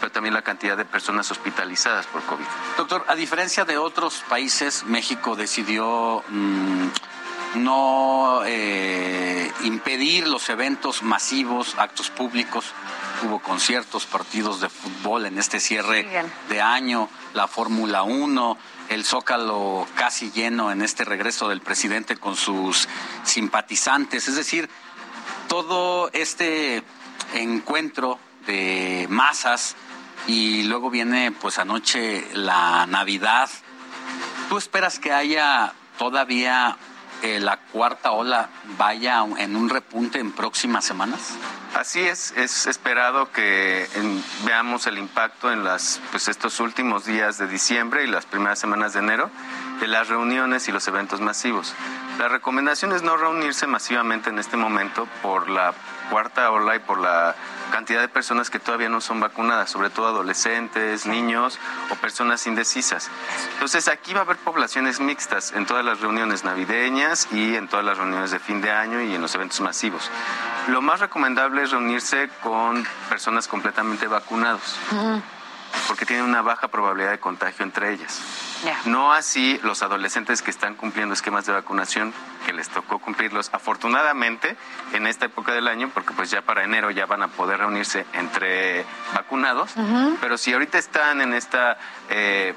[0.00, 2.44] pero también la cantidad de personas hospitalizadas por COVID.
[2.76, 6.88] Doctor, a diferencia de otros países, México decidió mm,
[7.56, 12.66] no eh, impedir los eventos masivos, actos públicos.
[13.22, 16.06] Hubo conciertos, partidos de fútbol en este cierre
[16.48, 18.58] de año, la Fórmula 1,
[18.90, 22.88] el Zócalo casi lleno en este regreso del presidente con sus
[23.22, 24.28] simpatizantes.
[24.28, 24.68] Es decir,
[25.48, 26.82] todo este
[27.34, 29.76] encuentro de masas
[30.26, 33.50] y luego viene pues anoche la Navidad.
[34.48, 36.76] ¿Tú esperas que haya todavía
[37.22, 41.34] eh, la cuarta ola vaya en un repunte en próximas semanas?
[41.74, 43.88] Así es, es esperado que
[44.44, 48.92] veamos el impacto en las, pues estos últimos días de diciembre y las primeras semanas
[48.92, 49.30] de enero
[49.80, 51.74] de las reuniones y los eventos masivos.
[52.18, 55.74] La recomendación es no reunirse masivamente en este momento por la
[56.10, 57.34] cuarta ola y por la
[57.72, 61.58] cantidad de personas que todavía no son vacunadas, sobre todo adolescentes, niños
[61.90, 63.10] o personas indecisas.
[63.54, 67.84] Entonces aquí va a haber poblaciones mixtas en todas las reuniones navideñas y en todas
[67.84, 70.08] las reuniones de fin de año y en los eventos masivos.
[70.68, 74.78] Lo más recomendable es reunirse con personas completamente vacunados,
[75.88, 78.53] porque tienen una baja probabilidad de contagio entre ellas.
[78.86, 82.12] No así los adolescentes que están cumpliendo esquemas de vacunación,
[82.46, 84.56] que les tocó cumplirlos afortunadamente
[84.92, 88.06] en esta época del año, porque pues ya para enero ya van a poder reunirse
[88.12, 88.84] entre
[89.14, 89.74] vacunados,
[90.20, 91.78] pero si ahorita están en esta...
[92.10, 92.54] Eh,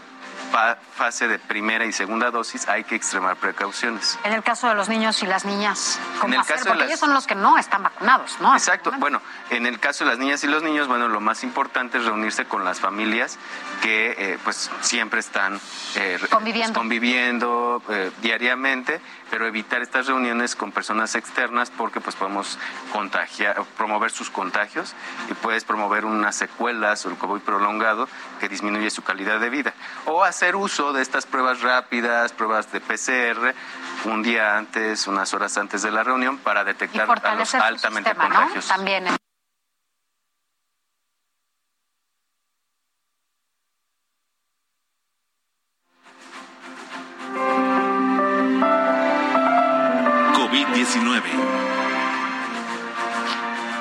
[0.48, 4.18] fase de primera y segunda dosis hay que extremar precauciones.
[4.24, 6.60] En el caso de los niños y las niñas, ¿cómo en el hacer?
[6.66, 8.54] Porque ellos son los que no están vacunados, ¿no?
[8.54, 8.92] Exacto.
[8.98, 12.06] Bueno, en el caso de las niñas y los niños, bueno, lo más importante es
[12.06, 13.38] reunirse con las familias
[13.82, 15.60] que eh, pues siempre están
[15.96, 22.58] eh, conviviendo, conviviendo eh, diariamente pero evitar estas reuniones con personas externas porque pues podemos
[22.92, 24.94] contagiar, promover sus contagios
[25.30, 28.08] y puedes promover unas secuelas o el COVID prolongado
[28.40, 29.74] que disminuye su calidad de vida.
[30.06, 33.54] O hacer uso de estas pruebas rápidas, pruebas de PCR,
[34.06, 38.68] un día antes, unas horas antes de la reunión para detectar a los altamente contagiosos.
[38.68, 39.08] También.
[50.96, 51.67] 19.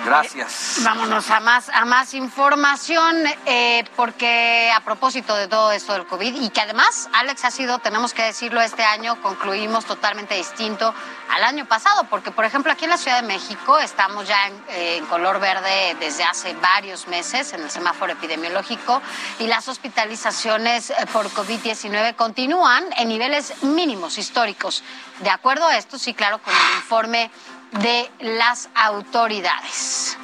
[0.06, 0.76] Gracias.
[0.84, 6.42] Vámonos a más, a más información, eh, porque a propósito de todo esto del COVID,
[6.42, 10.94] y que además, Alex, ha sido, tenemos que decirlo, este año concluimos totalmente distinto
[11.34, 14.54] al año pasado, porque por ejemplo aquí en la Ciudad de México estamos ya en,
[14.68, 19.02] eh, en color verde desde hace varios meses en el semáforo epidemiológico
[19.40, 24.84] y las hospitalizaciones eh, por COVID-19 continúan en niveles mínimos históricos.
[25.20, 27.30] De acuerdo a esto, sí, claro, con el informe
[27.78, 30.18] de las autoridades.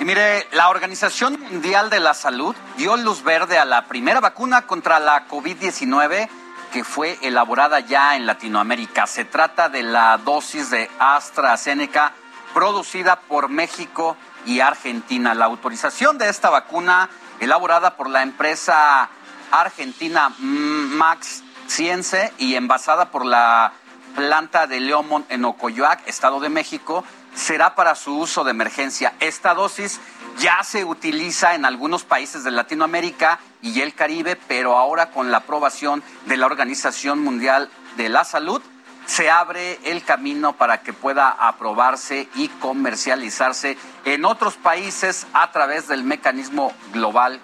[0.00, 4.62] Y mire, la Organización Mundial de la Salud dio luz verde a la primera vacuna
[4.62, 6.28] contra la COVID-19
[6.72, 9.06] que fue elaborada ya en Latinoamérica.
[9.06, 12.12] Se trata de la dosis de AstraZeneca
[12.52, 15.34] producida por México y Argentina.
[15.34, 17.08] La autorización de esta vacuna,
[17.40, 19.08] elaborada por la empresa
[19.50, 23.72] argentina Max Cience y envasada por la
[24.16, 27.04] planta de Leomont en Ocoyoac, Estado de México,
[27.34, 29.14] será para su uso de emergencia.
[29.20, 30.00] Esta dosis
[30.38, 35.38] ya se utiliza en algunos países de Latinoamérica y el Caribe, pero ahora con la
[35.38, 38.62] aprobación de la Organización Mundial de la Salud,
[39.06, 45.88] se abre el camino para que pueda aprobarse y comercializarse en otros países a través
[45.88, 47.40] del mecanismo global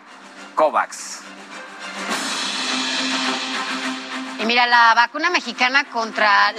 [0.55, 1.24] COVAX.
[4.39, 6.51] Y mira, la vacuna mexicana contra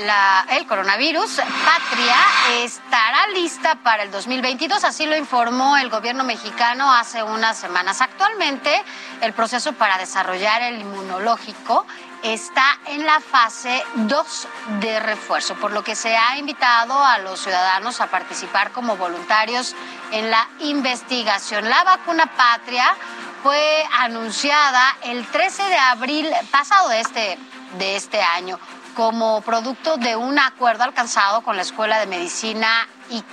[0.49, 2.15] el coronavirus, Patria,
[2.63, 8.01] estará lista para el 2022, así lo informó el gobierno mexicano hace unas semanas.
[8.01, 8.81] Actualmente,
[9.21, 11.85] el proceso para desarrollar el inmunológico
[12.23, 14.47] está en la fase 2
[14.79, 19.75] de refuerzo, por lo que se ha invitado a los ciudadanos a participar como voluntarios
[20.11, 21.69] en la investigación.
[21.69, 22.95] La vacuna Patria
[23.43, 27.37] fue anunciada el 13 de abril pasado de este,
[27.77, 28.59] de este año
[28.95, 33.23] como producto de un acuerdo alcanzado con la Escuela de Medicina y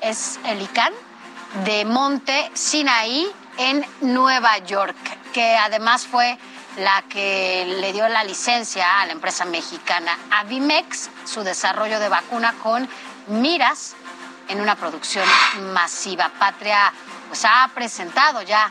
[0.00, 0.92] es el ICANN
[1.64, 4.96] de Monte Sinaí en Nueva York,
[5.32, 6.36] que además fue
[6.76, 12.54] la que le dio la licencia a la empresa mexicana Avimex, su desarrollo de vacuna
[12.62, 12.88] con
[13.28, 13.94] miras
[14.48, 15.26] en una producción
[15.72, 16.30] masiva.
[16.38, 16.92] Patria
[17.28, 18.70] pues ha presentado ya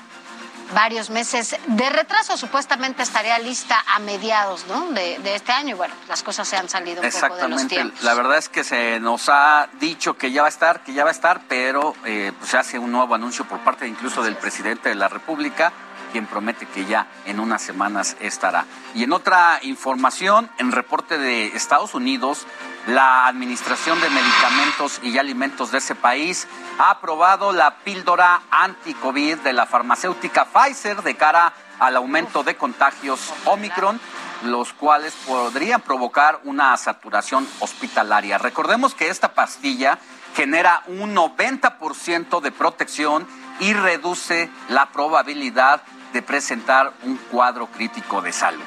[0.74, 2.38] varios meses de retraso.
[2.38, 4.92] Supuestamente estaría lista a mediados ¿no?
[4.92, 5.78] de, de este año.
[5.78, 8.02] Bueno, las cosas se han salido un poco de los tiempos.
[8.04, 11.04] La verdad es que se nos ha dicho que ya va a estar, que ya
[11.04, 14.36] va a estar, pero eh, pues se hace un nuevo anuncio por parte incluso del
[14.36, 15.72] presidente de la República
[16.12, 18.66] quien promete que ya en unas semanas estará.
[18.94, 22.46] Y en otra información, en reporte de Estados Unidos,
[22.88, 26.48] la Administración de Medicamentos y Alimentos de ese país
[26.80, 33.34] ha aprobado la píldora anti-COVID de la farmacéutica Pfizer de cara al aumento de contagios
[33.46, 34.00] Omicron
[34.44, 38.38] los cuales podrían provocar una saturación hospitalaria.
[38.38, 39.98] Recordemos que esta pastilla
[40.36, 43.28] genera un 90% de protección
[43.60, 45.82] y reduce la probabilidad
[46.12, 48.64] de presentar un cuadro crítico de salud.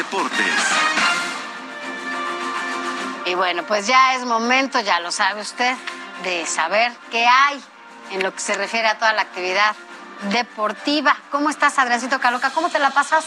[0.00, 0.62] Deportes.
[3.26, 5.74] Y bueno, pues ya es momento, ya lo sabe usted,
[6.22, 7.62] de saber qué hay
[8.10, 9.76] en lo que se refiere a toda la actividad
[10.32, 11.14] deportiva.
[11.30, 12.48] ¿Cómo estás, Adriancito Caloca?
[12.48, 13.26] ¿Cómo te la pasas?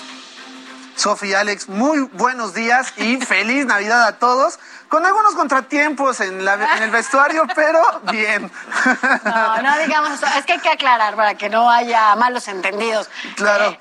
[0.96, 4.58] Sofía Alex, muy buenos días y feliz Navidad a todos.
[4.90, 8.52] Con algunos contratiempos en, la, en el vestuario, pero bien.
[9.26, 10.26] No, no digamos eso.
[10.38, 13.12] Es que hay que aclarar para que no haya malos entendidos.
[13.36, 13.66] Claro.
[13.66, 13.80] Eh,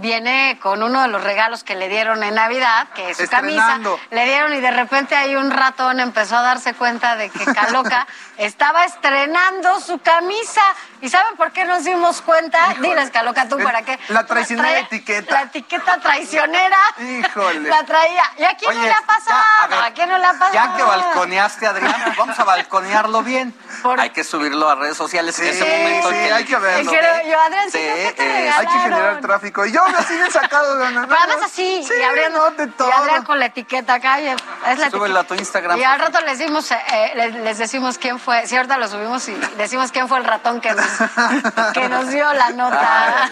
[0.00, 3.96] viene con uno de los regalos que le dieron en Navidad, que es su Estrenando.
[3.96, 4.08] camisa.
[4.14, 8.06] Le dieron y de repente ahí un ratón empezó a darse cuenta de que Caloca
[8.38, 10.60] estaba estrenando su camisa.
[11.00, 12.74] ¿Y saben por qué nos dimos cuenta?
[12.80, 13.98] Diles, Caloca, tú para qué.
[14.08, 15.34] la traicionera Trae- etiqueta.
[15.34, 16.78] La etiqueta traicionera.
[16.98, 17.68] Híjole.
[17.68, 18.24] La traía.
[18.38, 19.36] ¿Y a quién no le ha pasado?
[19.58, 20.52] ya, a ver, ¿A quién no le ha pasado?
[20.54, 23.54] Ya que balconeaste, Adrián, vamos a balconearlo bien.
[23.98, 26.10] Hay que subirlo a redes sociales en ese momento.
[26.10, 26.90] sí, hay que verlo.
[26.90, 28.66] Quiero- yo, Adrián, Sí, ¿qué te eh, regalaron?
[28.68, 29.55] Hay que generar tráfico.
[29.64, 32.88] Y yo me siguen sacado de Pero además así, Sí, y de todo.
[32.88, 34.20] y Adrián con la etiqueta acá.
[34.20, 35.20] y es la Súbelo etiqueta.
[35.20, 35.78] a tu Instagram.
[35.78, 38.46] Y al rato les, dimos, eh, eh, les, les decimos quién fue.
[38.46, 40.86] Si ahorita lo subimos y decimos quién fue el ratón que nos,
[41.72, 43.30] que nos dio la nota.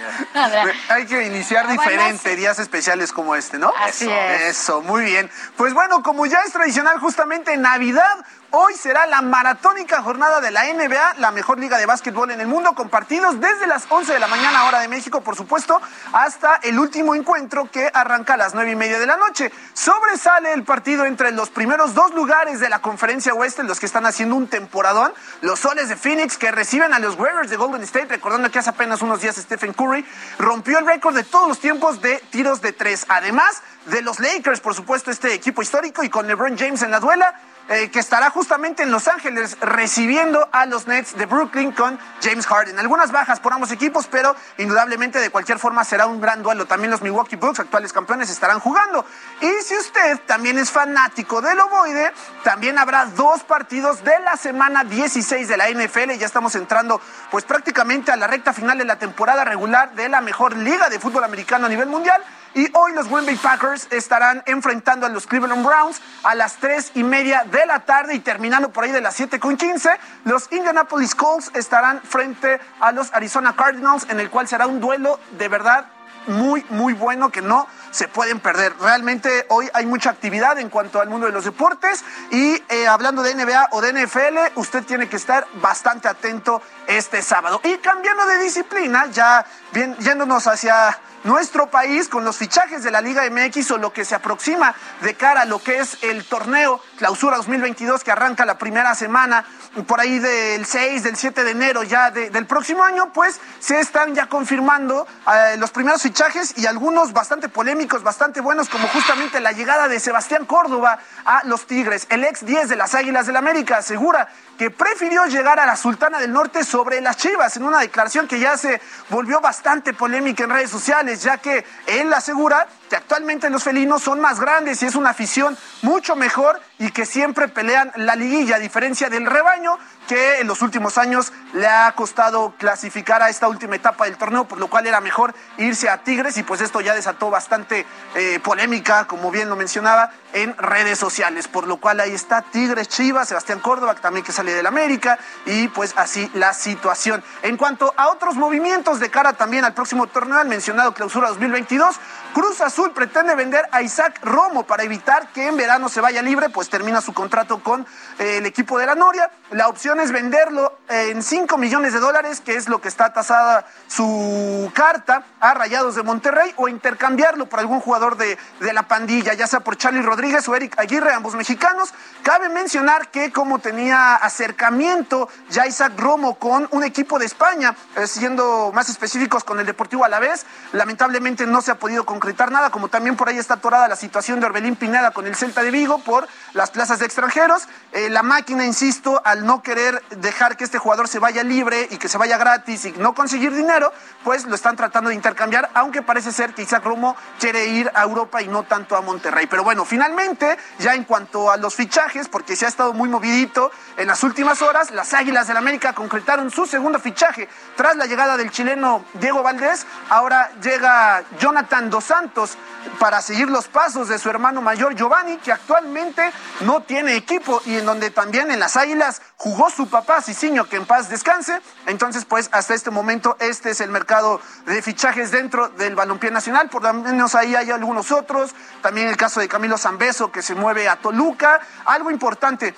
[0.88, 3.72] Hay que iniciar bueno, diferente, días especiales como este, ¿no?
[3.82, 4.42] Así Eso, es.
[4.42, 5.30] Eso, muy bien.
[5.56, 8.24] Pues bueno, como ya es tradicional justamente en Navidad,
[8.56, 12.46] hoy será la maratónica jornada de la NBA, la mejor liga de básquetbol en el
[12.46, 15.80] mundo, con partidos desde las 11 de la mañana, hora de México, por supuesto,
[16.12, 19.50] hasta el último encuentro que arranca a las 9 y media de la noche.
[19.72, 24.06] Sobresale el partido entre los primeros dos lugares de la conferencia oeste, los que están
[24.06, 28.06] haciendo un temporadón, los soles de Phoenix que reciben a los Warriors de Golden State,
[28.06, 30.06] recordando que hace apenas unos días Stephen Curry
[30.38, 33.04] rompió el récord de todos los tiempos de tiros de tres.
[33.08, 37.00] Además de los Lakers, por supuesto, este equipo histórico y con LeBron James en la
[37.00, 37.34] duela,
[37.68, 42.46] eh, que estará justamente en Los Ángeles recibiendo a los Nets de Brooklyn con James
[42.46, 42.78] Harden.
[42.78, 46.66] Algunas bajas por ambos equipos, pero indudablemente de cualquier forma será un gran duelo.
[46.66, 49.06] También los Milwaukee Bucks, actuales campeones, estarán jugando.
[49.40, 52.12] Y si usted también es fanático del ovoide,
[52.42, 56.12] también habrá dos partidos de la semana 16 de la NFL.
[56.18, 57.00] Ya estamos entrando
[57.30, 61.00] pues prácticamente a la recta final de la temporada regular de la mejor liga de
[61.00, 62.22] fútbol americano a nivel mundial.
[62.54, 66.92] Y hoy los Green Bay Packers estarán enfrentando a los Cleveland Browns a las tres
[66.94, 69.90] y media de la tarde y terminando por ahí de las 7 con 15.
[70.24, 75.18] Los Indianapolis Colts estarán frente a los Arizona Cardinals, en el cual será un duelo
[75.36, 75.86] de verdad
[76.26, 78.72] muy, muy bueno que no se pueden perder.
[78.80, 83.22] Realmente hoy hay mucha actividad en cuanto al mundo de los deportes y eh, hablando
[83.22, 87.60] de NBA o de NFL, usted tiene que estar bastante atento este sábado.
[87.64, 93.00] Y cambiando de disciplina, ya bien, yéndonos hacia nuestro país con los fichajes de la
[93.00, 96.80] Liga MX o lo que se aproxima de cara a lo que es el torneo
[96.98, 99.44] Clausura 2022 que arranca la primera semana
[99.86, 104.14] por ahí del 6, del 7 de enero ya del próximo año, pues se están
[104.14, 109.52] ya confirmando eh, los primeros fichajes y algunos bastante polémicos, bastante buenos, como justamente la
[109.52, 112.06] llegada de Sebastián Córdoba a los Tigres.
[112.10, 116.18] El ex 10 de las Águilas del América asegura que prefirió llegar a la Sultana
[116.18, 120.50] del Norte sobre las Chivas en una declaración que ya se volvió bastante polémica en
[120.50, 125.10] redes sociales, ya que él asegura actualmente los felinos son más grandes y es una
[125.10, 129.78] afición mucho mejor y que siempre pelean la liguilla, a diferencia del rebaño
[130.08, 134.46] que en los últimos años le ha costado clasificar a esta última etapa del torneo,
[134.46, 138.40] por lo cual era mejor irse a Tigres y pues esto ya desató bastante eh,
[138.42, 143.28] polémica, como bien lo mencionaba, en redes sociales, por lo cual ahí está Tigres, Chivas,
[143.28, 147.22] Sebastián Córdoba, también que sale del América, y pues así la situación.
[147.42, 151.96] En cuanto a otros movimientos de cara también al próximo torneo, al mencionado clausura 2022,
[152.34, 156.48] Cruz Azul pretende vender a Isaac Romo para evitar que en verano se vaya libre,
[156.48, 157.86] pues termina su contrato con
[158.18, 159.30] eh, el equipo de la Noria.
[159.52, 163.64] La opción es venderlo en 5 millones de dólares, que es lo que está tasada
[163.86, 169.34] su carta, a Rayados de Monterrey, o intercambiarlo por algún jugador de, de la pandilla,
[169.34, 171.94] ya sea por Charlie Rodríguez o Eric Aguirre, ambos mexicanos.
[172.24, 178.08] Cabe mencionar que como tenía acercamiento ya Isaac Romo con un equipo de España, eh,
[178.08, 182.88] siendo más específicos con el Deportivo Alavés, lamentablemente no se ha podido concretar nada, como
[182.88, 185.98] también por ahí está atorada la situación de Orbelín Pineda con el Celta de Vigo
[185.98, 187.68] por las plazas de extranjeros.
[187.92, 191.98] Eh, la máquina, insisto, al no querer dejar que este jugador se vaya libre y
[191.98, 193.92] que se vaya gratis y no conseguir dinero,
[194.24, 198.02] pues lo están tratando de intercambiar, aunque parece ser que Isaac Romo quiere ir a
[198.02, 199.46] Europa y no tanto a Monterrey.
[199.46, 203.70] Pero bueno, finalmente, ya en cuanto a los fichajes, porque se ha estado muy movidito
[203.96, 208.36] en las últimas horas, las Águilas del América concretaron su segundo fichaje tras la llegada
[208.36, 209.86] del chileno Diego Valdés.
[210.08, 212.56] Ahora llega Jonathan Dos Santos
[213.00, 216.30] para seguir los pasos de su hermano mayor Giovanni, que actualmente
[216.60, 220.76] no tiene equipo y en donde también en las Águilas jugó su papá Cicinho, que
[220.76, 221.60] en paz descanse.
[221.86, 226.68] Entonces, pues hasta este momento este es el mercado de fichajes dentro del balompié nacional,
[226.68, 230.54] por lo menos ahí hay algunos otros, también el caso de Camilo Zambeso que se
[230.54, 232.76] mueve a Toluca, algo importante,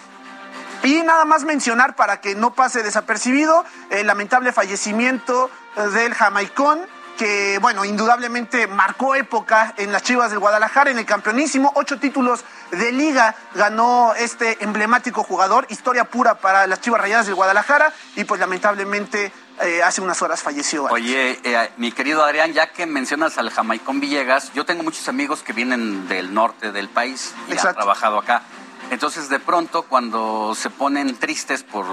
[0.83, 5.51] y nada más mencionar para que no pase desapercibido el lamentable fallecimiento
[5.93, 6.81] del jamaicón
[7.17, 11.73] que, bueno, indudablemente marcó época en las Chivas del Guadalajara, en el campeonísimo.
[11.75, 17.35] Ocho títulos de liga ganó este emblemático jugador, historia pura para las Chivas Rayadas del
[17.35, 20.85] Guadalajara, y pues lamentablemente eh, hace unas horas falleció.
[20.85, 25.43] Oye, eh, mi querido Adrián, ya que mencionas al Jamaicón Villegas, yo tengo muchos amigos
[25.43, 28.43] que vienen del norte del país y han trabajado acá.
[28.91, 31.87] Entonces, de pronto, cuando se ponen tristes por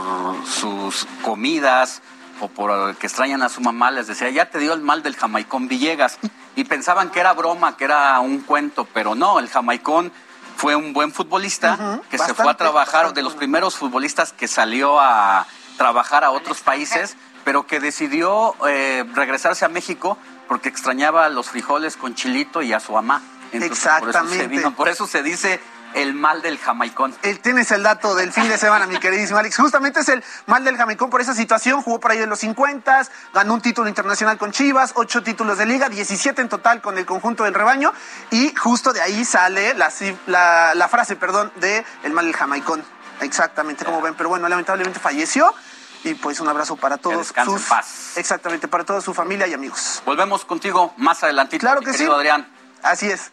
[0.45, 2.04] sus comidas,
[2.39, 5.15] o por que extrañan a su mamá, les decía, ya te dio el mal del
[5.15, 6.19] jamaicón Villegas.
[6.55, 10.11] Y pensaban que era broma, que era un cuento, pero no, el jamaicón
[10.55, 14.99] fue un buen futbolista que se fue a trabajar, de los primeros futbolistas que salió
[14.99, 15.47] a
[15.77, 21.97] trabajar a otros países, pero que decidió eh, regresarse a México porque extrañaba los frijoles
[21.97, 23.22] con chilito y a su mamá.
[23.51, 24.72] Exactamente.
[24.72, 25.60] por eso se dice
[25.94, 27.14] el mal del jamaicón.
[27.41, 29.57] Tienes el dato del fin de semana, mi queridísimo Alex.
[29.57, 31.82] Justamente es el mal del jamaicón por esa situación.
[31.82, 35.65] Jugó por ahí en los 50, ganó un título internacional con Chivas, ocho títulos de
[35.65, 37.94] liga, 17 en total con el conjunto del rebaño.
[38.32, 42.84] Y justo de ahí sale la, la, frase, perdón, de el mal del jamaicón.
[43.22, 44.15] Exactamente, como ven.
[44.15, 45.53] Pero bueno, lamentablemente falleció.
[46.03, 47.61] Y pues un abrazo para todos sus.
[47.61, 48.18] paz.
[48.18, 50.02] Exactamente, para toda su familia y amigos.
[50.06, 51.61] Volvemos contigo más adelantito.
[51.61, 52.06] Claro que sí.
[52.06, 52.45] Adrián.
[52.82, 53.32] Así es.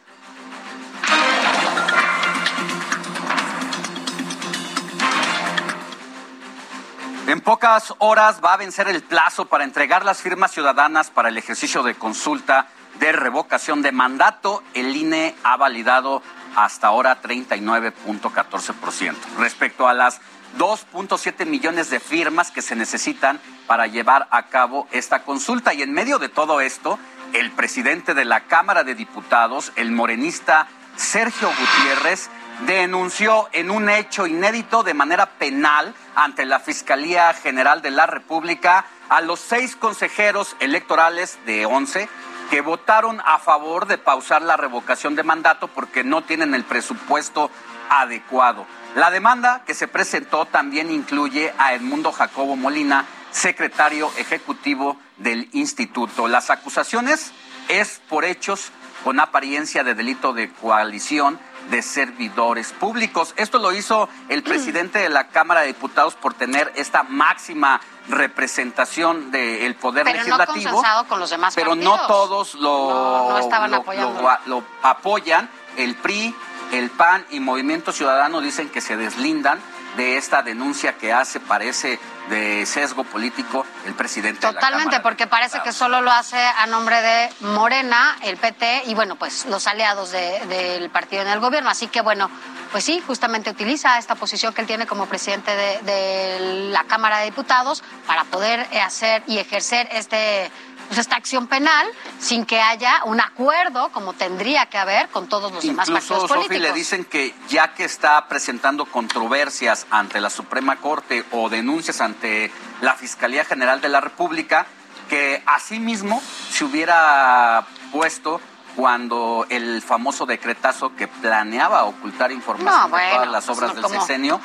[7.30, 11.38] En pocas horas va a vencer el plazo para entregar las firmas ciudadanas para el
[11.38, 12.66] ejercicio de consulta
[12.98, 14.64] de revocación de mandato.
[14.74, 16.24] El INE ha validado
[16.56, 19.14] hasta ahora 39.14%.
[19.38, 20.20] Respecto a las
[20.58, 23.38] 2.7 millones de firmas que se necesitan
[23.68, 25.72] para llevar a cabo esta consulta.
[25.72, 26.98] Y en medio de todo esto,
[27.32, 30.66] el presidente de la Cámara de Diputados, el morenista
[30.96, 32.28] Sergio Gutiérrez,
[32.66, 38.84] denunció en un hecho inédito de manera penal ante la Fiscalía General de la República
[39.08, 42.08] a los seis consejeros electorales de once
[42.50, 47.50] que votaron a favor de pausar la revocación de mandato porque no tienen el presupuesto
[47.88, 48.66] adecuado.
[48.96, 56.26] La demanda que se presentó también incluye a Edmundo Jacobo Molina, secretario ejecutivo del instituto.
[56.26, 57.32] Las acusaciones
[57.68, 58.72] es por hechos
[59.04, 61.38] con apariencia de delito de coalición
[61.70, 63.32] de servidores públicos.
[63.36, 69.30] Esto lo hizo el presidente de la Cámara de Diputados por tener esta máxima representación
[69.30, 70.82] del poder pero legislativo.
[70.82, 72.00] no con los demás pero partidos.
[72.00, 74.20] no todos lo, No, no estaban lo- apoyando.
[74.22, 75.48] lo- lo apoyan.
[75.76, 76.34] El PRI,
[76.72, 79.60] el PAN y Movimiento Ciudadano dicen que se deslindan
[79.96, 81.98] de esta denuncia que hace, parece,
[82.30, 86.66] de sesgo político el presidente de la Totalmente, porque parece que solo lo hace a
[86.66, 91.40] nombre de Morena, el PT y bueno, pues los aliados de- del partido en el
[91.40, 91.68] gobierno.
[91.68, 92.30] Así que bueno,
[92.72, 97.18] pues sí, justamente utiliza esta posición que él tiene como presidente de, de la Cámara
[97.18, 100.50] de Diputados para poder hacer y ejercer este
[100.90, 101.86] pues esta acción penal
[102.18, 106.28] sin que haya un acuerdo como tendría que haber con todos los demás Incluso, partidos
[106.30, 106.62] Sofi, políticos.
[106.62, 112.50] le dicen que ya que está presentando controversias ante la Suprema Corte o denuncias ante
[112.80, 114.66] la Fiscalía General de la República,
[115.08, 118.40] que asimismo se hubiera puesto
[118.76, 123.84] cuando el famoso decretazo que planeaba ocultar información No, de todas las pues obras del
[123.88, 124.40] sexenio,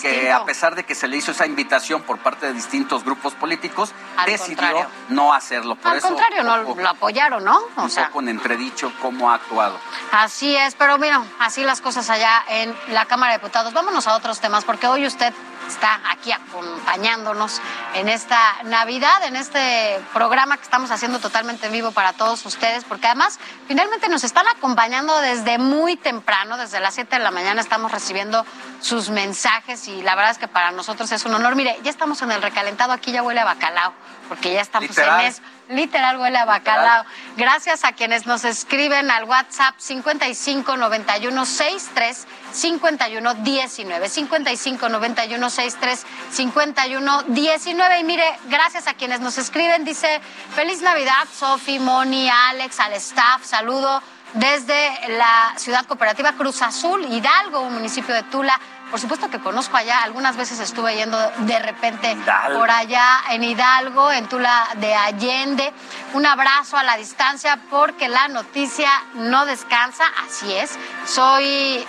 [0.00, 3.34] que a pesar de que se le hizo esa invitación por parte de distintos grupos
[3.34, 4.86] políticos, Al decidió contrario.
[5.08, 5.74] no hacerlo.
[5.76, 7.58] Por Al eso, contrario, no poco- lo apoyaron, ¿no?
[7.76, 9.78] O un sea, poco en entredicho cómo ha actuado.
[10.12, 13.72] Así es, pero mira, así las cosas allá en la Cámara de Diputados.
[13.72, 15.32] Vámonos a otros temas, porque hoy usted
[15.72, 17.60] está aquí acompañándonos
[17.94, 22.84] en esta Navidad, en este programa que estamos haciendo totalmente en vivo para todos ustedes,
[22.84, 27.60] porque además finalmente nos están acompañando desde muy temprano, desde las 7 de la mañana
[27.60, 28.44] estamos recibiendo
[28.80, 31.56] sus mensajes y la verdad es que para nosotros es un honor.
[31.56, 33.94] Mire, ya estamos en el recalentado, aquí ya huele a bacalao,
[34.28, 35.20] porque ya estamos Literal.
[35.22, 35.42] en eso.
[35.72, 37.04] Literal huele a bacalao.
[37.36, 44.08] Gracias a quienes nos escriben al WhatsApp 55 91 63 51 19.
[44.08, 47.98] 55 91 63 51 19.
[47.98, 50.20] Y mire, gracias a quienes nos escriben, dice
[50.54, 54.02] Feliz Navidad, Sofi, Moni, Alex, al staff, saludo
[54.34, 58.58] desde la ciudad cooperativa Cruz Azul, Hidalgo, un municipio de Tula.
[58.92, 62.58] Por supuesto que conozco allá, algunas veces estuve yendo de repente Hidalgo.
[62.58, 65.72] por allá en Hidalgo, en Tula de Allende.
[66.12, 70.78] Un abrazo a la distancia porque la noticia no descansa, así es.
[71.06, 71.82] Soy,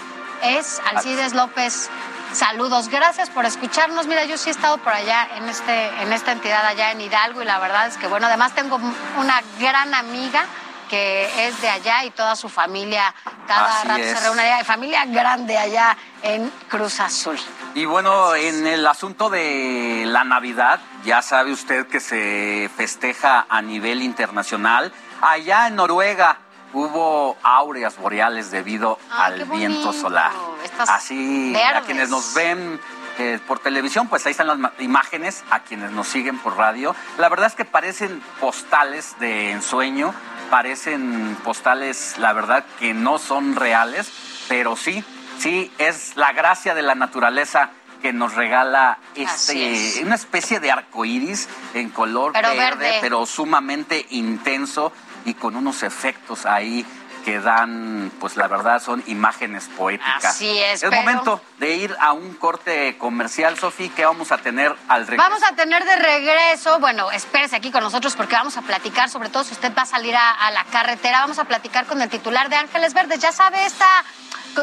[0.44, 1.90] es Alcides López.
[2.32, 4.08] Saludos, gracias por escucharnos.
[4.08, 7.42] Mira, yo sí he estado por allá en este, en esta entidad allá en Hidalgo
[7.42, 8.80] y la verdad es que bueno, además tengo
[9.18, 10.46] una gran amiga
[10.94, 13.15] que es de allá y toda su familia
[13.48, 14.15] cada Así rato es.
[14.15, 17.36] se reúne allá, familia grande allá en Cruz Azul.
[17.74, 23.64] Y bueno, en el asunto de la Navidad, ya sabe usted que se festeja a
[23.64, 24.94] nivel internacional.
[25.20, 26.38] Allá en Noruega
[26.74, 30.32] hubo áureas boreales debido Ah, al viento solar.
[30.64, 32.80] Estas Así, a quienes nos ven
[33.18, 36.95] eh, por televisión, pues ahí están las imágenes, a quienes nos siguen por radio.
[37.18, 40.14] La verdad es que parecen postales de ensueño,
[40.54, 44.12] parecen postales, la verdad, que no son reales,
[44.48, 45.04] pero sí,
[45.40, 47.72] sí, es la gracia de la naturaleza
[48.04, 50.04] que nos regala este, es.
[50.04, 52.98] una especie de arco iris en color Pero verde, verde.
[53.02, 54.94] pero sumamente intenso
[55.26, 56.86] y con unos efectos ahí
[57.24, 60.26] que dan, pues la verdad, son imágenes poéticas.
[60.26, 64.38] Así es, Es pero- momento de ir a un corte comercial, Sofi, que vamos a
[64.38, 65.30] tener al regreso.
[65.30, 69.30] Vamos a tener de regreso, bueno, espérese aquí con nosotros porque vamos a platicar, sobre
[69.30, 72.10] todo si usted va a salir a, a la carretera, vamos a platicar con el
[72.10, 73.20] titular de Ángeles Verdes.
[73.20, 73.88] Ya sabe, esta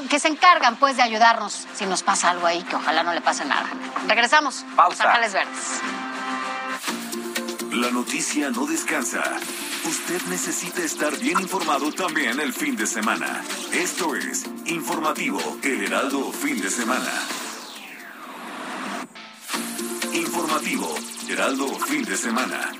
[0.08, 3.20] que se encargan pues de ayudarnos si nos pasa algo ahí, que ojalá no le
[3.20, 3.66] pase nada.
[4.06, 4.64] Regresamos.
[4.76, 5.04] Pausa.
[5.04, 5.80] Los Ángeles Verdes.
[7.72, 9.22] La noticia no descansa.
[9.84, 13.42] Usted necesita estar bien informado también el fin de semana.
[13.72, 17.10] Esto es Informativo El Heraldo Fin de Semana.
[20.12, 20.94] Informativo
[21.28, 22.72] Heraldo Fin de Semana.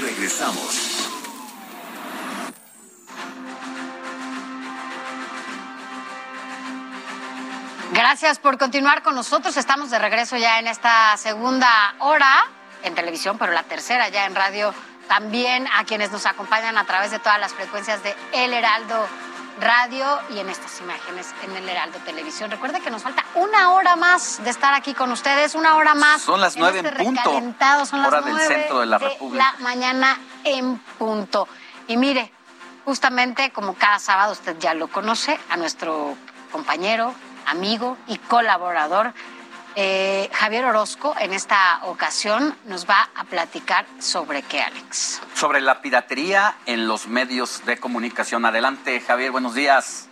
[0.00, 1.08] Regresamos.
[7.92, 9.56] Gracias por continuar con nosotros.
[9.56, 12.44] Estamos de regreso ya en esta segunda hora
[12.84, 14.72] en televisión, pero la tercera ya en radio.
[15.10, 19.08] También a quienes nos acompañan a través de todas las frecuencias de El Heraldo
[19.60, 22.48] Radio y en estas imágenes en El Heraldo Televisión.
[22.48, 26.22] Recuerde que nos falta una hora más de estar aquí con ustedes, una hora más.
[26.22, 27.44] Son las nueve en este punto,
[27.86, 29.52] Son las hora del nueve centro de la República.
[29.58, 31.48] la mañana en punto.
[31.88, 32.32] Y mire,
[32.84, 36.14] justamente como cada sábado usted ya lo conoce, a nuestro
[36.52, 37.12] compañero,
[37.46, 39.12] amigo y colaborador
[39.76, 45.20] eh, Javier Orozco en esta ocasión nos va a platicar sobre qué, Alex.
[45.34, 48.44] Sobre la piratería en los medios de comunicación.
[48.44, 50.08] Adelante, Javier, buenos días.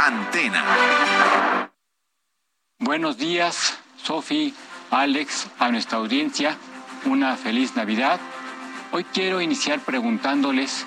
[0.00, 1.70] Antena.
[2.78, 4.54] Buenos días, Sofi,
[4.90, 6.56] Alex, a nuestra audiencia.
[7.04, 8.20] Una feliz Navidad.
[8.92, 10.86] Hoy quiero iniciar preguntándoles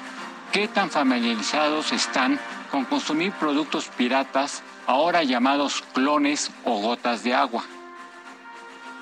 [0.52, 2.40] qué tan familiarizados están
[2.72, 7.64] con consumir productos piratas, ahora llamados clones o gotas de agua.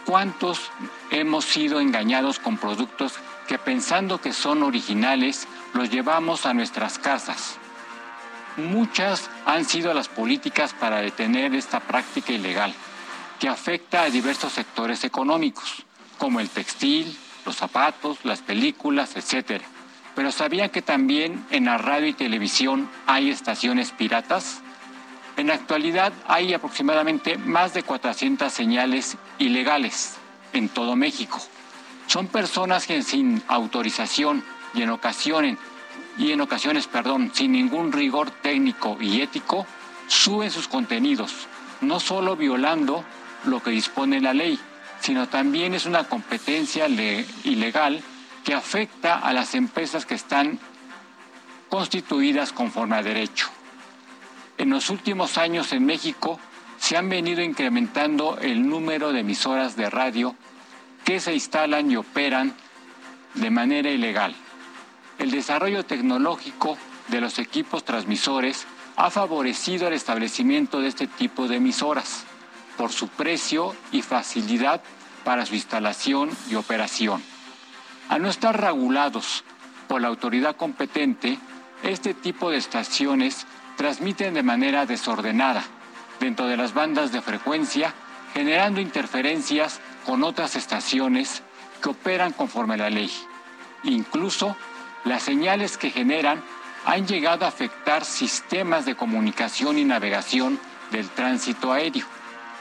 [0.06, 0.72] ¿Cuántos
[1.12, 3.14] hemos sido engañados con productos
[3.48, 7.58] que pensando que son originales los llevamos a nuestras casas?
[8.58, 12.74] Muchas han sido las políticas para detener esta práctica ilegal,
[13.40, 15.86] que afecta a diversos sectores económicos,
[16.18, 17.16] como el textil,
[17.46, 19.62] los zapatos, las películas, etc.
[20.18, 24.62] Pero ¿sabían que también en la radio y televisión hay estaciones piratas?
[25.38, 30.16] En la actualidad hay aproximadamente más de 400 señales ilegales
[30.54, 31.40] en todo México.
[32.08, 35.60] Son personas que sin autorización y en ocasiones
[36.18, 39.68] y en ocasiones, perdón, sin ningún rigor técnico y ético,
[40.08, 41.32] suben sus contenidos,
[41.82, 43.04] no solo violando
[43.46, 44.60] lo que dispone la ley,
[45.00, 48.02] sino también es una competencia ilegal
[48.48, 50.58] que afecta a las empresas que están
[51.68, 53.50] constituidas conforme a derecho.
[54.58, 56.40] En los últimos años en México
[56.80, 60.34] se han venido incrementando el número de emisoras de radio
[61.04, 62.56] que se instalan y operan
[63.34, 64.34] de manera ilegal.
[65.20, 66.78] El desarrollo tecnológico
[67.10, 68.66] de los equipos transmisores
[68.96, 72.24] ha favorecido el establecimiento de este tipo de emisoras
[72.78, 74.82] por su precio y facilidad
[75.26, 77.22] para su instalación y operación.
[78.10, 79.44] Al no estar regulados
[79.88, 81.38] por la autoridad competente,
[81.84, 85.64] este tipo de estaciones transmiten de manera desordenada
[86.20, 87.94] dentro de las bandas de frecuencia,
[88.34, 91.44] generando interferencias con otras estaciones
[91.82, 93.12] que operan conforme a la ley.
[93.84, 94.56] Incluso
[95.04, 96.42] las señales que generan
[96.86, 100.60] han llegado a afectar sistemas de comunicación y navegación
[100.92, 102.06] del tránsito aéreo,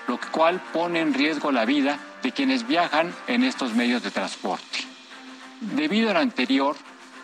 [0.09, 4.96] lo cual pone en riesgo la vida de quienes viajan en estos medios de transporte.
[5.61, 6.77] Debido a lo anterior,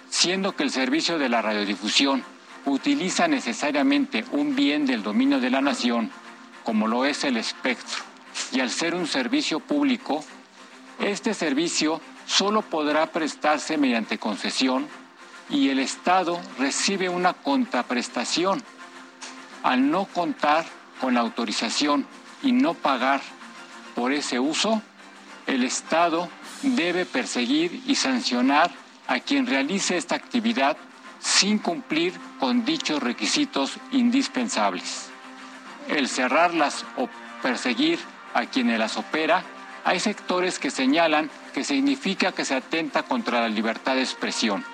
[0.09, 2.25] siendo que el servicio de la radiodifusión
[2.65, 6.11] utiliza necesariamente un bien del dominio de la nación,
[6.65, 8.03] como lo es el espectro,
[8.53, 10.25] y al ser un servicio público,
[11.01, 14.87] este servicio solo podrá prestarse mediante concesión
[15.51, 18.63] y el Estado recibe una contraprestación.
[19.63, 20.65] Al no contar
[21.01, 22.07] con la autorización
[22.43, 23.21] y no pagar
[23.95, 24.83] por ese uso,
[25.47, 26.29] el Estado
[26.63, 28.71] debe perseguir y sancionar
[29.07, 30.77] a quien realice esta actividad
[31.21, 35.11] sin cumplir con dichos requisitos indispensables.
[35.89, 37.09] El cerrarlas o
[37.43, 37.99] perseguir
[38.35, 39.45] a quienes las opera,
[39.85, 44.65] hay sectores que señalan que significa que se atenta contra la libertad de expresión.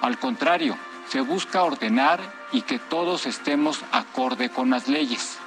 [0.00, 0.76] Al contrario,
[1.08, 2.20] se busca ordenar
[2.52, 5.38] y que todos estemos acorde con las leyes.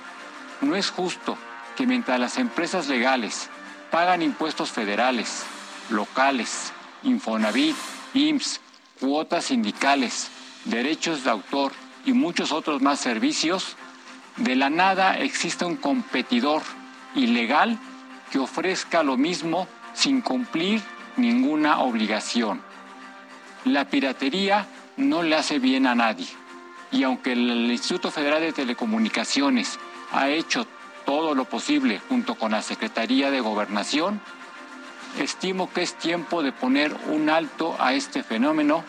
[0.62, 1.38] No es justo
[1.76, 3.50] que mientras las empresas legales
[3.92, 5.46] pagan impuestos federales,
[5.90, 6.74] locales,
[7.04, 7.76] Infonavit,
[8.14, 8.60] IMSS,
[9.00, 10.30] cuotas sindicales,
[10.66, 11.72] derechos de autor
[12.06, 13.76] y muchos otros más servicios,
[14.38, 16.62] de la nada existe un competidor
[17.16, 17.78] ilegal
[18.32, 20.82] que ofrezca lo mismo sin cumplir
[21.16, 22.62] ninguna obligación.
[23.66, 26.28] La piratería no le hace bien a nadie.
[26.92, 29.80] Y aunque el Instituto Federal de Telecomunicaciones
[30.12, 30.66] ha hecho
[31.08, 34.20] todo lo posible junto con la Secretaría de Gobernación,
[35.18, 38.84] estimo que es tiempo de poner un alto a este fenómeno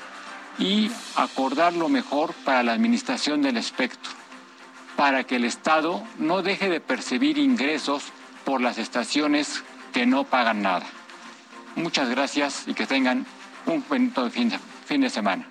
[0.58, 4.10] y acordar lo mejor para la administración del espectro,
[4.96, 8.02] para que el Estado no deje de percibir ingresos
[8.44, 9.62] por las estaciones
[9.92, 10.86] que no pagan nada.
[11.76, 13.26] Muchas gracias y que tengan
[13.64, 15.46] un buen fin de, fin de semana.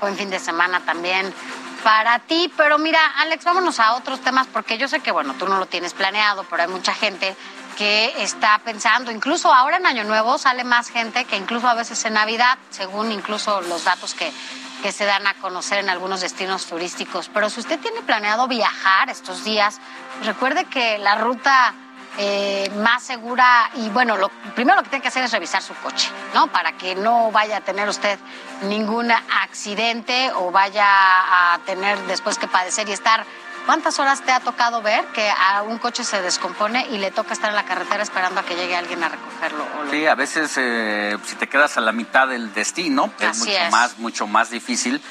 [0.00, 1.34] Buen fin de semana también
[1.84, 5.46] para ti, pero mira, Alex, vámonos a otros temas porque yo sé que, bueno, tú
[5.46, 7.36] no lo tienes planeado, pero hay mucha gente
[7.76, 12.02] que está pensando, incluso ahora en Año Nuevo sale más gente que incluso a veces
[12.06, 14.32] en Navidad, según incluso los datos que,
[14.82, 17.28] que se dan a conocer en algunos destinos turísticos.
[17.34, 19.78] Pero si usted tiene planeado viajar estos días,
[20.24, 21.74] recuerde que la ruta
[22.18, 25.74] eh, más segura y bueno, lo primero lo que tiene que hacer es revisar su
[25.74, 26.46] coche, ¿no?
[26.48, 28.18] Para que no vaya a tener usted
[28.62, 33.24] ningún accidente o vaya a tener después que padecer y estar.
[33.66, 37.32] ¿Cuántas horas te ha tocado ver que a un coche se descompone y le toca
[37.32, 39.64] estar en la carretera esperando a que llegue alguien a recogerlo?
[39.90, 43.98] Sí, a veces eh, si te quedas a la mitad del destino es mucho más
[43.98, 45.02] mucho más difícil.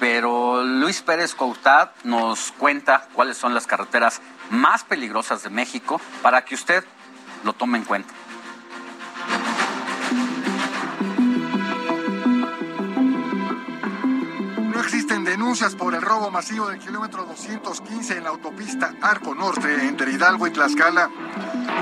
[0.00, 4.20] Pero Luis Pérez Coutad nos cuenta cuáles son las carreteras
[4.50, 6.84] más peligrosas de México para que usted
[7.44, 8.12] lo tome en cuenta.
[14.78, 19.74] No existen denuncias por el robo masivo del kilómetro 215 en la autopista Arco Norte
[19.84, 21.10] entre Hidalgo y Tlaxcala.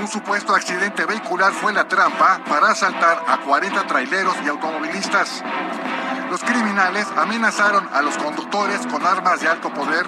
[0.01, 5.43] Un supuesto accidente vehicular fue la trampa para asaltar a 40 traileros y automovilistas.
[6.31, 10.07] Los criminales amenazaron a los conductores con armas de alto poder,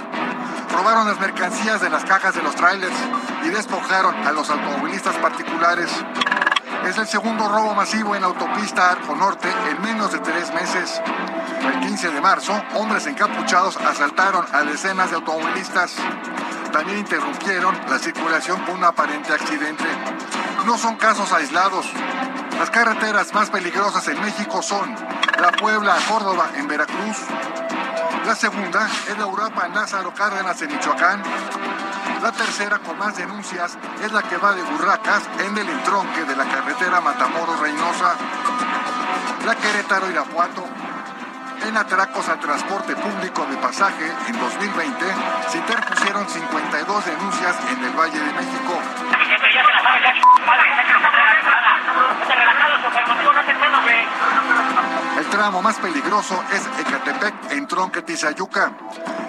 [0.76, 2.98] robaron las mercancías de las cajas de los trailers
[3.46, 5.92] y despojaron a los automovilistas particulares.
[6.86, 11.02] Es el segundo robo masivo en la autopista Arco Norte en menos de tres meses.
[11.62, 15.96] El 15 de marzo, hombres encapuchados asaltaron a decenas de automovilistas.
[16.72, 19.86] También interrumpieron la circulación con un aparente accidente.
[20.66, 21.86] No son casos aislados.
[22.58, 24.96] Las carreteras más peligrosas en México son
[25.40, 27.18] la Puebla a Córdoba en Veracruz.
[28.26, 31.24] La segunda es la Europa Lázaro Cárdenas en Michoacán.
[32.22, 36.36] La tercera con más denuncias es la que va de Burracas en el entronque de
[36.36, 38.16] la carretera Matamoros-Reynosa.
[39.46, 40.66] La Querétaro Irapuato.
[41.66, 45.06] En atracos al transporte público de pasaje en 2020
[45.48, 48.82] se interpusieron 52 denuncias en el Valle de México.
[55.20, 58.72] El tramo más peligroso es Ecatepec en Tronque Tizayuca.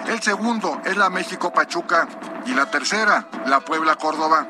[0.07, 2.07] El segundo es la México Pachuca
[2.45, 4.47] y la tercera, la Puebla Córdoba.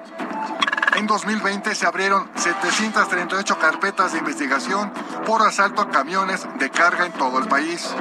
[0.96, 4.94] En 2020 se abrieron 738 carpetas de investigación
[5.26, 7.92] por asalto a camiones de carga en todo el país.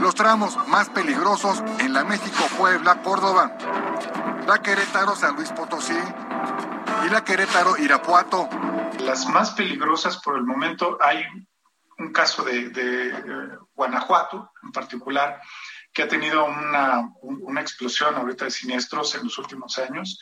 [0.00, 3.52] Los tramos más peligrosos en la México Puebla Córdoba,
[4.44, 5.98] la Querétaro San Luis Potosí
[7.06, 8.48] y la Querétaro Irapuato.
[8.98, 11.22] Las más peligrosas por el momento hay
[11.98, 15.40] un caso de, de eh, Guanajuato en particular
[15.92, 20.18] que ha tenido una, una, explosión ahorita de siniestros en los últimos años.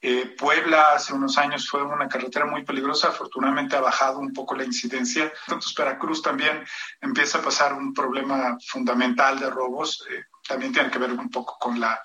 [0.00, 4.56] Eh, Puebla hace unos años fue una carretera muy peligrosa, afortunadamente ha bajado un poco
[4.56, 5.32] la incidencia.
[5.46, 6.64] Entonces Veracruz también
[7.00, 11.56] empieza a pasar un problema fundamental de robos, eh, también tiene que ver un poco
[11.60, 12.02] con la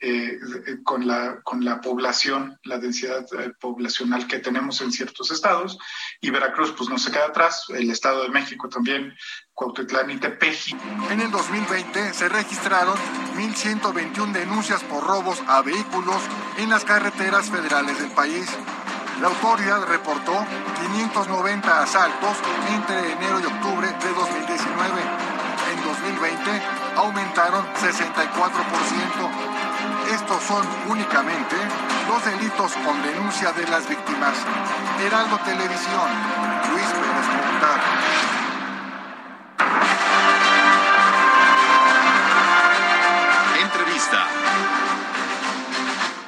[0.00, 0.38] eh,
[0.84, 5.76] con, la, con la población, la densidad eh, poblacional que tenemos en ciertos estados,
[6.20, 9.12] y Veracruz pues no se queda atrás, el Estado de México también,
[9.54, 10.76] Cuautitlán y Tepeji.
[11.10, 12.96] En el 2020 se registraron
[13.36, 16.22] 1.121 denuncias por robos a vehículos
[16.58, 18.46] en las carreteras federales del país.
[19.20, 20.46] La autoridad reportó
[20.80, 22.36] 590 asaltos
[22.72, 25.02] entre enero y octubre de 2019.
[25.72, 26.62] En 2020
[26.94, 29.67] aumentaron 64%.
[30.10, 31.56] Estos son únicamente
[32.08, 34.38] los delitos con denuncia de las víctimas.
[35.00, 36.08] Heraldo Televisión,
[36.70, 37.80] Luis Pérez Montar.
[43.60, 44.26] Entrevista.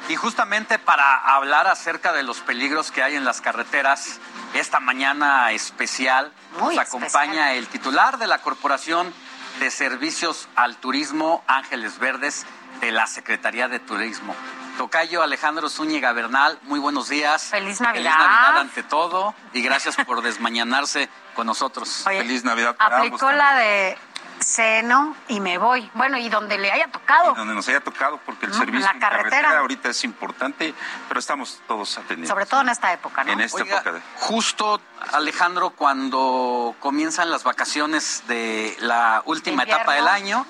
[0.09, 4.19] Y justamente para hablar acerca de los peligros que hay en las carreteras,
[4.53, 9.11] esta mañana especial Muy nos acompaña el titular de la Corporación
[9.59, 12.45] de Servicios al Turismo, Ángeles Verdes,
[12.81, 14.35] de la Secretaría de Turismo.
[14.77, 17.43] Tocayo Alejandro Zúñiga Bernal, muy buenos días.
[17.43, 18.11] Feliz Navidad.
[18.11, 22.05] Feliz Navidad ante todo y gracias por desmañanarse con nosotros.
[22.07, 23.97] Oye, Feliz Navidad para ambos Aplicó la de
[24.43, 25.89] ceno y me voy.
[25.93, 27.33] Bueno, y donde le haya tocado.
[27.35, 29.29] donde nos haya tocado, porque el No, servicio la en carretera.
[29.29, 30.73] carretera ahorita es importante,
[31.07, 32.27] pero estamos todos atendiendo.
[32.27, 33.31] Sobre todo en esta época, ¿no?
[33.33, 34.01] En esta Oiga, época de...
[34.17, 34.81] Justo,
[35.13, 39.75] Alejandro, cuando comienzan las vacaciones de la última Invierno.
[39.83, 40.45] etapa del año,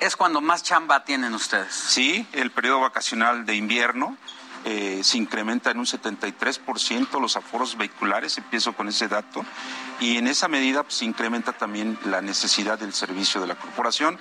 [0.00, 1.74] es cuando más chamba tienen ustedes.
[1.74, 4.16] Sí, el periodo vacacional de invierno
[4.64, 9.44] eh, se incrementa en un 73% los aforos vehiculares, empiezo con ese dato,
[10.00, 14.18] y en esa medida pues, se incrementa también la necesidad del servicio de la corporación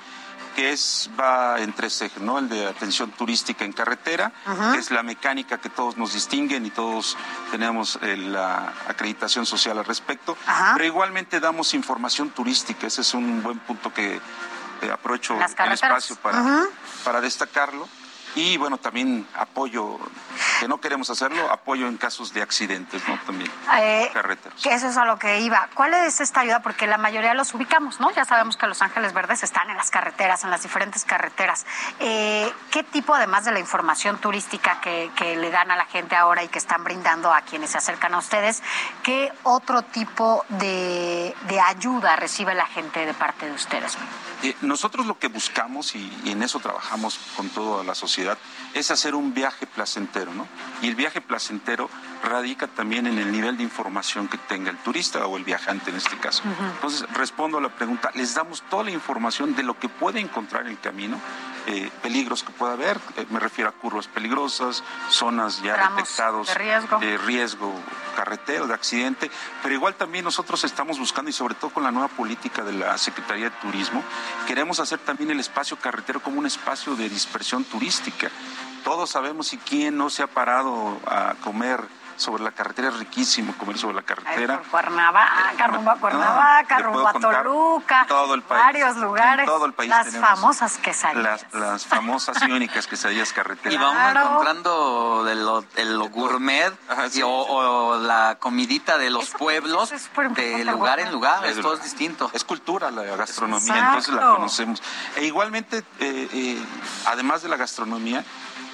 [0.57, 2.39] que es va en tres ejes, ¿no?
[2.39, 4.73] El de atención turística en carretera, Ajá.
[4.73, 7.15] que es la mecánica que todos nos distinguen y todos
[7.51, 10.35] tenemos eh, la acreditación social al respecto.
[10.47, 10.73] Ajá.
[10.73, 14.19] Pero igualmente damos información turística, ese es un buen punto que
[14.81, 16.65] eh, aprovecho el espacio para, Ajá.
[17.03, 17.87] para destacarlo.
[18.37, 19.97] Y bueno, también apoyo,
[20.59, 23.17] que no queremos hacerlo, apoyo en casos de accidentes, ¿no?
[23.25, 23.51] También.
[23.79, 24.61] Eh, carreteras.
[24.61, 25.67] que eso es a lo que iba.
[25.73, 26.61] ¿Cuál es esta ayuda?
[26.61, 28.11] Porque la mayoría los ubicamos, ¿no?
[28.11, 31.65] Ya sabemos que Los Ángeles Verdes están en las carreteras, en las diferentes carreteras.
[31.99, 36.15] Eh, ¿Qué tipo, además de la información turística que, que le dan a la gente
[36.15, 38.61] ahora y que están brindando a quienes se acercan a ustedes,
[39.01, 43.97] qué otro tipo de, de ayuda recibe la gente de parte de ustedes?
[44.43, 48.37] Eh, nosotros lo que buscamos, y, y en eso trabajamos con toda la sociedad,
[48.73, 50.47] es hacer un viaje placentero, ¿no?
[50.81, 51.89] Y el viaje placentero
[52.23, 55.97] radica también en el nivel de información que tenga el turista o el viajante en
[55.97, 56.43] este caso.
[56.75, 60.63] Entonces, respondo a la pregunta, les damos toda la información de lo que puede encontrar
[60.63, 61.19] en el camino,
[61.67, 66.47] eh, peligros que pueda haber, eh, me refiero a curvas peligrosas, zonas ya Tramos detectados
[66.47, 66.99] de riesgo.
[66.99, 67.73] de riesgo
[68.15, 69.29] carretero, de accidente,
[69.61, 72.97] pero igual también nosotros estamos buscando y sobre todo con la nueva política de la
[72.97, 74.01] Secretaría de Turismo,
[74.47, 78.31] queremos hacer también el espacio carretero como un espacio de dispersión turística.
[78.85, 81.81] Todos sabemos y quién no se ha parado a comer
[82.17, 84.59] sobre la carretera, es riquísimo comer sobre la carretera.
[84.59, 88.61] Por Cuernavaca, rumbo a Cuernavaca, le rumbo puedo a contar Toluca, todo el país.
[88.63, 91.45] varios lugares, todo el país las famosas quesadillas.
[91.51, 93.73] Las, las famosas y únicas quesadillas carreteras.
[93.73, 94.21] Y vamos Claro.
[94.31, 96.73] encontrando de lo, de lo gourmet
[97.13, 99.93] y- o, o la comidita de los pueblos
[100.35, 101.45] de lugar en lugar.
[101.45, 102.29] Es Esto es distinto.
[102.33, 103.87] Es cultura la gastronomía, Exacto.
[103.87, 104.83] entonces la conocemos.
[105.15, 106.57] E igualmente, eh, eh,
[107.05, 108.23] además de la gastronomía,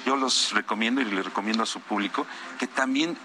[0.06, 2.26] yo los recomiendo y le recomiendo a su público
[2.58, 3.16] que también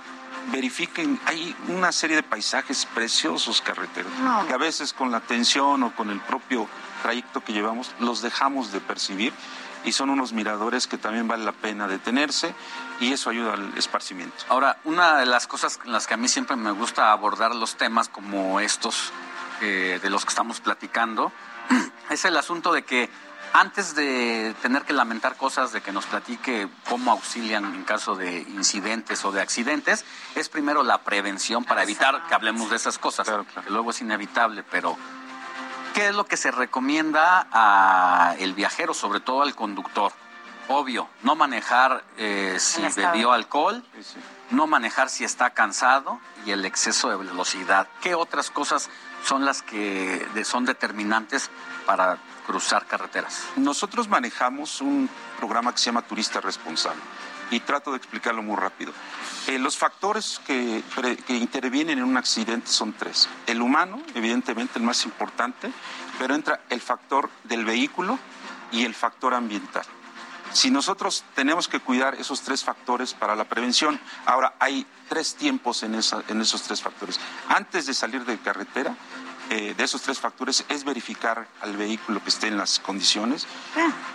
[0.52, 4.46] verifiquen, hay una serie de paisajes preciosos carreteros, No.
[4.48, 6.68] que a veces con la tensión o con el propio
[7.02, 9.34] trayecto que llevamos los dejamos de percibir
[9.86, 12.54] y son unos miradores que también vale la pena detenerse
[13.00, 14.36] y eso ayuda al esparcimiento.
[14.50, 17.76] Ahora, una de las cosas en las que a mí siempre me gusta abordar los
[17.78, 19.14] temas como estos
[19.62, 21.32] eh, de los que estamos platicando
[22.10, 23.10] es el asunto de que
[23.54, 28.40] antes de tener que lamentar cosas, de que nos platique cómo auxilian en caso de
[28.42, 30.06] incidentes o de accidentes,
[30.36, 33.28] es primero la prevención para evitar que hablemos de esas cosas,
[33.64, 34.98] que luego es inevitable, pero
[35.94, 40.12] ¿qué es lo que se recomienda a el viajero, sobre todo al conductor?
[40.68, 43.84] Obvio, no manejar eh, si bebió alcohol,
[44.52, 47.88] no manejar si está cansado y el exceso de velocidad.
[48.02, 48.88] ¿Qué otras cosas
[49.26, 51.50] son las que de- son determinantes
[51.88, 52.20] para
[52.50, 53.44] cruzar carreteras?
[53.58, 55.08] Nosotros manejamos un
[55.38, 57.00] programa que se llama Turista Responsable
[57.52, 58.92] y trato de explicarlo muy rápido.
[59.48, 60.84] Eh, los factores que,
[61.28, 63.30] que intervienen en un accidente son tres.
[63.46, 65.72] El humano, evidentemente el más importante,
[66.18, 68.18] pero entra el factor del vehículo
[68.72, 69.86] y el factor ambiental.
[70.52, 75.84] Si nosotros tenemos que cuidar esos tres factores para la prevención, ahora hay tres tiempos
[75.84, 77.20] en, esa- en esos tres factores.
[77.48, 78.96] Antes de salir de carretera,
[79.50, 83.48] eh, de esos tres factores es verificar al vehículo que esté en las condiciones.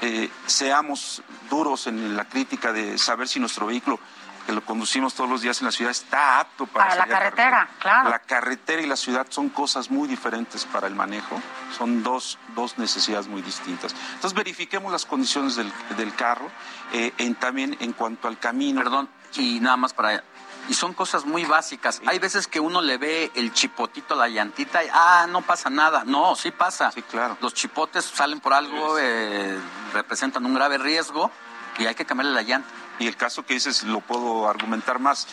[0.00, 3.98] Eh, seamos duros en la crítica de saber si nuestro vehículo
[4.46, 7.14] que lo conducimos todos los días en la ciudad está apto para, Para la salir
[7.14, 8.10] a carretera, claro.
[8.10, 11.40] La carretera y la ciudad son cosas muy diferentes para el manejo,
[11.76, 13.94] son dos, dos necesidades muy distintas.
[14.14, 16.50] Entonces verifiquemos las condiciones del, del carro,
[16.92, 18.82] eh, en, también en cuanto al camino.
[18.82, 20.22] Perdón, y nada más para...
[20.68, 22.00] Y son cosas muy básicas.
[22.06, 26.04] Hay veces que uno le ve el chipotito, la llantita, y, ah, no pasa nada.
[26.04, 26.90] No, sí pasa.
[26.92, 27.36] Sí, claro.
[27.40, 29.58] Los chipotes salen por algo, eh,
[29.92, 31.30] representan un grave riesgo
[31.78, 32.68] y hay que cambiarle la llanta.
[32.98, 35.26] Y el caso que dices lo puedo argumentar más.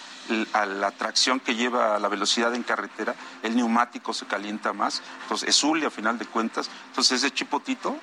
[0.53, 5.01] A la tracción que lleva a la velocidad en carretera, el neumático se calienta más.
[5.23, 6.69] Entonces es hule a final de cuentas.
[6.87, 7.97] Entonces ese chipotito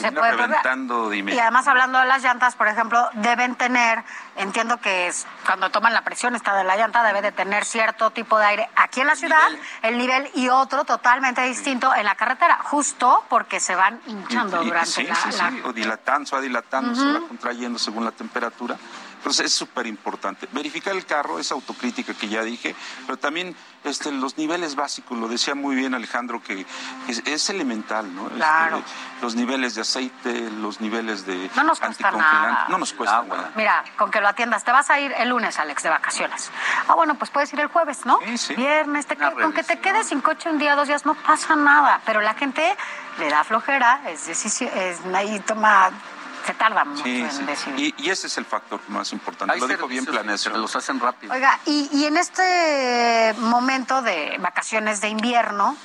[0.00, 4.02] termina puede reventando Y además hablando de las llantas, por ejemplo, deben tener,
[4.36, 8.10] entiendo que es cuando toman la presión esta de la llanta debe de tener cierto
[8.10, 9.48] tipo de aire aquí en la ciudad,
[9.82, 14.64] el nivel y otro totalmente distinto en la carretera, justo porque se van hinchando Y-
[14.64, 17.22] y- durante sí, la, sí, la- sí, o dilatando, se va dilatando, se Ujú.
[17.22, 18.76] va contrayendo según la temperatura.
[19.22, 20.48] Entonces es súper importante.
[20.50, 22.74] Verificar el carro, esa autocrítica que ya dije,
[23.06, 23.54] pero también
[23.84, 26.66] este, los niveles básicos, lo decía muy bien Alejandro, que
[27.06, 28.24] es, es elemental, ¿no?
[28.26, 28.82] Este, Claro.
[29.20, 32.66] los niveles de aceite, los niveles de No nos cuesta nada.
[32.68, 33.52] No nos cuesta nada.
[33.54, 36.50] Mira, con que lo atiendas, te vas a ir el lunes, Alex, de vacaciones.
[36.88, 38.18] Ah, bueno, pues puedes ir el jueves, ¿no?
[38.56, 41.14] Viernes, te Una qued- con que te quedes sin coche un día, dos días, no
[41.14, 42.00] pasa nada.
[42.04, 42.76] Pero la gente
[43.20, 45.90] le da flojera, es decisión, es, ahí toma,
[46.46, 47.42] se tarda mucho Sí, en sí.
[47.44, 47.94] decidir.
[47.98, 49.54] Y, y ese es el factor más importante.
[49.54, 51.32] Hay lo dijo bien que los hacen rápido.
[51.32, 55.76] Oiga, y, y en este momento de vacaciones de invierno,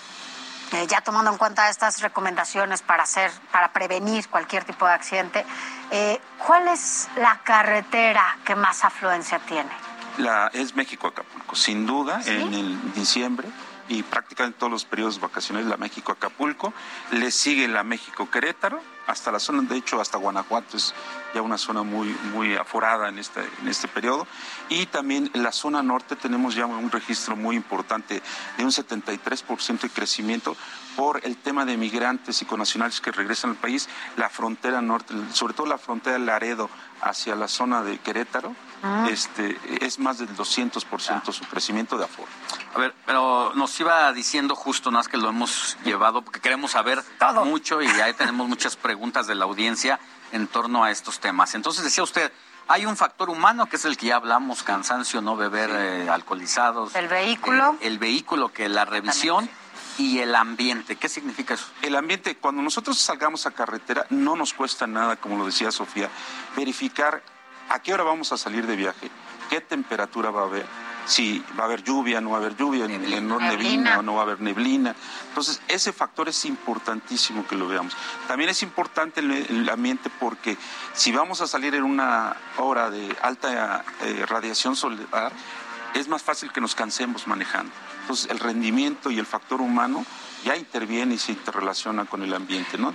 [0.74, 5.46] eh, ya tomando en cuenta estas recomendaciones para hacer, para prevenir cualquier tipo de accidente,
[5.92, 9.70] eh, ¿cuál es la carretera que más afluencia tiene?
[10.18, 13.48] La, es México-Acapulco, sin duda, en el diciembre
[13.90, 16.74] y prácticamente todos los periodos vacacionales la México-Acapulco.
[17.12, 20.94] Le sigue la México-Querétaro, hasta la zona, de hecho, hasta Guanajuato es
[21.34, 24.28] ya una zona muy, muy aforada en este, en este periodo.
[24.68, 28.22] Y también en la zona norte tenemos ya un registro muy importante
[28.58, 30.58] de un 73% de crecimiento
[30.98, 33.88] por el tema de migrantes y connacionales que regresan al país,
[34.18, 36.70] la frontera norte, sobre todo la frontera de Laredo
[37.02, 39.08] hacia la zona de Querétaro, Ah.
[39.10, 42.30] este, es más del 200% su crecimiento de aforo.
[42.76, 46.72] A ver, pero nos iba diciendo justo, nada más que lo hemos llevado, porque queremos
[46.72, 47.04] saber
[47.46, 50.00] mucho y ahí tenemos muchas preguntas de la audiencia
[50.32, 51.56] en torno a estos temas.
[51.56, 52.32] Entonces decía usted,
[52.68, 56.96] hay un factor humano que es el que ya hablamos, cansancio, no beber eh, alcoholizados.
[56.96, 57.78] El vehículo.
[57.82, 59.50] Eh, el vehículo, que la revisión
[59.98, 60.98] y el ambiente.
[60.98, 61.66] ¿Qué significa eso?
[61.82, 66.10] El ambiente, cuando nosotros salgamos a carretera, no nos cuesta nada, como lo decía Sofía,
[66.56, 67.24] verificar
[67.70, 69.10] a qué hora vamos a salir de viaje,
[69.50, 70.66] qué temperatura va a haber,
[71.06, 74.00] si va a haber lluvia, no va a haber lluvia, neblina, no, Neblina.
[74.00, 74.94] o no va a haber neblina.
[75.30, 77.96] Entonces, ese factor es importantísimo que lo veamos.
[78.28, 80.58] También es importante el, el ambiente porque
[80.94, 85.32] si vamos a salir en una hora de alta eh, radiación solar,
[85.94, 87.72] es más fácil que nos cansemos manejando.
[88.02, 90.06] Entonces, el rendimiento y el factor humano
[90.44, 92.94] ya interviene y se interrelaciona con el ambiente, ¿no?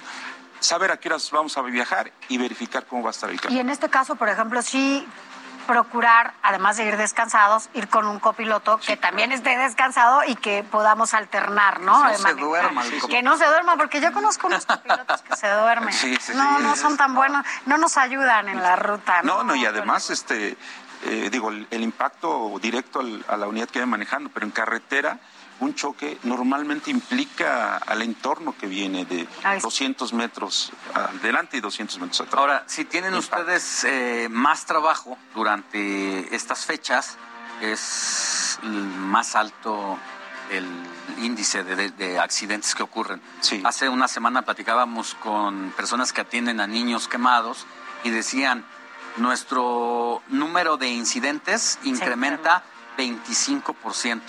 [0.62, 3.58] Saber a qué horas vamos a viajar y verificar cómo va a estar el camino.
[3.58, 5.06] Y en este caso, por ejemplo, sí
[5.66, 10.64] procurar, además de ir descansados, ir con un copiloto que también esté descansado y que
[10.64, 12.02] podamos alternar, ¿no?
[12.04, 12.82] Que no se duerma.
[13.08, 15.94] Que no se duerma, porque yo conozco unos copilotos que se duermen.
[16.34, 19.22] no, no son tan buenos, no nos ayudan en la ruta.
[19.22, 20.56] No, no, y además, este,
[21.04, 24.52] eh, digo, el, el impacto directo al- a la unidad que viene manejando, pero en
[24.52, 25.18] carretera
[25.62, 29.62] un choque normalmente implica al entorno que viene de Ay, sí.
[29.62, 32.38] 200 metros adelante y 200 metros atrás.
[32.38, 37.16] Ahora, si tienen ustedes eh, más trabajo durante estas fechas,
[37.60, 39.98] es más alto
[40.50, 40.66] el
[41.22, 43.22] índice de, de- de accidentes que ocurren.
[43.64, 47.66] Hace una semana platicábamos con personas que atienden a niños quemados
[48.04, 48.64] y decían,
[49.16, 52.64] nuestro número de incidentes incrementa
[52.98, 54.20] 25%.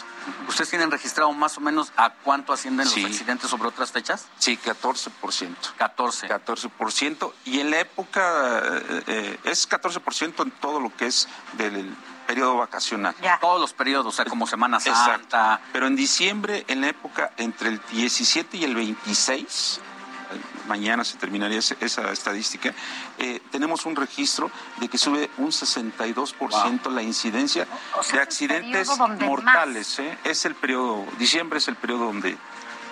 [0.48, 3.02] ¿Ustedes tienen registrado más o menos a cuánto ascienden Sí.
[3.02, 4.28] los accidentes sobre otras fechas?
[4.38, 5.74] Sí, 14%.
[5.78, 6.28] 14.
[6.28, 7.34] 14%.
[7.46, 11.96] Y en la época, eh, eh, es 14% en todo lo que es del
[12.28, 13.16] periodo vacacional.
[13.42, 15.12] Todos los periodos, o sea, como Semana Exacto.
[15.12, 15.62] Santa.
[15.74, 19.93] Pero en diciembre, en la época entre el 17 y el 26, eh,
[20.68, 22.74] mañana se terminaría esa estadística,
[23.18, 27.68] eh, tenemos un registro de que sube un 62% la incidencia
[28.12, 30.00] de accidentes mortales.
[30.00, 30.18] ¿eh?
[30.24, 32.38] Es el periodo, diciembre es el periodo donde,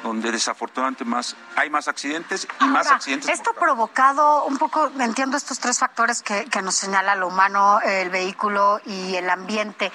[0.04, 5.38] donde desafortunadamente más, hay más accidentes y más accidentes Esto ha provocado un poco, entiendo
[5.38, 9.92] estos tres factores que, que nos señala lo humano, el vehículo y el ambiente,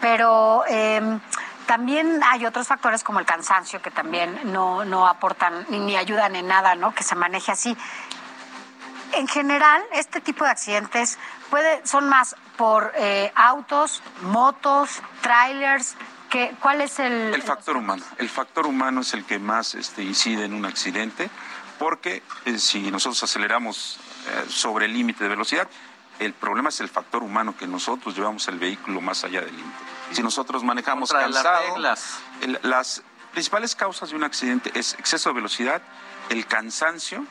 [0.00, 1.20] pero eh,
[1.70, 6.48] también hay otros factores como el cansancio que también no, no aportan ni, ayudan en
[6.48, 6.92] nada, ¿no?
[6.96, 7.76] Que se maneje así.
[9.12, 11.16] En general, este tipo de accidentes
[11.48, 15.94] puede, son más por eh, autos, motos, trailers.
[16.58, 18.02] ¿Cuál es el, El factor humano.
[18.18, 21.30] El factor humano es el que más este, incide en un accidente,
[21.78, 25.68] porque eh, si nosotros aceleramos eh, sobre el límite de velocidad,
[26.18, 29.99] el problema es el factor humano, que nosotros llevamos el vehículo más allá del límite.
[30.12, 32.18] Si nosotros manejamos las cansado, reglas.
[32.40, 35.82] el- las principales causas de un accidente es exceso de velocidad,
[36.30, 37.24] el cansancio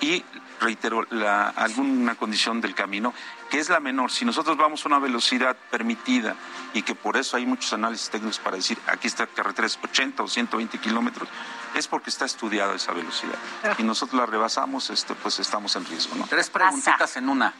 [0.00, 0.24] y,
[0.60, 3.14] reitero, la- alguna condición del camino,
[3.50, 4.10] que es la menor.
[4.10, 6.34] Si nosotros vamos a una velocidad permitida
[6.72, 10.24] y que por eso hay muchos análisis técnicos para decir aquí esta carretera es 80
[10.24, 11.28] o 120 kilómetros,
[11.76, 13.38] es porque está estudiada esa velocidad.
[13.78, 16.16] Y nosotros la rebasamos, este, pues estamos en riesgo.
[16.16, 16.26] ¿no?
[16.26, 17.52] Tres preguntitas en una.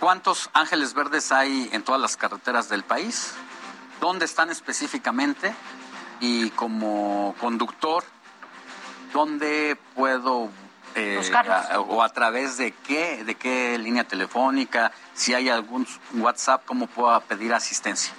[0.00, 3.32] ¿Cuántos ángeles verdes hay en todas las carreteras del país?
[4.00, 5.52] ¿Dónde están específicamente?
[6.20, 8.04] Y como conductor,
[9.12, 10.50] ¿dónde puedo
[10.94, 11.20] eh,
[11.72, 16.86] a- o a través de qué, de qué línea telefónica, si hay algún WhatsApp, cómo
[16.86, 18.12] puedo pedir asistencia?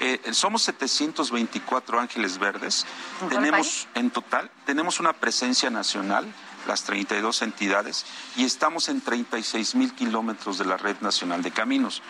[0.00, 2.84] Eh, somos 724 Ángeles Verdes.
[3.20, 6.26] ¿En todo el Tenemos en total, tenemos una presencia nacional,
[6.66, 8.04] las 32 entidades,
[8.36, 12.02] y estamos en 36 mil kilómetros de la red nacional de caminos.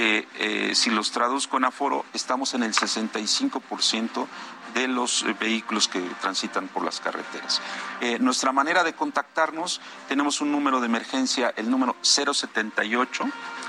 [0.00, 4.28] Eh, si los traduzco en aforo, estamos en el 65%
[4.74, 7.60] de los eh, vehículos que transitan por las carreteras.
[8.00, 13.24] Eh, nuestra manera de contactarnos, tenemos un número de emergencia, el número 078.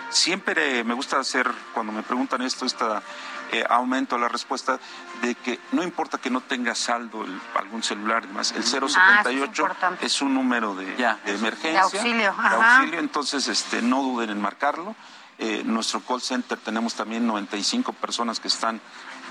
[0.09, 3.01] Siempre me gusta hacer, cuando me preguntan esto, esta
[3.51, 4.79] eh, aumento la respuesta
[5.21, 9.67] de que no importa que no tenga saldo el- algún celular y demás, el 078
[10.01, 12.77] es un número de, de emergencia, De auxilio, de ajá.
[12.77, 14.95] auxilio, entonces este, no duden en marcarlo.
[15.41, 18.81] Eh, nuestro call center tenemos también 95 personas que están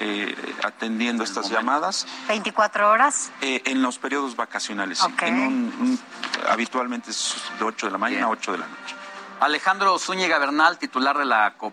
[0.01, 0.35] eh,
[0.65, 3.31] atendiendo estas llamadas 24 horas.
[3.43, 4.99] eh, en los periodos vacacionales.
[5.01, 5.05] sí.
[5.07, 5.23] Ok.
[5.23, 6.01] En un, un-
[6.49, 8.95] habitualmente es de 8 de la mañana a 8 de la noche.
[9.41, 11.73] Alejandro Zúñiga Bernal, titular de la Co-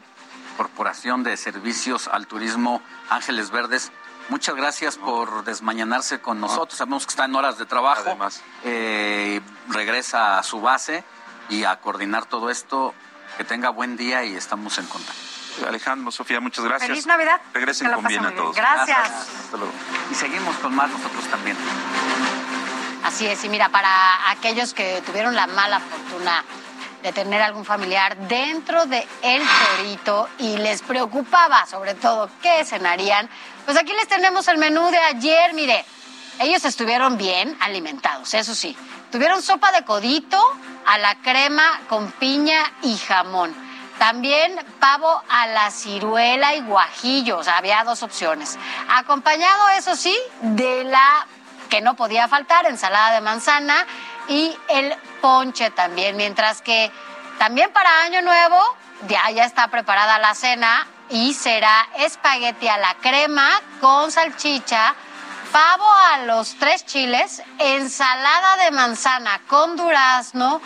[0.58, 3.92] Corporación de Servicios al Turismo Ángeles Verdes.
[4.30, 6.78] Muchas gracias por desmañanarse con nosotros.
[6.78, 8.04] Sabemos que está en horas de trabajo.
[8.06, 8.42] Además.
[8.64, 11.04] Eh, regresa a su base
[11.50, 12.94] y a coordinar todo esto.
[13.38, 15.22] Que tenga buen día y estamos en contacto.
[15.68, 16.90] Alejandro, Sofía, muchas gracias.
[16.90, 17.40] Feliz Navidad.
[17.54, 18.56] Regresen con bien a todos.
[18.56, 19.10] Gracias.
[19.10, 19.74] Hasta luego.
[20.12, 21.58] Y seguimos con más nosotros también.
[23.04, 26.44] Así es, y mira, para aquellos que tuvieron la mala fortuna
[27.06, 29.44] de tener algún familiar dentro de El
[29.78, 33.30] Torito y les preocupaba sobre todo qué cenarían,
[33.64, 35.86] pues aquí les tenemos el menú de ayer, mire,
[36.40, 38.76] ellos estuvieron bien alimentados, eso sí,
[39.12, 40.42] tuvieron sopa de codito
[40.88, 43.54] a la crema con piña y jamón.
[44.00, 48.58] También pavo a la ciruela y guajillo, había dos opciones.
[48.90, 51.28] Acompañado, eso sí, de la
[51.70, 53.86] que no podía faltar, ensalada de manzana
[54.28, 56.92] y el ponche también, mientras que
[57.38, 58.60] también para Año Nuevo
[59.08, 63.50] ya, ya está preparada la cena y será espagueti a la crema
[63.82, 64.96] con salchicha,
[65.52, 70.62] pavo a los tres chiles, ensalada de manzana con durazno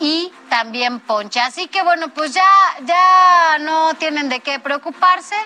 [0.00, 1.40] y también ponche.
[1.40, 2.50] Así que bueno, pues ya,
[2.84, 5.36] ya no tienen de qué preocuparse.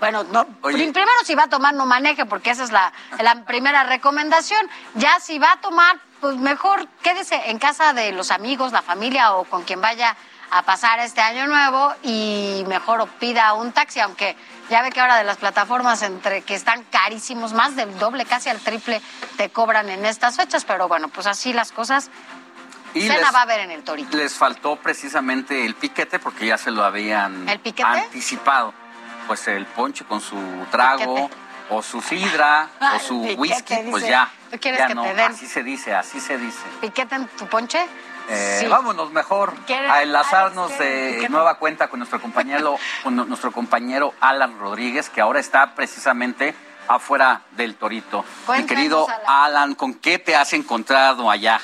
[0.00, 3.84] Bueno, no, primero si va a tomar no maneje, porque esa es la, la primera
[3.84, 4.68] recomendación.
[4.94, 9.32] Ya si va a tomar, pues mejor quédese en casa de los amigos, la familia
[9.34, 10.16] o con quien vaya
[10.50, 14.36] a pasar este año nuevo y mejor pida un taxi, aunque
[14.70, 18.48] ya ve que ahora de las plataformas entre que están carísimos, más del doble, casi
[18.50, 19.00] al triple
[19.36, 22.10] te cobran en estas fechas, pero bueno, pues así las cosas.
[22.94, 24.16] Y Cena les- va a haber en el torito.
[24.16, 27.88] Les faltó precisamente el piquete porque ya se lo habían ¿El piquete?
[27.88, 28.72] anticipado.
[29.26, 30.36] Pues el ponche con su
[30.70, 31.28] trago
[31.70, 34.30] o su sidra o su Piquete, whisky, pues ya.
[34.50, 35.30] ¿Tú quieres ya que no, te den?
[35.32, 36.62] así se dice, así se dice.
[36.80, 37.84] ¿Piquete en tu ponche?
[38.28, 38.66] Eh, Sí.
[38.68, 43.52] Vámonos mejor ¿Quieres- a enlazarnos Alex, ¿qué- de nueva cuenta con nuestro compañero, con nuestro
[43.52, 46.54] compañero Alan Rodríguez, que ahora está precisamente
[46.88, 48.22] afuera del Torito.
[48.22, 51.60] Mi Cuéntanos, querido Alan, ¿con qué te has encontrado allá?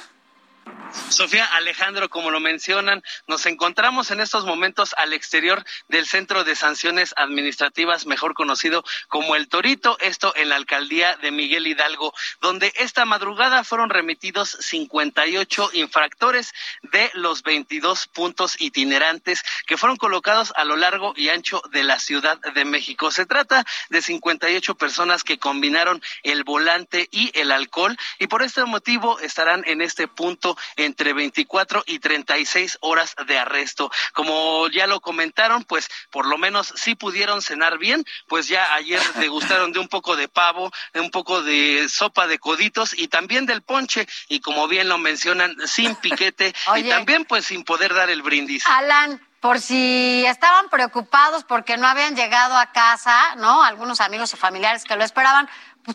[1.09, 6.56] Sofía Alejandro, como lo mencionan, nos encontramos en estos momentos al exterior del Centro de
[6.56, 12.73] Sanciones Administrativas, mejor conocido como El Torito, esto en la alcaldía de Miguel Hidalgo, donde
[12.77, 16.52] esta madrugada fueron remitidos 58 infractores
[16.82, 21.98] de los 22 puntos itinerantes que fueron colocados a lo largo y ancho de la
[21.98, 23.10] Ciudad de México.
[23.10, 28.64] Se trata de 58 personas que combinaron el volante y el alcohol y por este
[28.64, 33.90] motivo estarán en este punto entre 24 y 36 horas de arresto.
[34.12, 39.00] Como ya lo comentaron, pues por lo menos sí pudieron cenar bien, pues ya ayer
[39.16, 43.46] degustaron de un poco de pavo, de un poco de sopa de coditos y también
[43.46, 48.10] del ponche y como bien lo mencionan, sin piquete y también pues sin poder dar
[48.10, 48.64] el brindis.
[48.66, 53.64] Alan, por si estaban preocupados porque no habían llegado a casa, ¿no?
[53.64, 55.48] Algunos amigos o familiares que lo esperaban,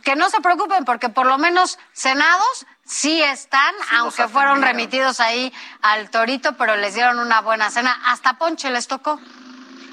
[0.04, 5.54] que no se preocupen porque por lo menos cenados sí están, aunque fueron remitidos ahí
[5.82, 8.00] al torito, pero les dieron una buena cena.
[8.06, 9.20] Hasta ponche les tocó.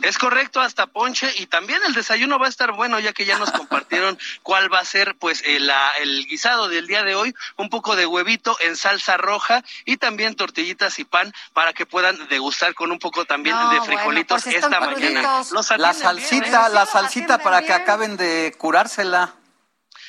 [0.03, 3.39] Es correcto, hasta ponche y también el desayuno va a estar bueno ya que ya
[3.39, 7.35] nos compartieron cuál va a ser pues el, la- el guisado del día de hoy,
[7.57, 12.29] un poco de huevito en salsa roja y también tortillitas y pan para que puedan
[12.29, 15.43] degustar con un poco también No, de bueno, frijolitos pues esta mañana.
[15.53, 16.71] Los La bien, salsita, ¿eh?
[16.75, 19.33] la salsita para que acaben de curársela.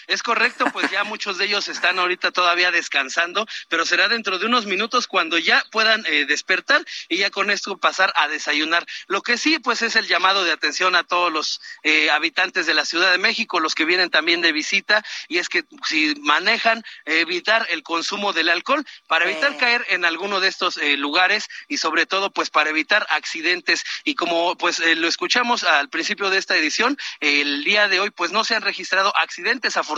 [0.08, 4.46] Es correcto, pues ya muchos de ellos están ahorita todavía descansando, pero será dentro de
[4.46, 8.86] unos minutos cuando ya puedan eh, despertar y ya con esto pasar a desayunar.
[9.08, 12.74] Lo que sí, pues es el llamado de atención a todos los eh, habitantes de
[12.74, 16.84] la Ciudad de México, los que vienen también de visita, y es que si manejan,
[17.06, 21.78] evitar el consumo del alcohol para evitar caer en alguno de estos eh, lugares y
[21.78, 23.84] sobre todo pues para evitar accidentes.
[24.04, 28.12] Y como pues eh, lo escuchamos al principio de esta edición, el día de hoy
[28.12, 29.95] pues no se han registrado accidentes, afortunadamente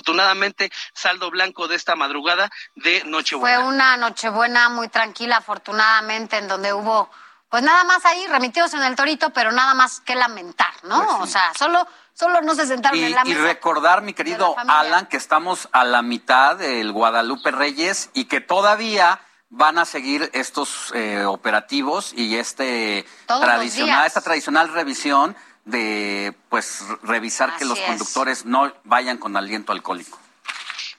[0.93, 3.57] saldo blanco de esta madrugada de Nochebuena.
[3.59, 7.09] Fue una nochebuena muy tranquila, afortunadamente, en donde hubo,
[7.49, 11.19] pues nada más ahí remitidos en el torito, pero nada más que lamentar, ¿no?
[11.19, 13.41] O sea, solo, solo no se sentaron Y, en la y mesa.
[13.43, 14.55] recordar, mi querido.
[14.67, 19.19] Alan, que estamos a la mitad del Guadalupe Reyes y que todavía
[19.49, 25.37] van a seguir estos eh, operativos y este Todos tradicional, esta tradicional revisión
[25.67, 27.85] de pues revisar que los es.
[27.85, 30.19] conductores no vayan con aliento alcohólico.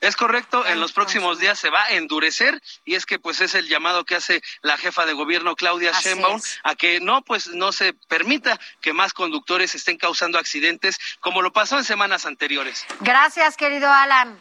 [0.00, 3.56] Es correcto, en los próximos días se va a endurecer y es que pues es
[3.56, 6.60] el llamado que hace la jefa de gobierno Claudia Así Sheinbaum es.
[6.62, 11.52] a que no pues no se permita que más conductores estén causando accidentes como lo
[11.52, 12.86] pasó en semanas anteriores.
[13.00, 14.40] Gracias, querido Alan.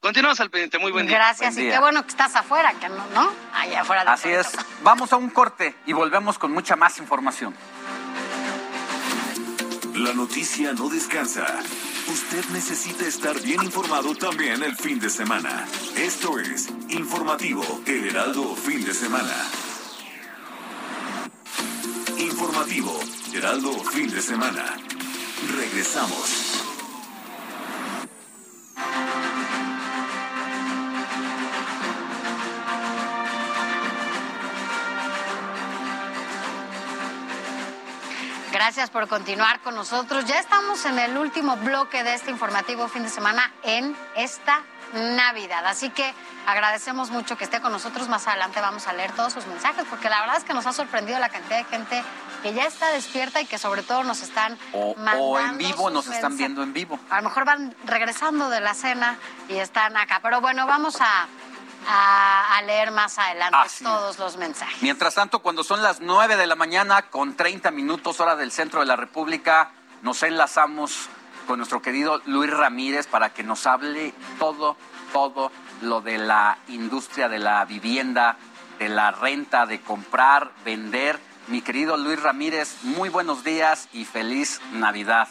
[0.00, 1.16] Continuamos al pendiente, muy buen día.
[1.18, 1.74] Gracias, Buen y día.
[1.76, 3.32] qué bueno que estás afuera, que no, ¿no?
[3.54, 4.02] Allá afuera.
[4.02, 4.48] del Así es.
[4.82, 7.54] Vamos a un corte y volvemos con mucha más información.
[9.96, 11.46] La noticia no descansa.
[12.12, 15.66] Usted necesita estar bien informado también el fin de semana.
[15.96, 19.34] Esto es Informativo El Heraldo Fin de Semana.
[22.18, 22.92] Informativo
[23.32, 24.76] Heraldo Fin de Semana.
[25.56, 26.56] Regresamos.
[38.56, 40.24] Gracias por continuar con nosotros.
[40.24, 44.62] Ya estamos en el último bloque de este informativo fin de semana en esta
[44.94, 45.66] Navidad.
[45.66, 46.14] Así que
[46.46, 48.08] agradecemos mucho que esté con nosotros.
[48.08, 50.72] Más adelante vamos a leer todos sus mensajes porque la verdad es que nos ha
[50.72, 52.02] sorprendido la cantidad de gente
[52.42, 55.90] que ya está despierta y que sobre todo nos están O, mandando o en vivo,
[55.90, 56.98] nos están viendo en vivo.
[57.10, 59.18] A lo mejor van regresando de la cena
[59.50, 60.20] y están acá.
[60.22, 61.26] Pero bueno, vamos a,
[61.88, 63.90] a- a leer más adelante Así es.
[63.90, 64.82] todos los mensajes.
[64.82, 68.80] Mientras tanto, cuando son las 9 de la mañana con 30 minutos hora del centro
[68.80, 69.70] de la República
[70.02, 71.08] nos enlazamos
[71.46, 74.76] con nuestro querido Luis Ramírez para que nos hable todo,
[75.12, 75.52] todo
[75.82, 78.36] lo de la industria de la vivienda,
[78.78, 81.18] de la renta, de comprar, vender.
[81.46, 85.28] Mi querido Luis Ramírez, muy buenos días y feliz Navidad.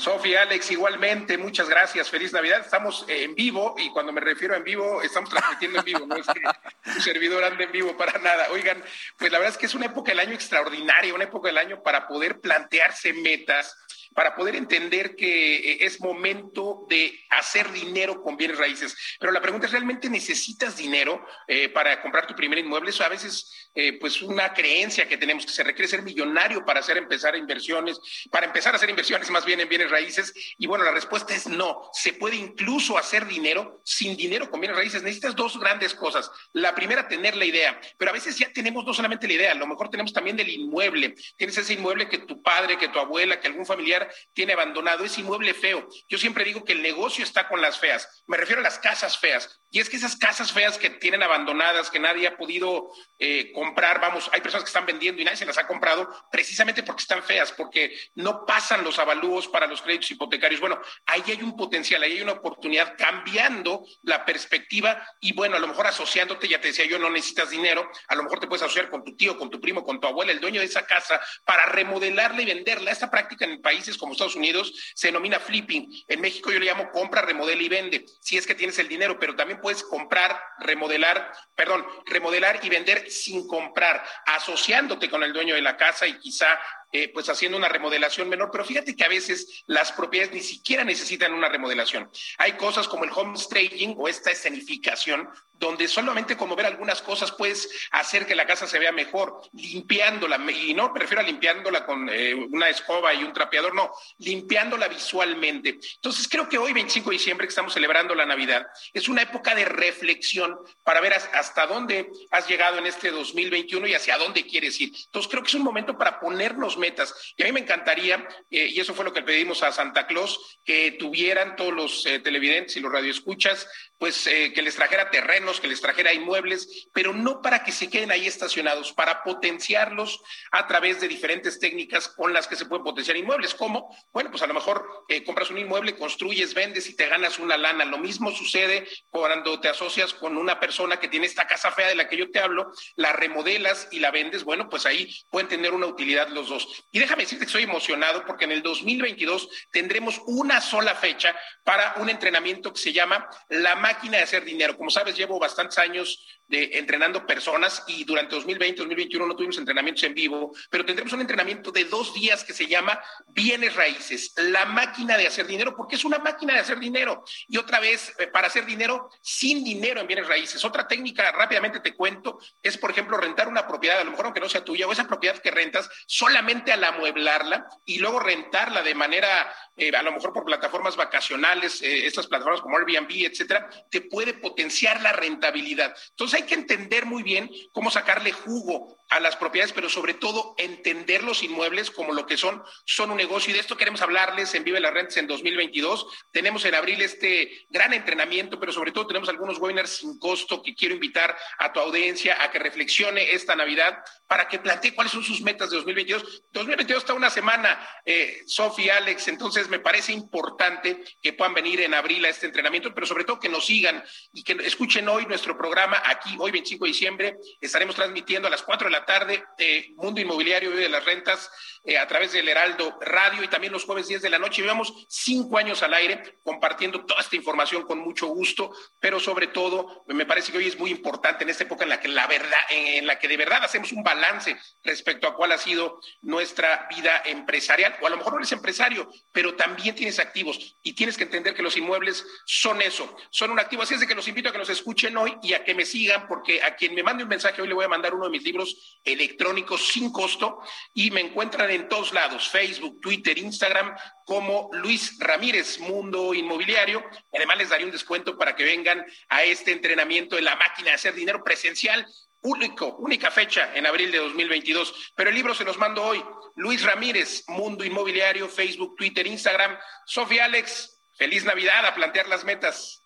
[0.00, 2.08] Sofía, Alex, igualmente, muchas gracias.
[2.08, 2.60] Feliz Navidad.
[2.60, 6.06] Estamos eh, en vivo y cuando me refiero a en vivo, estamos transmitiendo en vivo,
[6.06, 6.40] no es que
[6.90, 8.48] un servidor ande en vivo para nada.
[8.50, 8.82] Oigan,
[9.18, 11.82] pues la verdad es que es una época del año extraordinaria, una época del año
[11.82, 13.76] para poder plantearse metas,
[14.14, 18.96] para poder entender que eh, es momento de hacer dinero con bienes raíces.
[19.18, 22.90] Pero la pregunta es, ¿realmente necesitas dinero eh, para comprar tu primer inmueble?
[22.90, 26.80] Eso a veces, eh, pues una creencia que tenemos, que se requiere ser millonario para
[26.80, 28.00] hacer empezar inversiones,
[28.30, 30.34] para empezar a hacer inversiones más bien en bienes raíces.
[30.58, 31.88] Y bueno, la respuesta es no.
[31.92, 35.02] Se puede incluso hacer dinero sin dinero con bienes raíces.
[35.02, 36.30] Necesitas dos grandes cosas.
[36.52, 37.80] La primera, tener la idea.
[37.96, 40.48] Pero a veces ya tenemos no solamente la idea, a lo mejor tenemos también del
[40.48, 41.14] inmueble.
[41.36, 43.99] Tienes ese inmueble que tu padre, que tu abuela, que algún familiar
[44.32, 45.88] tiene abandonado, ese inmueble feo.
[46.08, 48.22] Yo siempre digo que el negocio está con las feas.
[48.26, 49.60] Me refiero a las casas feas.
[49.70, 54.00] Y es que esas casas feas que tienen abandonadas, que nadie ha podido eh, comprar,
[54.00, 57.22] vamos, hay personas que están vendiendo y nadie se las ha comprado precisamente porque están
[57.22, 60.60] feas, porque no pasan los avalúos para los créditos hipotecarios.
[60.60, 65.60] Bueno, ahí hay un potencial, ahí hay una oportunidad cambiando la perspectiva y bueno, a
[65.60, 68.62] lo mejor asociándote, ya te decía yo, no necesitas dinero, a lo mejor te puedes
[68.62, 71.20] asociar con tu tío, con tu primo, con tu abuela, el dueño de esa casa,
[71.44, 72.90] para remodelarla y venderla.
[72.90, 73.60] Esta práctica en
[73.96, 75.90] como Estados Unidos se denomina flipping.
[76.08, 79.18] En México yo le llamo compra, remodela y vende, si es que tienes el dinero,
[79.18, 85.54] pero también puedes comprar, remodelar, perdón, remodelar y vender sin comprar, asociándote con el dueño
[85.54, 86.58] de la casa y quizá
[86.92, 90.84] eh, pues haciendo una remodelación menor, pero fíjate que a veces las propiedades ni siquiera
[90.84, 92.10] necesitan una remodelación.
[92.38, 95.28] Hay cosas como el home staging o esta escenificación,
[95.60, 100.38] donde solamente como ver algunas cosas puedes hacer que la casa se vea mejor, limpiándola,
[100.50, 104.88] y no me refiero a limpiándola con eh, una escoba y un trapeador, no, limpiándola
[104.88, 105.78] visualmente.
[105.96, 109.54] Entonces creo que hoy, 25 de diciembre, que estamos celebrando la Navidad, es una época
[109.54, 114.80] de reflexión para ver hasta dónde has llegado en este 2021 y hacia dónde quieres
[114.80, 114.92] ir.
[115.04, 117.34] Entonces creo que es un momento para ponernos metas.
[117.36, 120.58] Y a mí me encantaría, eh, y eso fue lo que pedimos a Santa Claus,
[120.64, 123.68] que tuvieran todos los eh, televidentes y los radioescuchas,
[124.00, 127.90] pues eh, que les trajera terrenos, que les trajera inmuebles, pero no para que se
[127.90, 130.22] queden ahí estacionados, para potenciarlos
[130.52, 133.54] a través de diferentes técnicas con las que se pueden potenciar inmuebles.
[133.54, 133.94] ¿Cómo?
[134.10, 137.84] Bueno, pues a lo mejor compras un inmueble, construyes, vendes y te ganas una lana.
[137.84, 141.94] Lo mismo sucede cuando te asocias con una persona que tiene esta casa fea de
[141.94, 145.74] la que yo te hablo, la remodelas y la vendes, bueno, pues ahí pueden tener
[145.74, 146.84] una utilidad los dos.
[146.90, 151.94] Y déjame decirte que estoy emocionado porque en el 2022 tendremos una sola fecha para
[151.96, 154.76] un entrenamiento que se llama La máquina de hacer dinero.
[154.76, 160.02] Como sabes, llevo bastantes años de entrenando personas y durante 2020, 2021 no tuvimos entrenamientos
[160.02, 164.64] en vivo, pero tendremos un entrenamiento de dos días que se llama Bienes Raíces, la
[164.64, 167.22] máquina de hacer dinero, porque es una máquina de hacer dinero.
[167.46, 170.64] Y otra vez, eh, para hacer dinero sin dinero en bienes raíces.
[170.64, 174.40] Otra técnica, rápidamente te cuento, es, por ejemplo, rentar una propiedad, a lo mejor aunque
[174.40, 178.96] no sea tuya, o esa propiedad que rentas, solamente al amueblarla y luego rentarla de
[178.96, 184.00] manera, eh, a lo mejor por plataformas vacacionales, eh, estas plataformas como Airbnb, etcétera, te
[184.00, 185.94] puede potenciar la rentabilidad.
[186.10, 190.54] Entonces, hay que entender muy bien cómo sacarle jugo a las propiedades, pero sobre todo
[190.56, 193.50] entender los inmuebles como lo que son, son un negocio.
[193.50, 196.06] Y de esto queremos hablarles en Vive las Rentas en 2022.
[196.32, 200.76] Tenemos en abril este gran entrenamiento, pero sobre todo tenemos algunos webinars sin costo que
[200.76, 205.24] quiero invitar a tu audiencia a que reflexione esta Navidad para que plantee cuáles son
[205.24, 206.44] sus metas de 2022.
[206.52, 211.94] 2022 está una semana, eh, Sofi, Alex, entonces me parece importante que puedan venir en
[211.94, 215.58] abril a este entrenamiento, pero sobre todo que nos sigan y que escuchen hoy nuestro
[215.58, 219.92] programa aquí, hoy 25 de diciembre, estaremos transmitiendo a las 4 de la tarde eh,
[219.96, 221.50] Mundo Inmobiliario de las Rentas
[221.84, 224.62] eh, a través del Heraldo Radio y también los jueves 10 de la noche.
[224.62, 230.04] Llevamos cinco años al aire compartiendo toda esta información con mucho gusto, pero sobre todo
[230.08, 232.58] me parece que hoy es muy importante en esta época en la que la verdad,
[232.70, 237.22] en la que de verdad hacemos un balance respecto a cuál ha sido nuestra vida
[237.24, 241.24] empresarial, o a lo mejor no eres empresario, pero también tienes activos y tienes que
[241.24, 243.82] entender que los inmuebles son eso, son un activo.
[243.82, 245.84] Así es de que los invito a que nos escuchen hoy y a que me
[245.84, 248.30] sigan, porque a quien me mande un mensaje hoy le voy a mandar uno de
[248.30, 250.60] mis libros electrónicos sin costo
[250.94, 257.04] y me encuentran en todos lados, Facebook, Twitter, Instagram, como Luis Ramírez, Mundo Inmobiliario.
[257.32, 260.96] Además les daré un descuento para que vengan a este entrenamiento de la máquina de
[260.96, 262.06] hacer dinero presencial
[262.42, 265.12] único, única fecha en abril de 2022.
[265.14, 266.22] Pero el libro se los mando hoy.
[266.56, 269.76] Luis Ramírez, Mundo Inmobiliario, Facebook, Twitter, Instagram.
[270.06, 273.02] Sofía Alex, feliz Navidad a plantear las metas.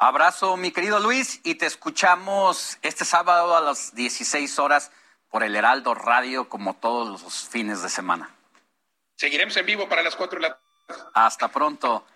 [0.00, 4.92] Abrazo, mi querido Luis, y te escuchamos este sábado a las 16 horas
[5.30, 8.34] por el Heraldo Radio como todos los fines de semana.
[9.16, 10.58] Seguiremos en vivo para las cuatro de la
[11.14, 12.06] Hasta pronto.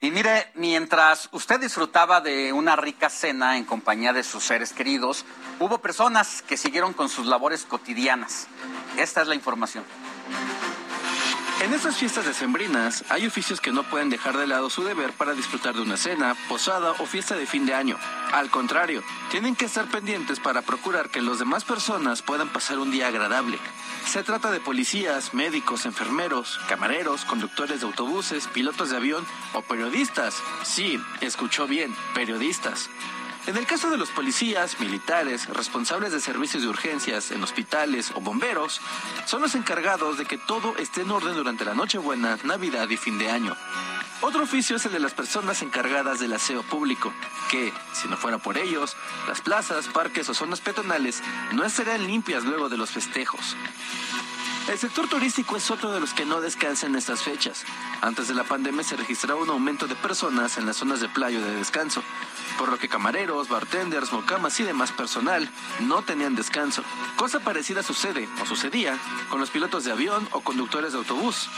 [0.00, 5.24] Y mire, mientras usted disfrutaba de una rica cena en compañía de sus seres queridos,
[5.58, 8.46] hubo personas que siguieron con sus labores cotidianas.
[8.98, 9.84] Esta es la información.
[11.62, 15.32] En estas fiestas decembrinas hay oficios que no pueden dejar de lado su deber para
[15.32, 17.96] disfrutar de una cena, posada o fiesta de fin de año.
[18.32, 22.90] Al contrario, tienen que estar pendientes para procurar que las demás personas puedan pasar un
[22.90, 23.58] día agradable.
[24.06, 30.42] Se trata de policías, médicos, enfermeros, camareros, conductores de autobuses, pilotos de avión o periodistas.
[30.62, 32.90] Sí, escuchó bien, periodistas.
[33.46, 38.20] En el caso de los policías, militares, responsables de servicios de urgencias en hospitales o
[38.20, 38.80] bomberos,
[39.24, 43.18] son los encargados de que todo esté en orden durante la Nochebuena, Navidad y fin
[43.18, 43.56] de año.
[44.20, 47.12] Otro oficio es el de las personas encargadas del aseo público,
[47.48, 48.96] que, si no fuera por ellos,
[49.28, 53.56] las plazas, parques o zonas peatonales no estarían limpias luego de los festejos.
[54.68, 57.64] El sector turístico es otro de los que no descansa en estas fechas.
[58.00, 61.38] Antes de la pandemia se registraba un aumento de personas en las zonas de playa
[61.38, 62.02] de descanso,
[62.58, 65.48] por lo que camareros, bartenders, mocamas y demás personal
[65.82, 66.82] no tenían descanso.
[67.14, 68.98] Cosa parecida sucede o sucedía
[69.30, 71.48] con los pilotos de avión o conductores de autobús,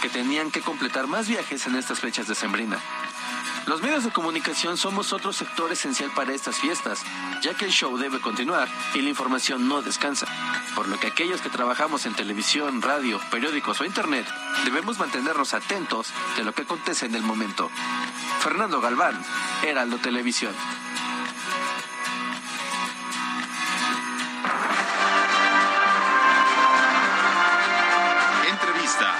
[0.00, 2.78] que tenían que completar más viajes en estas fechas de sembrina.
[3.66, 7.02] Los medios de comunicación somos otro sector esencial para estas fiestas,
[7.42, 10.26] ya que el show debe continuar y la información no descansa,
[10.74, 14.26] por lo que aquellos que trabajamos en televisión, radio, periódicos o internet
[14.64, 17.70] debemos mantenernos atentos de lo que acontece en el momento.
[18.40, 19.20] Fernando Galván,
[19.62, 20.54] Heraldo Televisión.
[28.48, 29.14] Entrevista.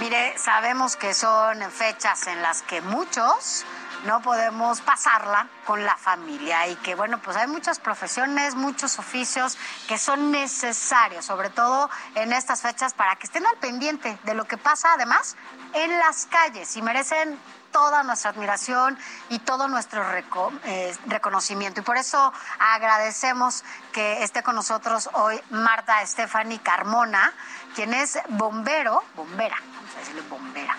[0.00, 3.64] Mire, sabemos que son fechas en las que muchos
[4.04, 9.56] no podemos pasarla con la familia y que bueno, pues hay muchas profesiones, muchos oficios
[9.88, 14.44] que son necesarios, sobre todo en estas fechas para que estén al pendiente de lo
[14.44, 15.36] que pasa además
[15.74, 17.38] en las calles y merecen
[17.72, 18.98] toda nuestra admiración
[19.30, 21.80] y todo nuestro eh, reconocimiento.
[21.80, 27.32] Y por eso agradecemos que esté con nosotros hoy Marta Stephanie Carmona,
[27.74, 29.56] quien es bombero, bombera,
[29.92, 30.76] vamos a decirle bombera,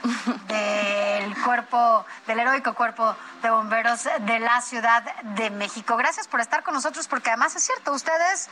[0.48, 5.98] del cuerpo, del heroico cuerpo de bomberos de la Ciudad de México.
[5.98, 8.49] Gracias por estar con nosotros, porque además es cierto, ustedes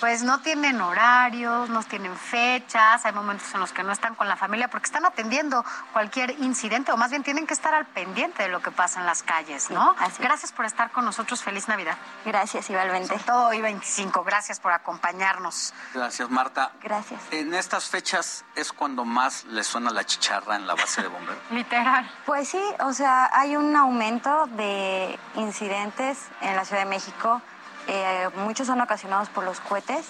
[0.00, 4.28] pues no tienen horarios, no tienen fechas, hay momentos en los que no están con
[4.28, 8.42] la familia porque están atendiendo cualquier incidente o más bien tienen que estar al pendiente
[8.42, 9.94] de lo que pasa en las calles, ¿no?
[10.18, 11.96] Gracias por estar con nosotros, feliz Navidad.
[12.24, 13.08] Gracias, igualmente.
[13.08, 15.72] Sobre todo hoy 25, gracias por acompañarnos.
[15.94, 16.72] Gracias, Marta.
[16.82, 17.20] Gracias.
[17.30, 21.42] En estas fechas es cuando más le suena la chicharra en la base de bomberos.
[21.50, 22.10] Literal.
[22.26, 27.40] Pues sí, o sea, hay un aumento de incidentes en la Ciudad de México.
[27.86, 30.06] Eh, muchos son ocasionados por los cohetes,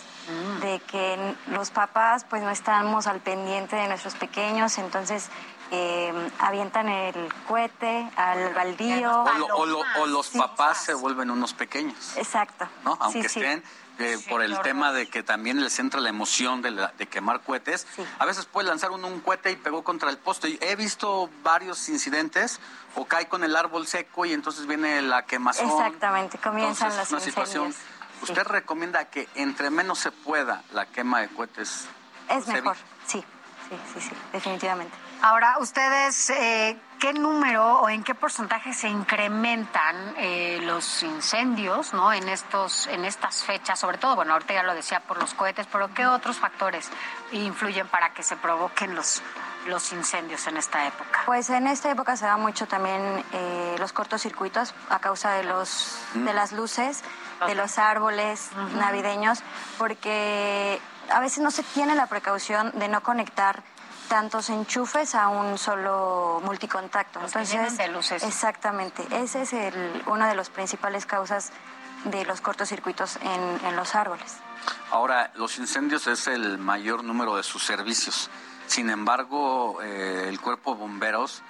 [0.60, 5.28] de que los papás pues no estamos al pendiente de nuestros pequeños, entonces
[5.70, 9.22] eh, avientan el cohete al baldío.
[9.24, 12.66] O, lo- o lo- o los papás se vuelven unos pequeños, Exacto.
[12.84, 12.96] ¿no?
[13.00, 13.40] Aunque Sí, sí.
[13.40, 13.64] estén
[13.98, 17.40] eh, por el tema de que también les entra la emoción de, la- de quemar
[17.40, 17.86] cohetes.
[18.18, 20.58] A veces puede lanzar uno un cohete y pegó contra el poste.
[20.60, 22.60] He visto varios incidentes
[22.96, 25.66] o cae con el árbol seco y entonces viene la quemazón.
[25.70, 27.74] Exactamente, comienzan Entonces, los una situación.
[28.22, 31.86] ¿Usted recomienda que entre menos se pueda la quema de cohetes?
[32.30, 33.22] Es mejor, sí,
[33.68, 34.96] sí, sí, sí, definitivamente.
[35.20, 42.10] Ahora, ustedes, eh, ¿qué número o en qué porcentaje se incrementan eh, los incendios, no,
[42.14, 43.78] en estos, en estas fechas?
[43.78, 46.88] Sobre todo, bueno, ahorita ya lo decía por los cohetes, pero ¿qué otros factores
[47.32, 49.22] influyen para que se provoquen los
[49.66, 51.20] los incendios en esta época?
[51.26, 55.98] Pues en esta época se da mucho también eh, los cortocircuitos a causa de los
[56.14, 56.24] Mm.
[56.24, 57.02] de las luces,
[57.46, 59.42] de los árboles navideños,
[59.78, 60.80] porque
[61.12, 63.62] a veces no se tiene la precaución de no conectar
[64.08, 67.20] tantos enchufes a un solo multicontacto.
[67.20, 68.22] Los que vienen de luces.
[68.22, 69.06] Exactamente.
[69.10, 71.50] Ese es el, una de las principales causas
[72.04, 74.36] de los cortocircuitos en, en los árboles.
[74.90, 78.30] Ahora, los incendios es el mayor número de sus servicios.
[78.66, 81.42] Sin embargo, eh, el cuerpo de bomberos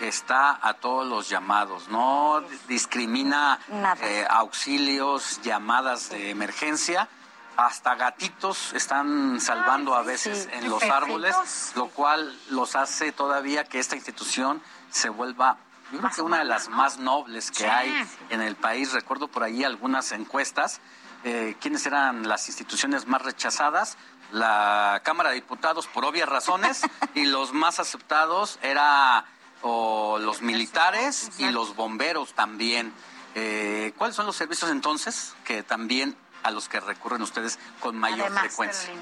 [0.00, 3.58] está a todos los llamados, no discrimina
[4.02, 7.08] eh, auxilios, llamadas de emergencia.
[7.56, 13.78] Hasta gatitos están salvando a veces en los árboles, lo cual los hace todavía que
[13.78, 14.60] esta institución
[14.90, 15.56] se vuelva,
[15.92, 17.64] yo creo que una de las más nobles que Sí.
[17.64, 18.92] hay en el país.
[18.92, 20.80] Recuerdo por ahí algunas encuestas,
[21.24, 23.96] eh, quiénes eran las instituciones más rechazadas.
[24.32, 26.82] La Cámara de Diputados, por obvias razones,
[27.14, 29.24] y los más aceptados era
[29.62, 32.92] o los militares y los bomberos también.
[33.34, 38.30] Eh, ¿Cuáles son los servicios entonces que también a los que recurren ustedes con mayor
[38.30, 38.92] frecuencia?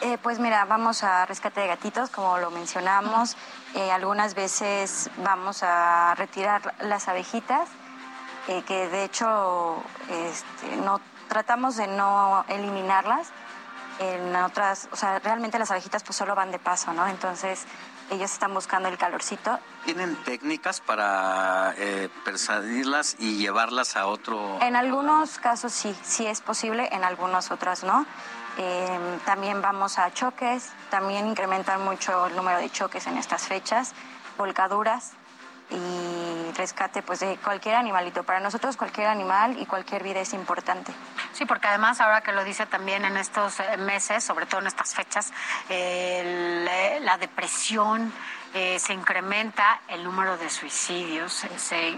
[0.00, 3.36] Eh, pues mira, vamos a rescate de gatitos, como lo mencionamos.
[3.74, 7.68] Eh, algunas veces vamos a retirar las abejitas,
[8.48, 9.80] eh, que de hecho
[10.10, 13.28] este, no tratamos de no eliminarlas.
[14.00, 17.06] En otras, o sea, realmente las abejitas pues solo van de paso, ¿no?
[17.06, 17.66] Entonces
[18.10, 19.58] ellos están buscando el calorcito.
[19.84, 24.58] ¿Tienen técnicas para eh, persuadirlas y llevarlas a otro?
[24.60, 28.06] En algunos casos sí, sí es posible, en algunos otras no.
[28.56, 33.92] Em, también vamos a choques, también incrementan mucho el número de choques en estas fechas,
[34.36, 35.12] volcaduras
[35.70, 38.24] y rescate pues de cualquier animalito.
[38.24, 40.92] Para nosotros cualquier animal y cualquier vida es importante.
[41.32, 44.66] Sí, porque además ahora que lo dice también en estos eh, meses, sobre todo en
[44.66, 45.32] estas fechas,
[45.68, 48.12] eh, la depresión
[48.54, 51.44] eh, se incrementa, el número de suicidios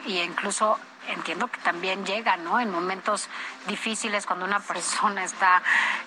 [0.06, 2.60] y incluso entiendo que también llega, ¿no?
[2.60, 3.28] En momentos
[3.66, 5.62] difíciles cuando una persona está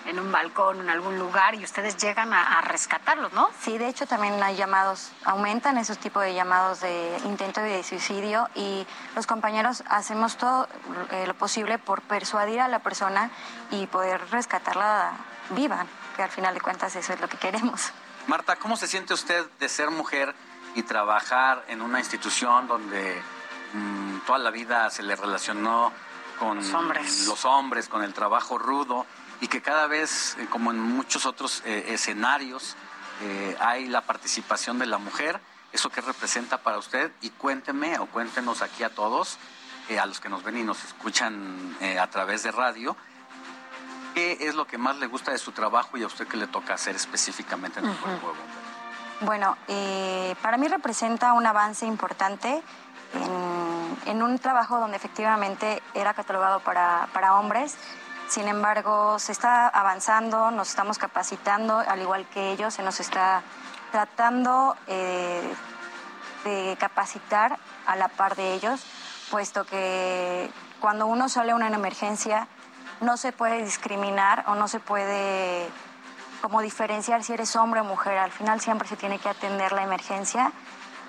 [0.06, 3.50] en un balcón, en algún lugar y ustedes llegan a, rescatarlos, ¿no?
[3.60, 8.48] Sí, de hecho también hay llamados, aumentan esos tipos de llamados de intento de suicidio
[8.54, 10.68] y los compañeros hacemos todo
[11.10, 13.30] eh, lo posible por persuadir a la persona
[13.70, 15.12] y poder rescatarla
[15.50, 17.92] viva, que al final de cuentas eso es lo que queremos.
[18.26, 20.34] Marta, ¿cómo se siente usted de ser mujer
[20.74, 23.22] y trabajar en una institución donde
[23.74, 25.92] Mm, toda la vida se le relacionó
[26.38, 27.88] con los hombres.
[27.88, 29.04] con el trabajo rudo
[29.40, 32.76] y que cada vez, eh, como en muchos otros eh, escenarios,
[33.20, 35.40] eh, hay la participación de la mujer.
[35.72, 37.10] ¿Eso qué representa para usted?
[37.20, 39.38] Y cuénteme o cuéntenos aquí a todos,
[40.00, 42.96] a los que nos ven y nos escuchan a través de radio,
[44.14, 46.46] ¿qué es lo que más le gusta de su trabajo y a usted qué le
[46.46, 48.32] toca hacer específicamente en el cuerpo
[49.22, 49.58] Bueno,
[50.40, 52.62] para mí representa un avance importante
[54.06, 57.76] en, un trabajo donde efectivamente era catalogado para, hombres.
[58.28, 63.42] Sin embargo, se está avanzando, nos estamos capacitando, al igual que ellos, se nos está
[63.92, 65.42] tratando eh,
[66.44, 68.84] de capacitar a la par de ellos,
[69.30, 72.48] puesto que cuando uno sale a una emergencia
[73.00, 75.68] no se puede discriminar o no se puede
[76.40, 78.18] como diferenciar si eres hombre o mujer.
[78.18, 80.52] Al final siempre se tiene que atender la emergencia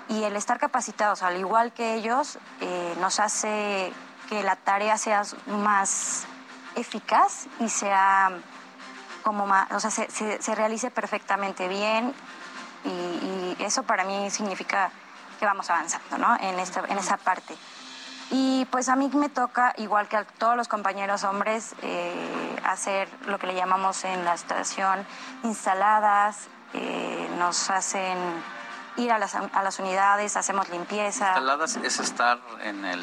[0.08, 3.92] y el estar capacitados, al igual que ellos, eh, nos hace
[4.28, 6.26] que la tarea sea más
[6.74, 8.30] eficaz y sea
[9.22, 12.14] como más, o sea, se, realice perfectamente bien
[12.84, 14.90] y, eso para mí significa
[15.40, 16.36] que vamos avanzando, ¿no?
[16.40, 17.56] En, esta, en esa parte.
[18.30, 23.08] Y pues a mí me toca, igual que a todos los compañeros hombres, eh, hacer
[23.26, 25.06] lo que le llamamos en la estación
[25.42, 28.18] instaladas, eh, nos hacen
[28.96, 31.28] ir a las, a las unidades, hacemos limpieza.
[31.28, 33.02] ¿Instaladas es estar en el,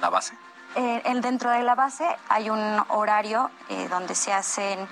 [0.00, 0.36] la base?
[0.74, 4.86] Eh, dentro de la base hay un horario eh, donde se hacen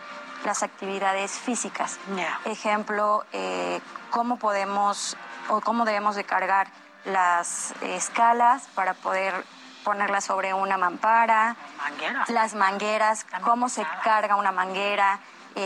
[0.44, 1.98] las actividades físicas.
[2.44, 3.80] Ejemplo, eh,
[4.10, 5.16] cómo podemos
[5.48, 6.68] o cómo debemos de cargar
[7.04, 9.44] las escalas para poder
[9.84, 11.56] ponerlas sobre una mampara.
[11.78, 12.28] Mangueras.
[12.30, 15.20] Las mangueras, cómo se carga una manguera.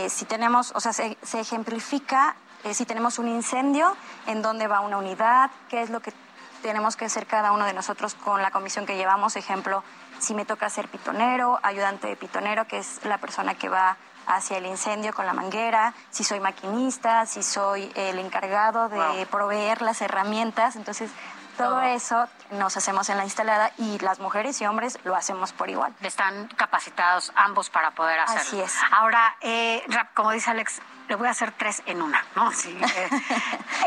[0.09, 3.95] si tenemos, o sea, se, se ejemplifica eh, si tenemos un incendio,
[4.27, 6.13] en dónde va una unidad, qué es lo que
[6.61, 9.35] tenemos que hacer cada uno de nosotros con la comisión que llevamos.
[9.35, 9.83] Ejemplo,
[10.19, 14.57] si me toca ser pitonero, ayudante de pitonero, que es la persona que va hacia
[14.57, 20.01] el incendio con la manguera, si soy maquinista, si soy el encargado de proveer las
[20.01, 20.75] herramientas.
[20.75, 21.11] Entonces,
[21.57, 25.69] todo eso nos hacemos en la instalada y las mujeres y hombres lo hacemos por
[25.69, 25.93] igual.
[26.01, 28.41] Están capacitados ambos para poder hacerlo.
[28.41, 28.75] Así es.
[28.91, 29.83] Ahora, eh,
[30.13, 30.81] como dice Alex,
[31.11, 32.51] le voy a hacer tres en una, ¿no?
[32.53, 32.75] Sí.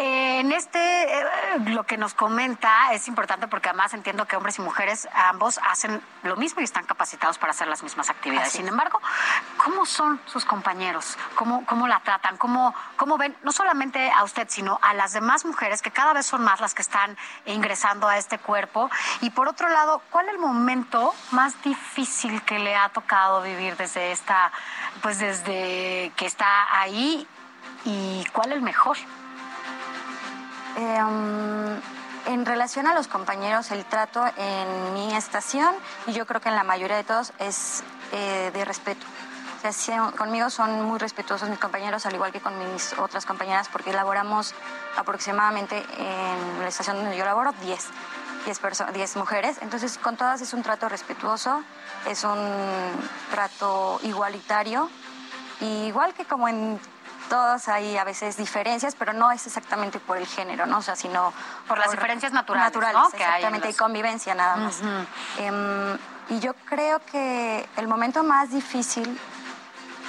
[0.01, 1.25] Eh, en este, eh,
[1.67, 6.03] lo que nos comenta es importante porque además entiendo que hombres y mujeres ambos hacen
[6.25, 8.51] lo mismo y están capacitados para hacer las mismas actividades.
[8.53, 9.01] Sin embargo,
[9.57, 11.17] ¿cómo son sus compañeros?
[11.37, 12.37] ¿Cómo, cómo la tratan?
[12.39, 16.27] ¿Cómo, ¿Cómo ven no solamente a usted, sino a las demás mujeres, que cada vez
[16.27, 18.91] son más las que están ingresando a este cuerpo?
[19.21, 23.77] Y por otro lado, ¿cuál es el momento más difícil que le ha tocado vivir
[23.77, 24.51] desde esta,
[25.03, 27.14] pues desde que está ahí
[27.85, 28.97] y cuál el mejor?
[30.77, 31.81] Em,
[32.27, 35.75] en relación a los compañeros, el trato en mi estación,
[36.07, 39.07] y yo creo que en la mayoría de todos, es eh, de respeto.
[40.17, 44.55] conmigo son muy respetuosos mis compañeros, al igual que con mis otras compañeras, porque elaboramos
[44.97, 47.89] aproximadamente en la estación donde yo laboro 10.
[48.45, 48.61] 10,
[48.93, 51.63] 10 mujeres, entonces con todas es un trato respetuoso,
[52.07, 52.39] es un
[53.31, 54.91] trato igualitario,
[55.61, 56.79] igual que como en
[57.29, 60.79] todos hay a veces diferencias, pero no es exactamente por el género, ¿no?
[60.79, 61.33] O sea, sino
[61.67, 63.11] por, las diferencias naturales, ¿no?
[63.11, 64.81] que exactamente, hay convivencia nada más.
[65.39, 69.19] Em, y yo creo que el momento más difícil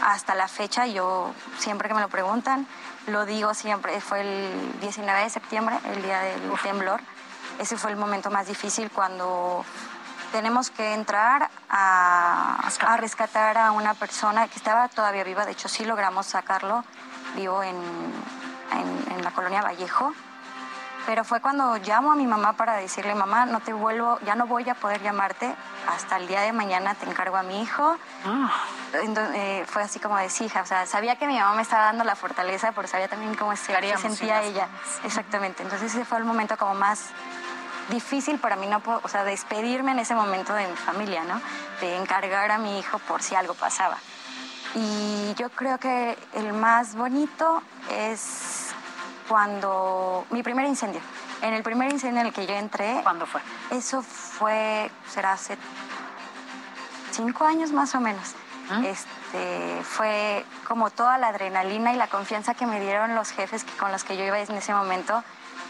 [0.04, 2.68] hasta la fecha, yo siempre que me lo preguntan,
[3.08, 7.02] lo digo siempre, fue el 19 de septiembre, el día del temblor.
[7.60, 9.64] Ese fue el momento más difícil cuando
[10.32, 15.70] tenemos que entrar a, a, rescatar a una persona que estaba todavía viva, de hecho
[15.70, 16.84] sí logramos sacarlo,
[17.36, 20.14] vivo en, en, la colonia Vallejo,
[21.06, 24.46] pero fue cuando llamo a mi mamá para decirle, mamá, no te vuelvo, ya no
[24.48, 25.54] voy a poder llamarte,
[25.88, 27.98] hasta el día de mañana te encargo a mi hijo.
[28.26, 28.52] Ah.
[28.94, 32.04] Eh, fue así como de hija, o sea, sabía que mi mamá me estaba dando
[32.04, 34.68] la fortaleza, pero sabía también cómo se, sentía ella.
[35.04, 37.10] Exactamente, entonces ese fue el momento como más
[37.90, 41.42] difícil para mí, no o sea, despedirme en ese momento de mi familia, ¿no?
[41.82, 43.98] De encargar a mi hijo por si algo pasaba.
[44.76, 48.74] Y yo creo que el más bonito es
[49.30, 51.02] cuando mi primer incendio.
[51.42, 53.00] En el primer incendio en el que yo entré.
[53.04, 53.42] ¿Cuándo fue?
[53.72, 55.58] Eso fue, será hace
[57.12, 58.36] cinco años más o menos.
[58.70, 58.82] ¿Ah?
[58.86, 63.72] Este, fue como toda la adrenalina y la confianza que me dieron los jefes que,
[63.78, 65.24] con los que yo iba en ese momento.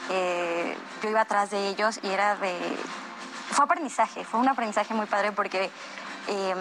[0.10, 2.58] Eh, yo iba atrás de ellos y era de...
[3.52, 5.70] Fue aprendizaje, fue un aprendizaje muy padre porque
[6.28, 6.58] em,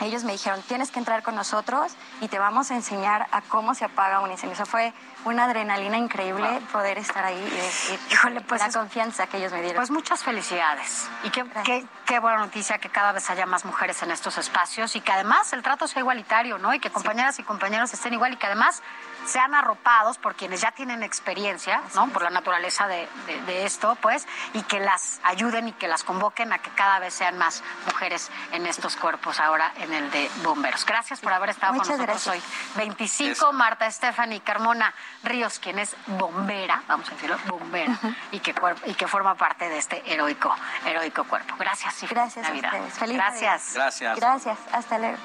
[0.00, 3.74] ellos me dijeron, tienes que entrar con nosotros y te vamos a enseñar a cómo
[3.74, 4.54] se apaga un incendio.
[4.54, 4.92] Eso fue
[5.24, 9.60] una adrenalina increíble poder estar ahí y decir, híjole, pues la confianza que ellos me
[9.60, 9.76] dieron.
[9.76, 11.08] Pues muchas felicidades.
[11.22, 14.96] Y qué, qué, qué, buena noticia que cada vez haya más mujeres en estos espacios
[14.96, 16.74] y que además el trato sea igualitario, ¿no?
[16.74, 18.82] Y que compañeras y compañeros estén igual y que además
[19.26, 22.08] sean arropados por quienes ya tienen experiencia, ¿no?
[22.08, 23.08] Por la naturaleza de,
[23.64, 27.38] esto, pues, y que las ayuden y que las convoquen a que cada vez sean
[27.38, 30.84] más mujeres en estos cuerpos ahora en el de bomberos.
[30.84, 32.42] Gracias por haber estado con nosotros hoy.
[32.76, 37.98] 25, Marta Stephanie Carmona Ríos, quien es bombera, vamos a decirlo, bombera,
[38.32, 38.54] y, que,
[38.86, 40.54] y que forma parte de este heroico,
[40.84, 41.54] heroico cuerpo.
[41.58, 43.74] Gracias y Gracias A Feliz Gracias.
[43.74, 44.16] Gracias.
[44.18, 44.58] Gracias.
[44.72, 45.18] Hasta luego.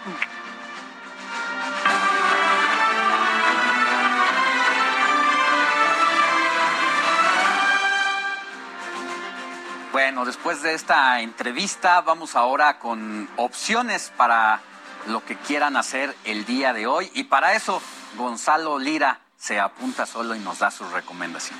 [9.91, 14.61] Bueno, después de esta entrevista vamos ahora con opciones para
[15.07, 17.81] lo que quieran hacer el día de hoy y para eso
[18.15, 21.57] Gonzalo Lira se apunta solo y nos da su recomendación.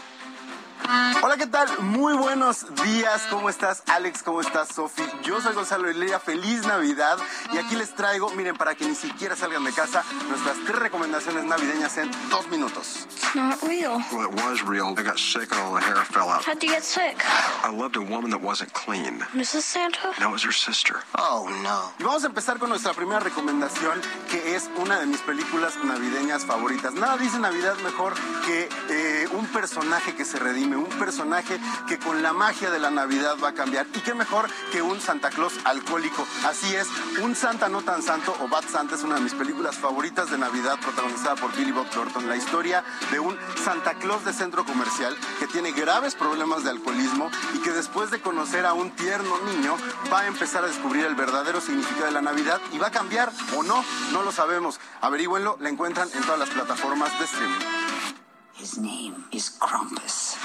[1.21, 1.67] Hola, ¿qué tal?
[1.81, 3.27] Muy buenos días.
[3.29, 4.23] ¿Cómo estás, Alex?
[4.23, 5.03] ¿Cómo estás, Sofi?
[5.23, 6.19] Yo soy Gonzalo Hilera.
[6.19, 7.19] Feliz Navidad.
[7.53, 11.43] Y aquí les traigo, miren, para que ni siquiera salgan de casa, nuestras tres recomendaciones
[11.43, 13.05] navideñas en dos minutos.
[13.11, 14.03] It's not real.
[14.11, 14.95] Well, it was real.
[14.97, 16.43] I got sick and all the hair fell out.
[16.43, 17.23] How'd you get sick?
[17.63, 19.19] I loved a woman that wasn't clean.
[19.35, 19.61] Mrs.
[19.61, 20.11] Santa?
[20.17, 20.95] That was her sister.
[21.15, 21.93] Oh, no.
[21.99, 24.01] Y vamos a empezar con nuestra primera recomendación,
[24.31, 26.95] que es una de mis películas navideñas favoritas.
[26.95, 28.15] Nada dice Navidad mejor
[28.47, 32.90] que eh, un personaje que se redime un personaje que con la magia de la
[32.90, 33.88] Navidad va a cambiar.
[33.93, 36.25] Y qué mejor que un Santa Claus alcohólico.
[36.45, 36.88] Así es,
[37.22, 40.38] un Santa no tan santo o Bad Santa es una de mis películas favoritas de
[40.38, 42.27] Navidad protagonizada por Billy Bob Thornton.
[42.27, 47.30] La historia de un Santa Claus de centro comercial que tiene graves problemas de alcoholismo
[47.53, 49.75] y que después de conocer a un tierno niño
[50.11, 53.32] va a empezar a descubrir el verdadero significado de la Navidad y va a cambiar
[53.56, 54.80] o no, no lo sabemos.
[55.01, 58.28] Averígüenlo, la encuentran en todas las plataformas de streaming.
[58.59, 60.35] His name is Krampus.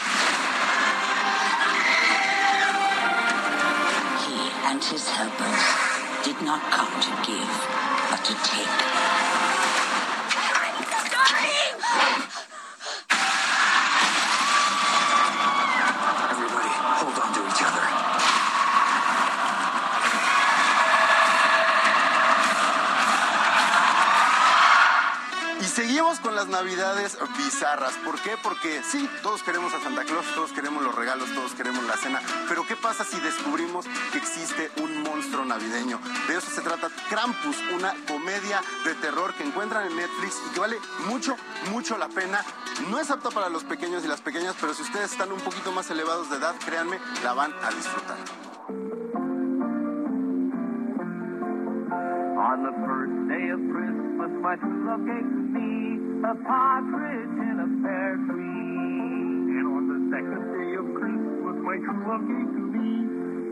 [4.24, 4.38] He
[4.70, 5.64] and his helpers
[6.24, 7.50] did not come to give,
[8.10, 8.94] but to take.
[25.74, 27.92] Seguimos con las navidades bizarras.
[28.04, 28.36] ¿Por qué?
[28.42, 32.20] Porque sí, todos queremos a Santa Claus, todos queremos los regalos, todos queremos la cena.
[32.48, 35.98] Pero ¿qué pasa si descubrimos que existe un monstruo navideño?
[36.28, 40.60] De eso se trata Krampus, una comedia de terror que encuentran en Netflix y que
[40.60, 40.78] vale
[41.08, 41.36] mucho,
[41.70, 42.40] mucho la pena.
[42.88, 45.72] No es apta para los pequeños y las pequeñas, pero si ustedes están un poquito
[45.72, 48.16] más elevados de edad, créanme, la van a disfrutar.
[54.30, 59.52] My true love gave to me a partridge in a pear tree.
[59.52, 63.04] And on the second day of Christmas, my true love gave to me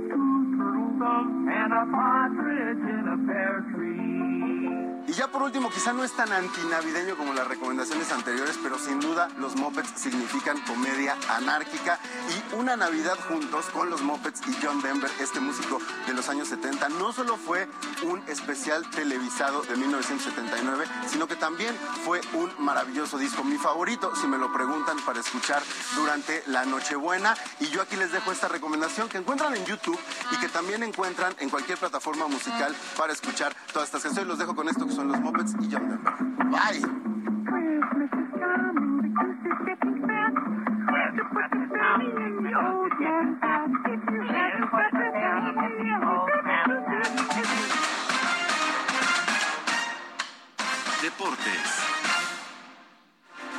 [0.09, 4.22] two turtle doves and a partridge in a pear tree.
[5.09, 9.01] Y ya por último, quizá no es tan antinavideño como las recomendaciones anteriores, pero sin
[9.01, 11.99] duda los Muppets significan comedia anárquica
[12.31, 16.49] y una Navidad juntos con los Muppets y John Denver, este músico de los años
[16.49, 17.69] 70, no solo fue
[18.05, 21.75] un especial televisado de 1979, sino que también
[22.05, 25.63] fue un maravilloso disco, mi favorito, si me lo preguntan, para escuchar
[25.97, 27.35] durante la Nochebuena.
[27.59, 29.99] Y yo aquí les dejo esta recomendación que encuentran en YouTube
[30.31, 34.29] y que también encuentran en cualquier plataforma musical para escuchar todas estas canciones.
[34.29, 36.13] Los dejo con esto que son los Muppets y John Denver.
[36.51, 36.81] Bye.
[51.01, 51.47] Deportes.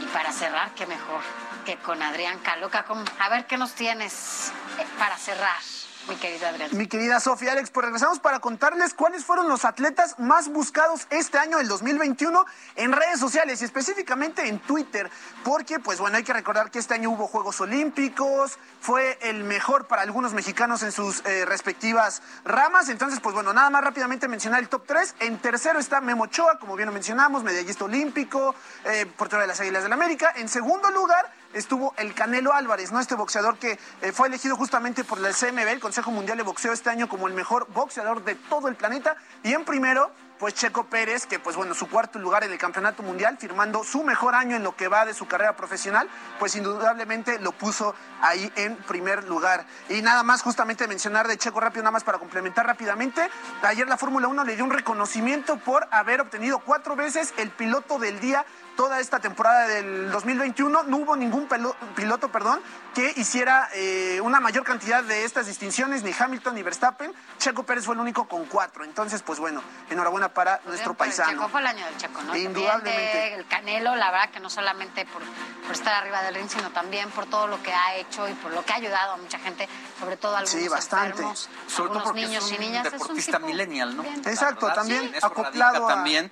[0.02, 1.22] Y para cerrar, qué mejor
[1.66, 2.86] que con Adrián Caloca.
[3.20, 5.62] A ver qué nos tienes eh, para cerrar,
[6.08, 6.70] mi querido Adrián.
[6.74, 11.38] Mi querida Sofía Alex, pues regresamos para contarles cuáles fueron los atletas más buscados este
[11.38, 15.10] año, el 2021, en redes sociales y específicamente en Twitter,
[15.44, 19.88] porque pues bueno, hay que recordar que este año hubo Juegos Olímpicos, fue el mejor
[19.88, 24.60] para algunos mexicanos en sus eh, respectivas ramas, entonces pues bueno, nada más rápidamente mencionar
[24.60, 29.06] el top 3, en tercero está Memo Ochoa, como bien lo mencionamos, medallista olímpico, eh,
[29.06, 33.00] portero de las Águilas del la América, en segundo lugar estuvo el Canelo Álvarez, ¿no?
[33.00, 36.74] Este boxeador que eh, fue elegido justamente por el CMB, el Consejo Mundial de Boxeo,
[36.74, 39.16] este año como el mejor boxeador de todo el planeta.
[39.44, 43.02] Y en primero, pues Checo Pérez, que pues bueno, su cuarto lugar en el Campeonato
[43.02, 47.40] Mundial, firmando su mejor año en lo que va de su carrera profesional, pues indudablemente
[47.40, 49.66] lo puso ahí en primer lugar.
[49.90, 53.30] Y nada más justamente mencionar de Checo rápido, nada más para complementar rápidamente,
[53.62, 57.98] ayer la Fórmula 1 le dio un reconocimiento por haber obtenido cuatro veces el piloto
[57.98, 58.46] del día
[58.76, 62.60] toda esta temporada del 2021 no hubo ningún pelo- piloto perdón,
[62.96, 67.14] que hiciera eh, una mayor cantidad de estas distinciones, ni Hamilton ni Verstappen.
[67.40, 68.84] Checo Pérez fue el único con cuatro.
[68.84, 71.32] Entonces, pues bueno, enhorabuena para nuestro Pues paisano.
[71.32, 72.28] Checo fue el año del Checo, ¿no?
[72.28, 73.18] También Indudablemente.
[73.18, 75.22] de el Canelo, la verdad que no solamente por,
[75.64, 78.52] por estar arriba del ring, sino también por todo lo que ha hecho y por
[78.54, 79.68] lo que ha ayudado a mucha gente,
[80.00, 81.10] sobre todo a algunos Sí, bastante.
[81.10, 82.84] enfermos, Sobre todo porque niños es un y niñas.
[82.84, 84.04] deportista es un tipo millennial, ¿no?
[84.04, 84.22] bien.
[84.26, 86.32] Exacto, verdad, también sí, acoplado a- también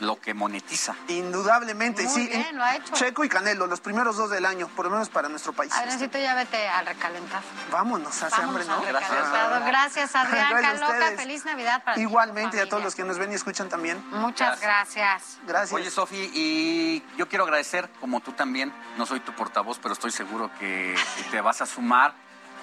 [0.00, 0.94] lo que monetiza.
[1.08, 2.26] Indudablemente, Muy sí.
[2.28, 2.92] bien, en- lo ha hecho.
[2.94, 5.72] Checo y Canelo, los primeros dos del año, por lo menos para nuestro país.
[5.74, 7.42] Adriancito, ya vete al recalentado.
[7.70, 8.74] Vámonos, hace hambre, ¿no?
[8.74, 9.64] al recalentado.
[9.66, 10.98] Gracias, Adrián Gracias a Caloca.
[10.98, 11.20] ustedes.
[11.20, 12.00] Feliz Navidad para ti.
[12.02, 14.02] Igualmente, y a todos los que nos ven y escuchan también.
[14.10, 15.38] Muchas gracias.
[15.46, 15.72] Gracias.
[15.72, 20.10] Oye, Sofi, y yo quiero agradecer, como tú también, no soy tu portavoz, pero estoy
[20.10, 22.12] seguro que que te vas a sumar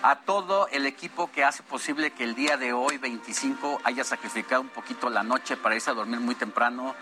[0.04, 4.62] a todo el equipo que hace posible que el día de hoy, 25, haya sacrificado
[4.62, 6.96] un poquito la noche para irse a dormir muy temprano.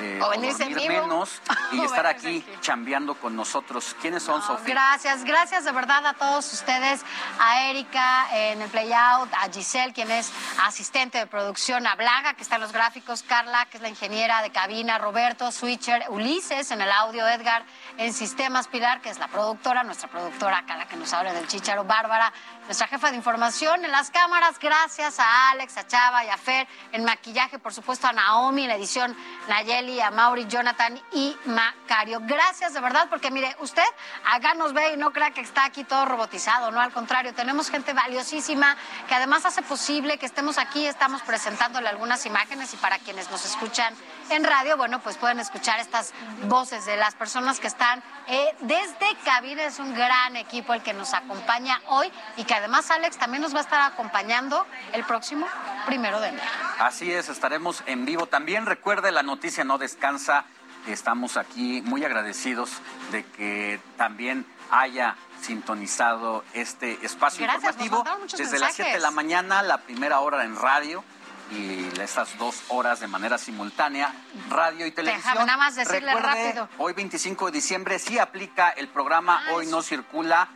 [0.00, 1.02] Eh, O venirse en dormir vivo.
[1.02, 1.40] menos
[1.72, 3.96] y O estar venirse aquí chambeando con nosotros.
[4.00, 4.74] ¿Quiénes son, Sofía?
[4.74, 7.04] Gracias, gracias de verdad a todos ustedes,
[7.40, 10.32] a Erika en el Playout, a Giselle, quien es
[10.64, 14.42] asistente de producción, a Blaga, que está en los gráficos, Carla, que es la ingeniera
[14.42, 17.64] de cabina, Roberto, Switcher, Ulises en el audio, Edgar
[17.96, 21.46] en sistemas, Pilar, que es la productora, nuestra productora acá, la que nos habla del
[21.48, 22.32] Chicharo, Bárbara,
[22.68, 26.68] nuestra jefa de información en las cámaras, gracias a Alex, a Chava y a Fer,
[26.92, 29.16] en maquillaje, por supuesto, a Naomi, en edición,
[29.48, 32.20] Nayeli, a Mauri, Jonathan y Macario.
[32.24, 33.86] Gracias de verdad, porque mire, usted
[34.30, 37.70] acá nos ve y no crea que está aquí todo robotizado, no, al contrario, tenemos
[37.70, 38.76] gente valiosísima
[39.08, 43.46] que además hace posible que estemos aquí, estamos presentándole algunas imágenes y para quienes nos
[43.46, 43.94] escuchan
[44.28, 49.16] en radio, bueno, pues pueden escuchar estas voces de las personas que están eh, desde
[49.24, 53.42] cabina, es un gran equipo el que nos acompaña hoy y que además Alex también
[53.42, 55.46] nos va a estar acompañando el próximo
[55.86, 56.46] primero de enero.
[56.78, 58.26] Así es, estaremos en vivo.
[58.26, 60.44] También recuerde, la noticia no descansa.
[60.86, 62.70] Estamos aquí muy agradecidos
[63.10, 68.04] de que también haya sintonizado este espacio Gracias, informativo
[68.36, 71.04] desde las 7 de la mañana, la primera hora en radio
[71.50, 74.12] y estas dos horas de manera simultánea,
[74.50, 75.32] radio y televisión.
[75.32, 76.68] Déjame nada más decirle Recuerde, rápido.
[76.78, 80.48] Hoy 25 de diciembre sí aplica el programa Ah, Hoy no circula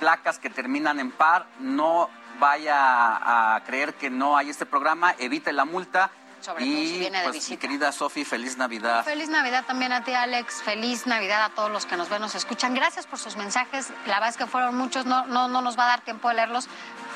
[0.00, 5.52] placas que terminan en par, no vaya a creer que no hay este programa, evite
[5.52, 6.10] la multa.
[6.40, 9.04] Sobre y todo si viene de pues, mi querida Sofi, feliz Navidad.
[9.04, 10.62] Feliz Navidad también a ti, Alex.
[10.62, 12.74] Feliz Navidad a todos los que nos ven, nos escuchan.
[12.74, 13.90] Gracias por sus mensajes.
[14.06, 16.36] La verdad es que fueron muchos, no, no, no nos va a dar tiempo de
[16.36, 16.68] leerlos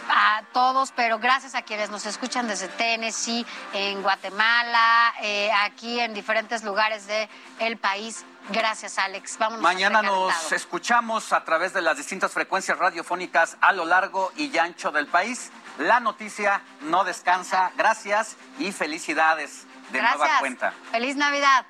[0.09, 6.15] a todos, pero gracias a quienes nos escuchan desde Tennessee, en Guatemala, eh, aquí en
[6.15, 8.25] diferentes lugares del país.
[8.51, 9.39] Gracias, Alex.
[9.39, 9.63] Vámonos.
[9.63, 14.91] Mañana nos escuchamos a través de las distintas frecuencias radiofónicas a lo largo y ancho
[14.91, 15.51] del país.
[15.79, 17.73] La noticia no descansa.
[17.77, 20.19] Gracias y felicidades de Gracias.
[20.19, 20.75] nueva cuenta.
[20.91, 21.67] Feliz Navidad.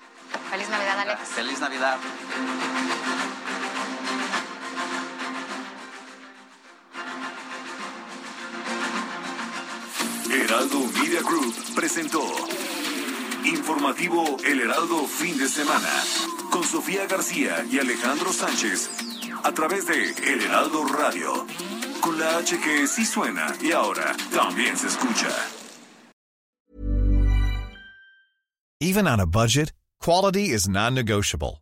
[0.50, 1.20] Feliz Navidad, Alex.
[1.28, 1.98] Feliz Navidad.
[10.30, 12.22] Heraldo Media Group presentó
[13.44, 15.88] Informativo El Heraldo Fin de Semana.
[16.50, 18.90] Con Sofía García y Alejandro Sánchez.
[19.42, 21.46] A través de El Heraldo Radio.
[22.00, 25.28] Con la H que sí suena y ahora también se escucha.
[28.80, 31.61] Even on a budget, quality is non-negotiable.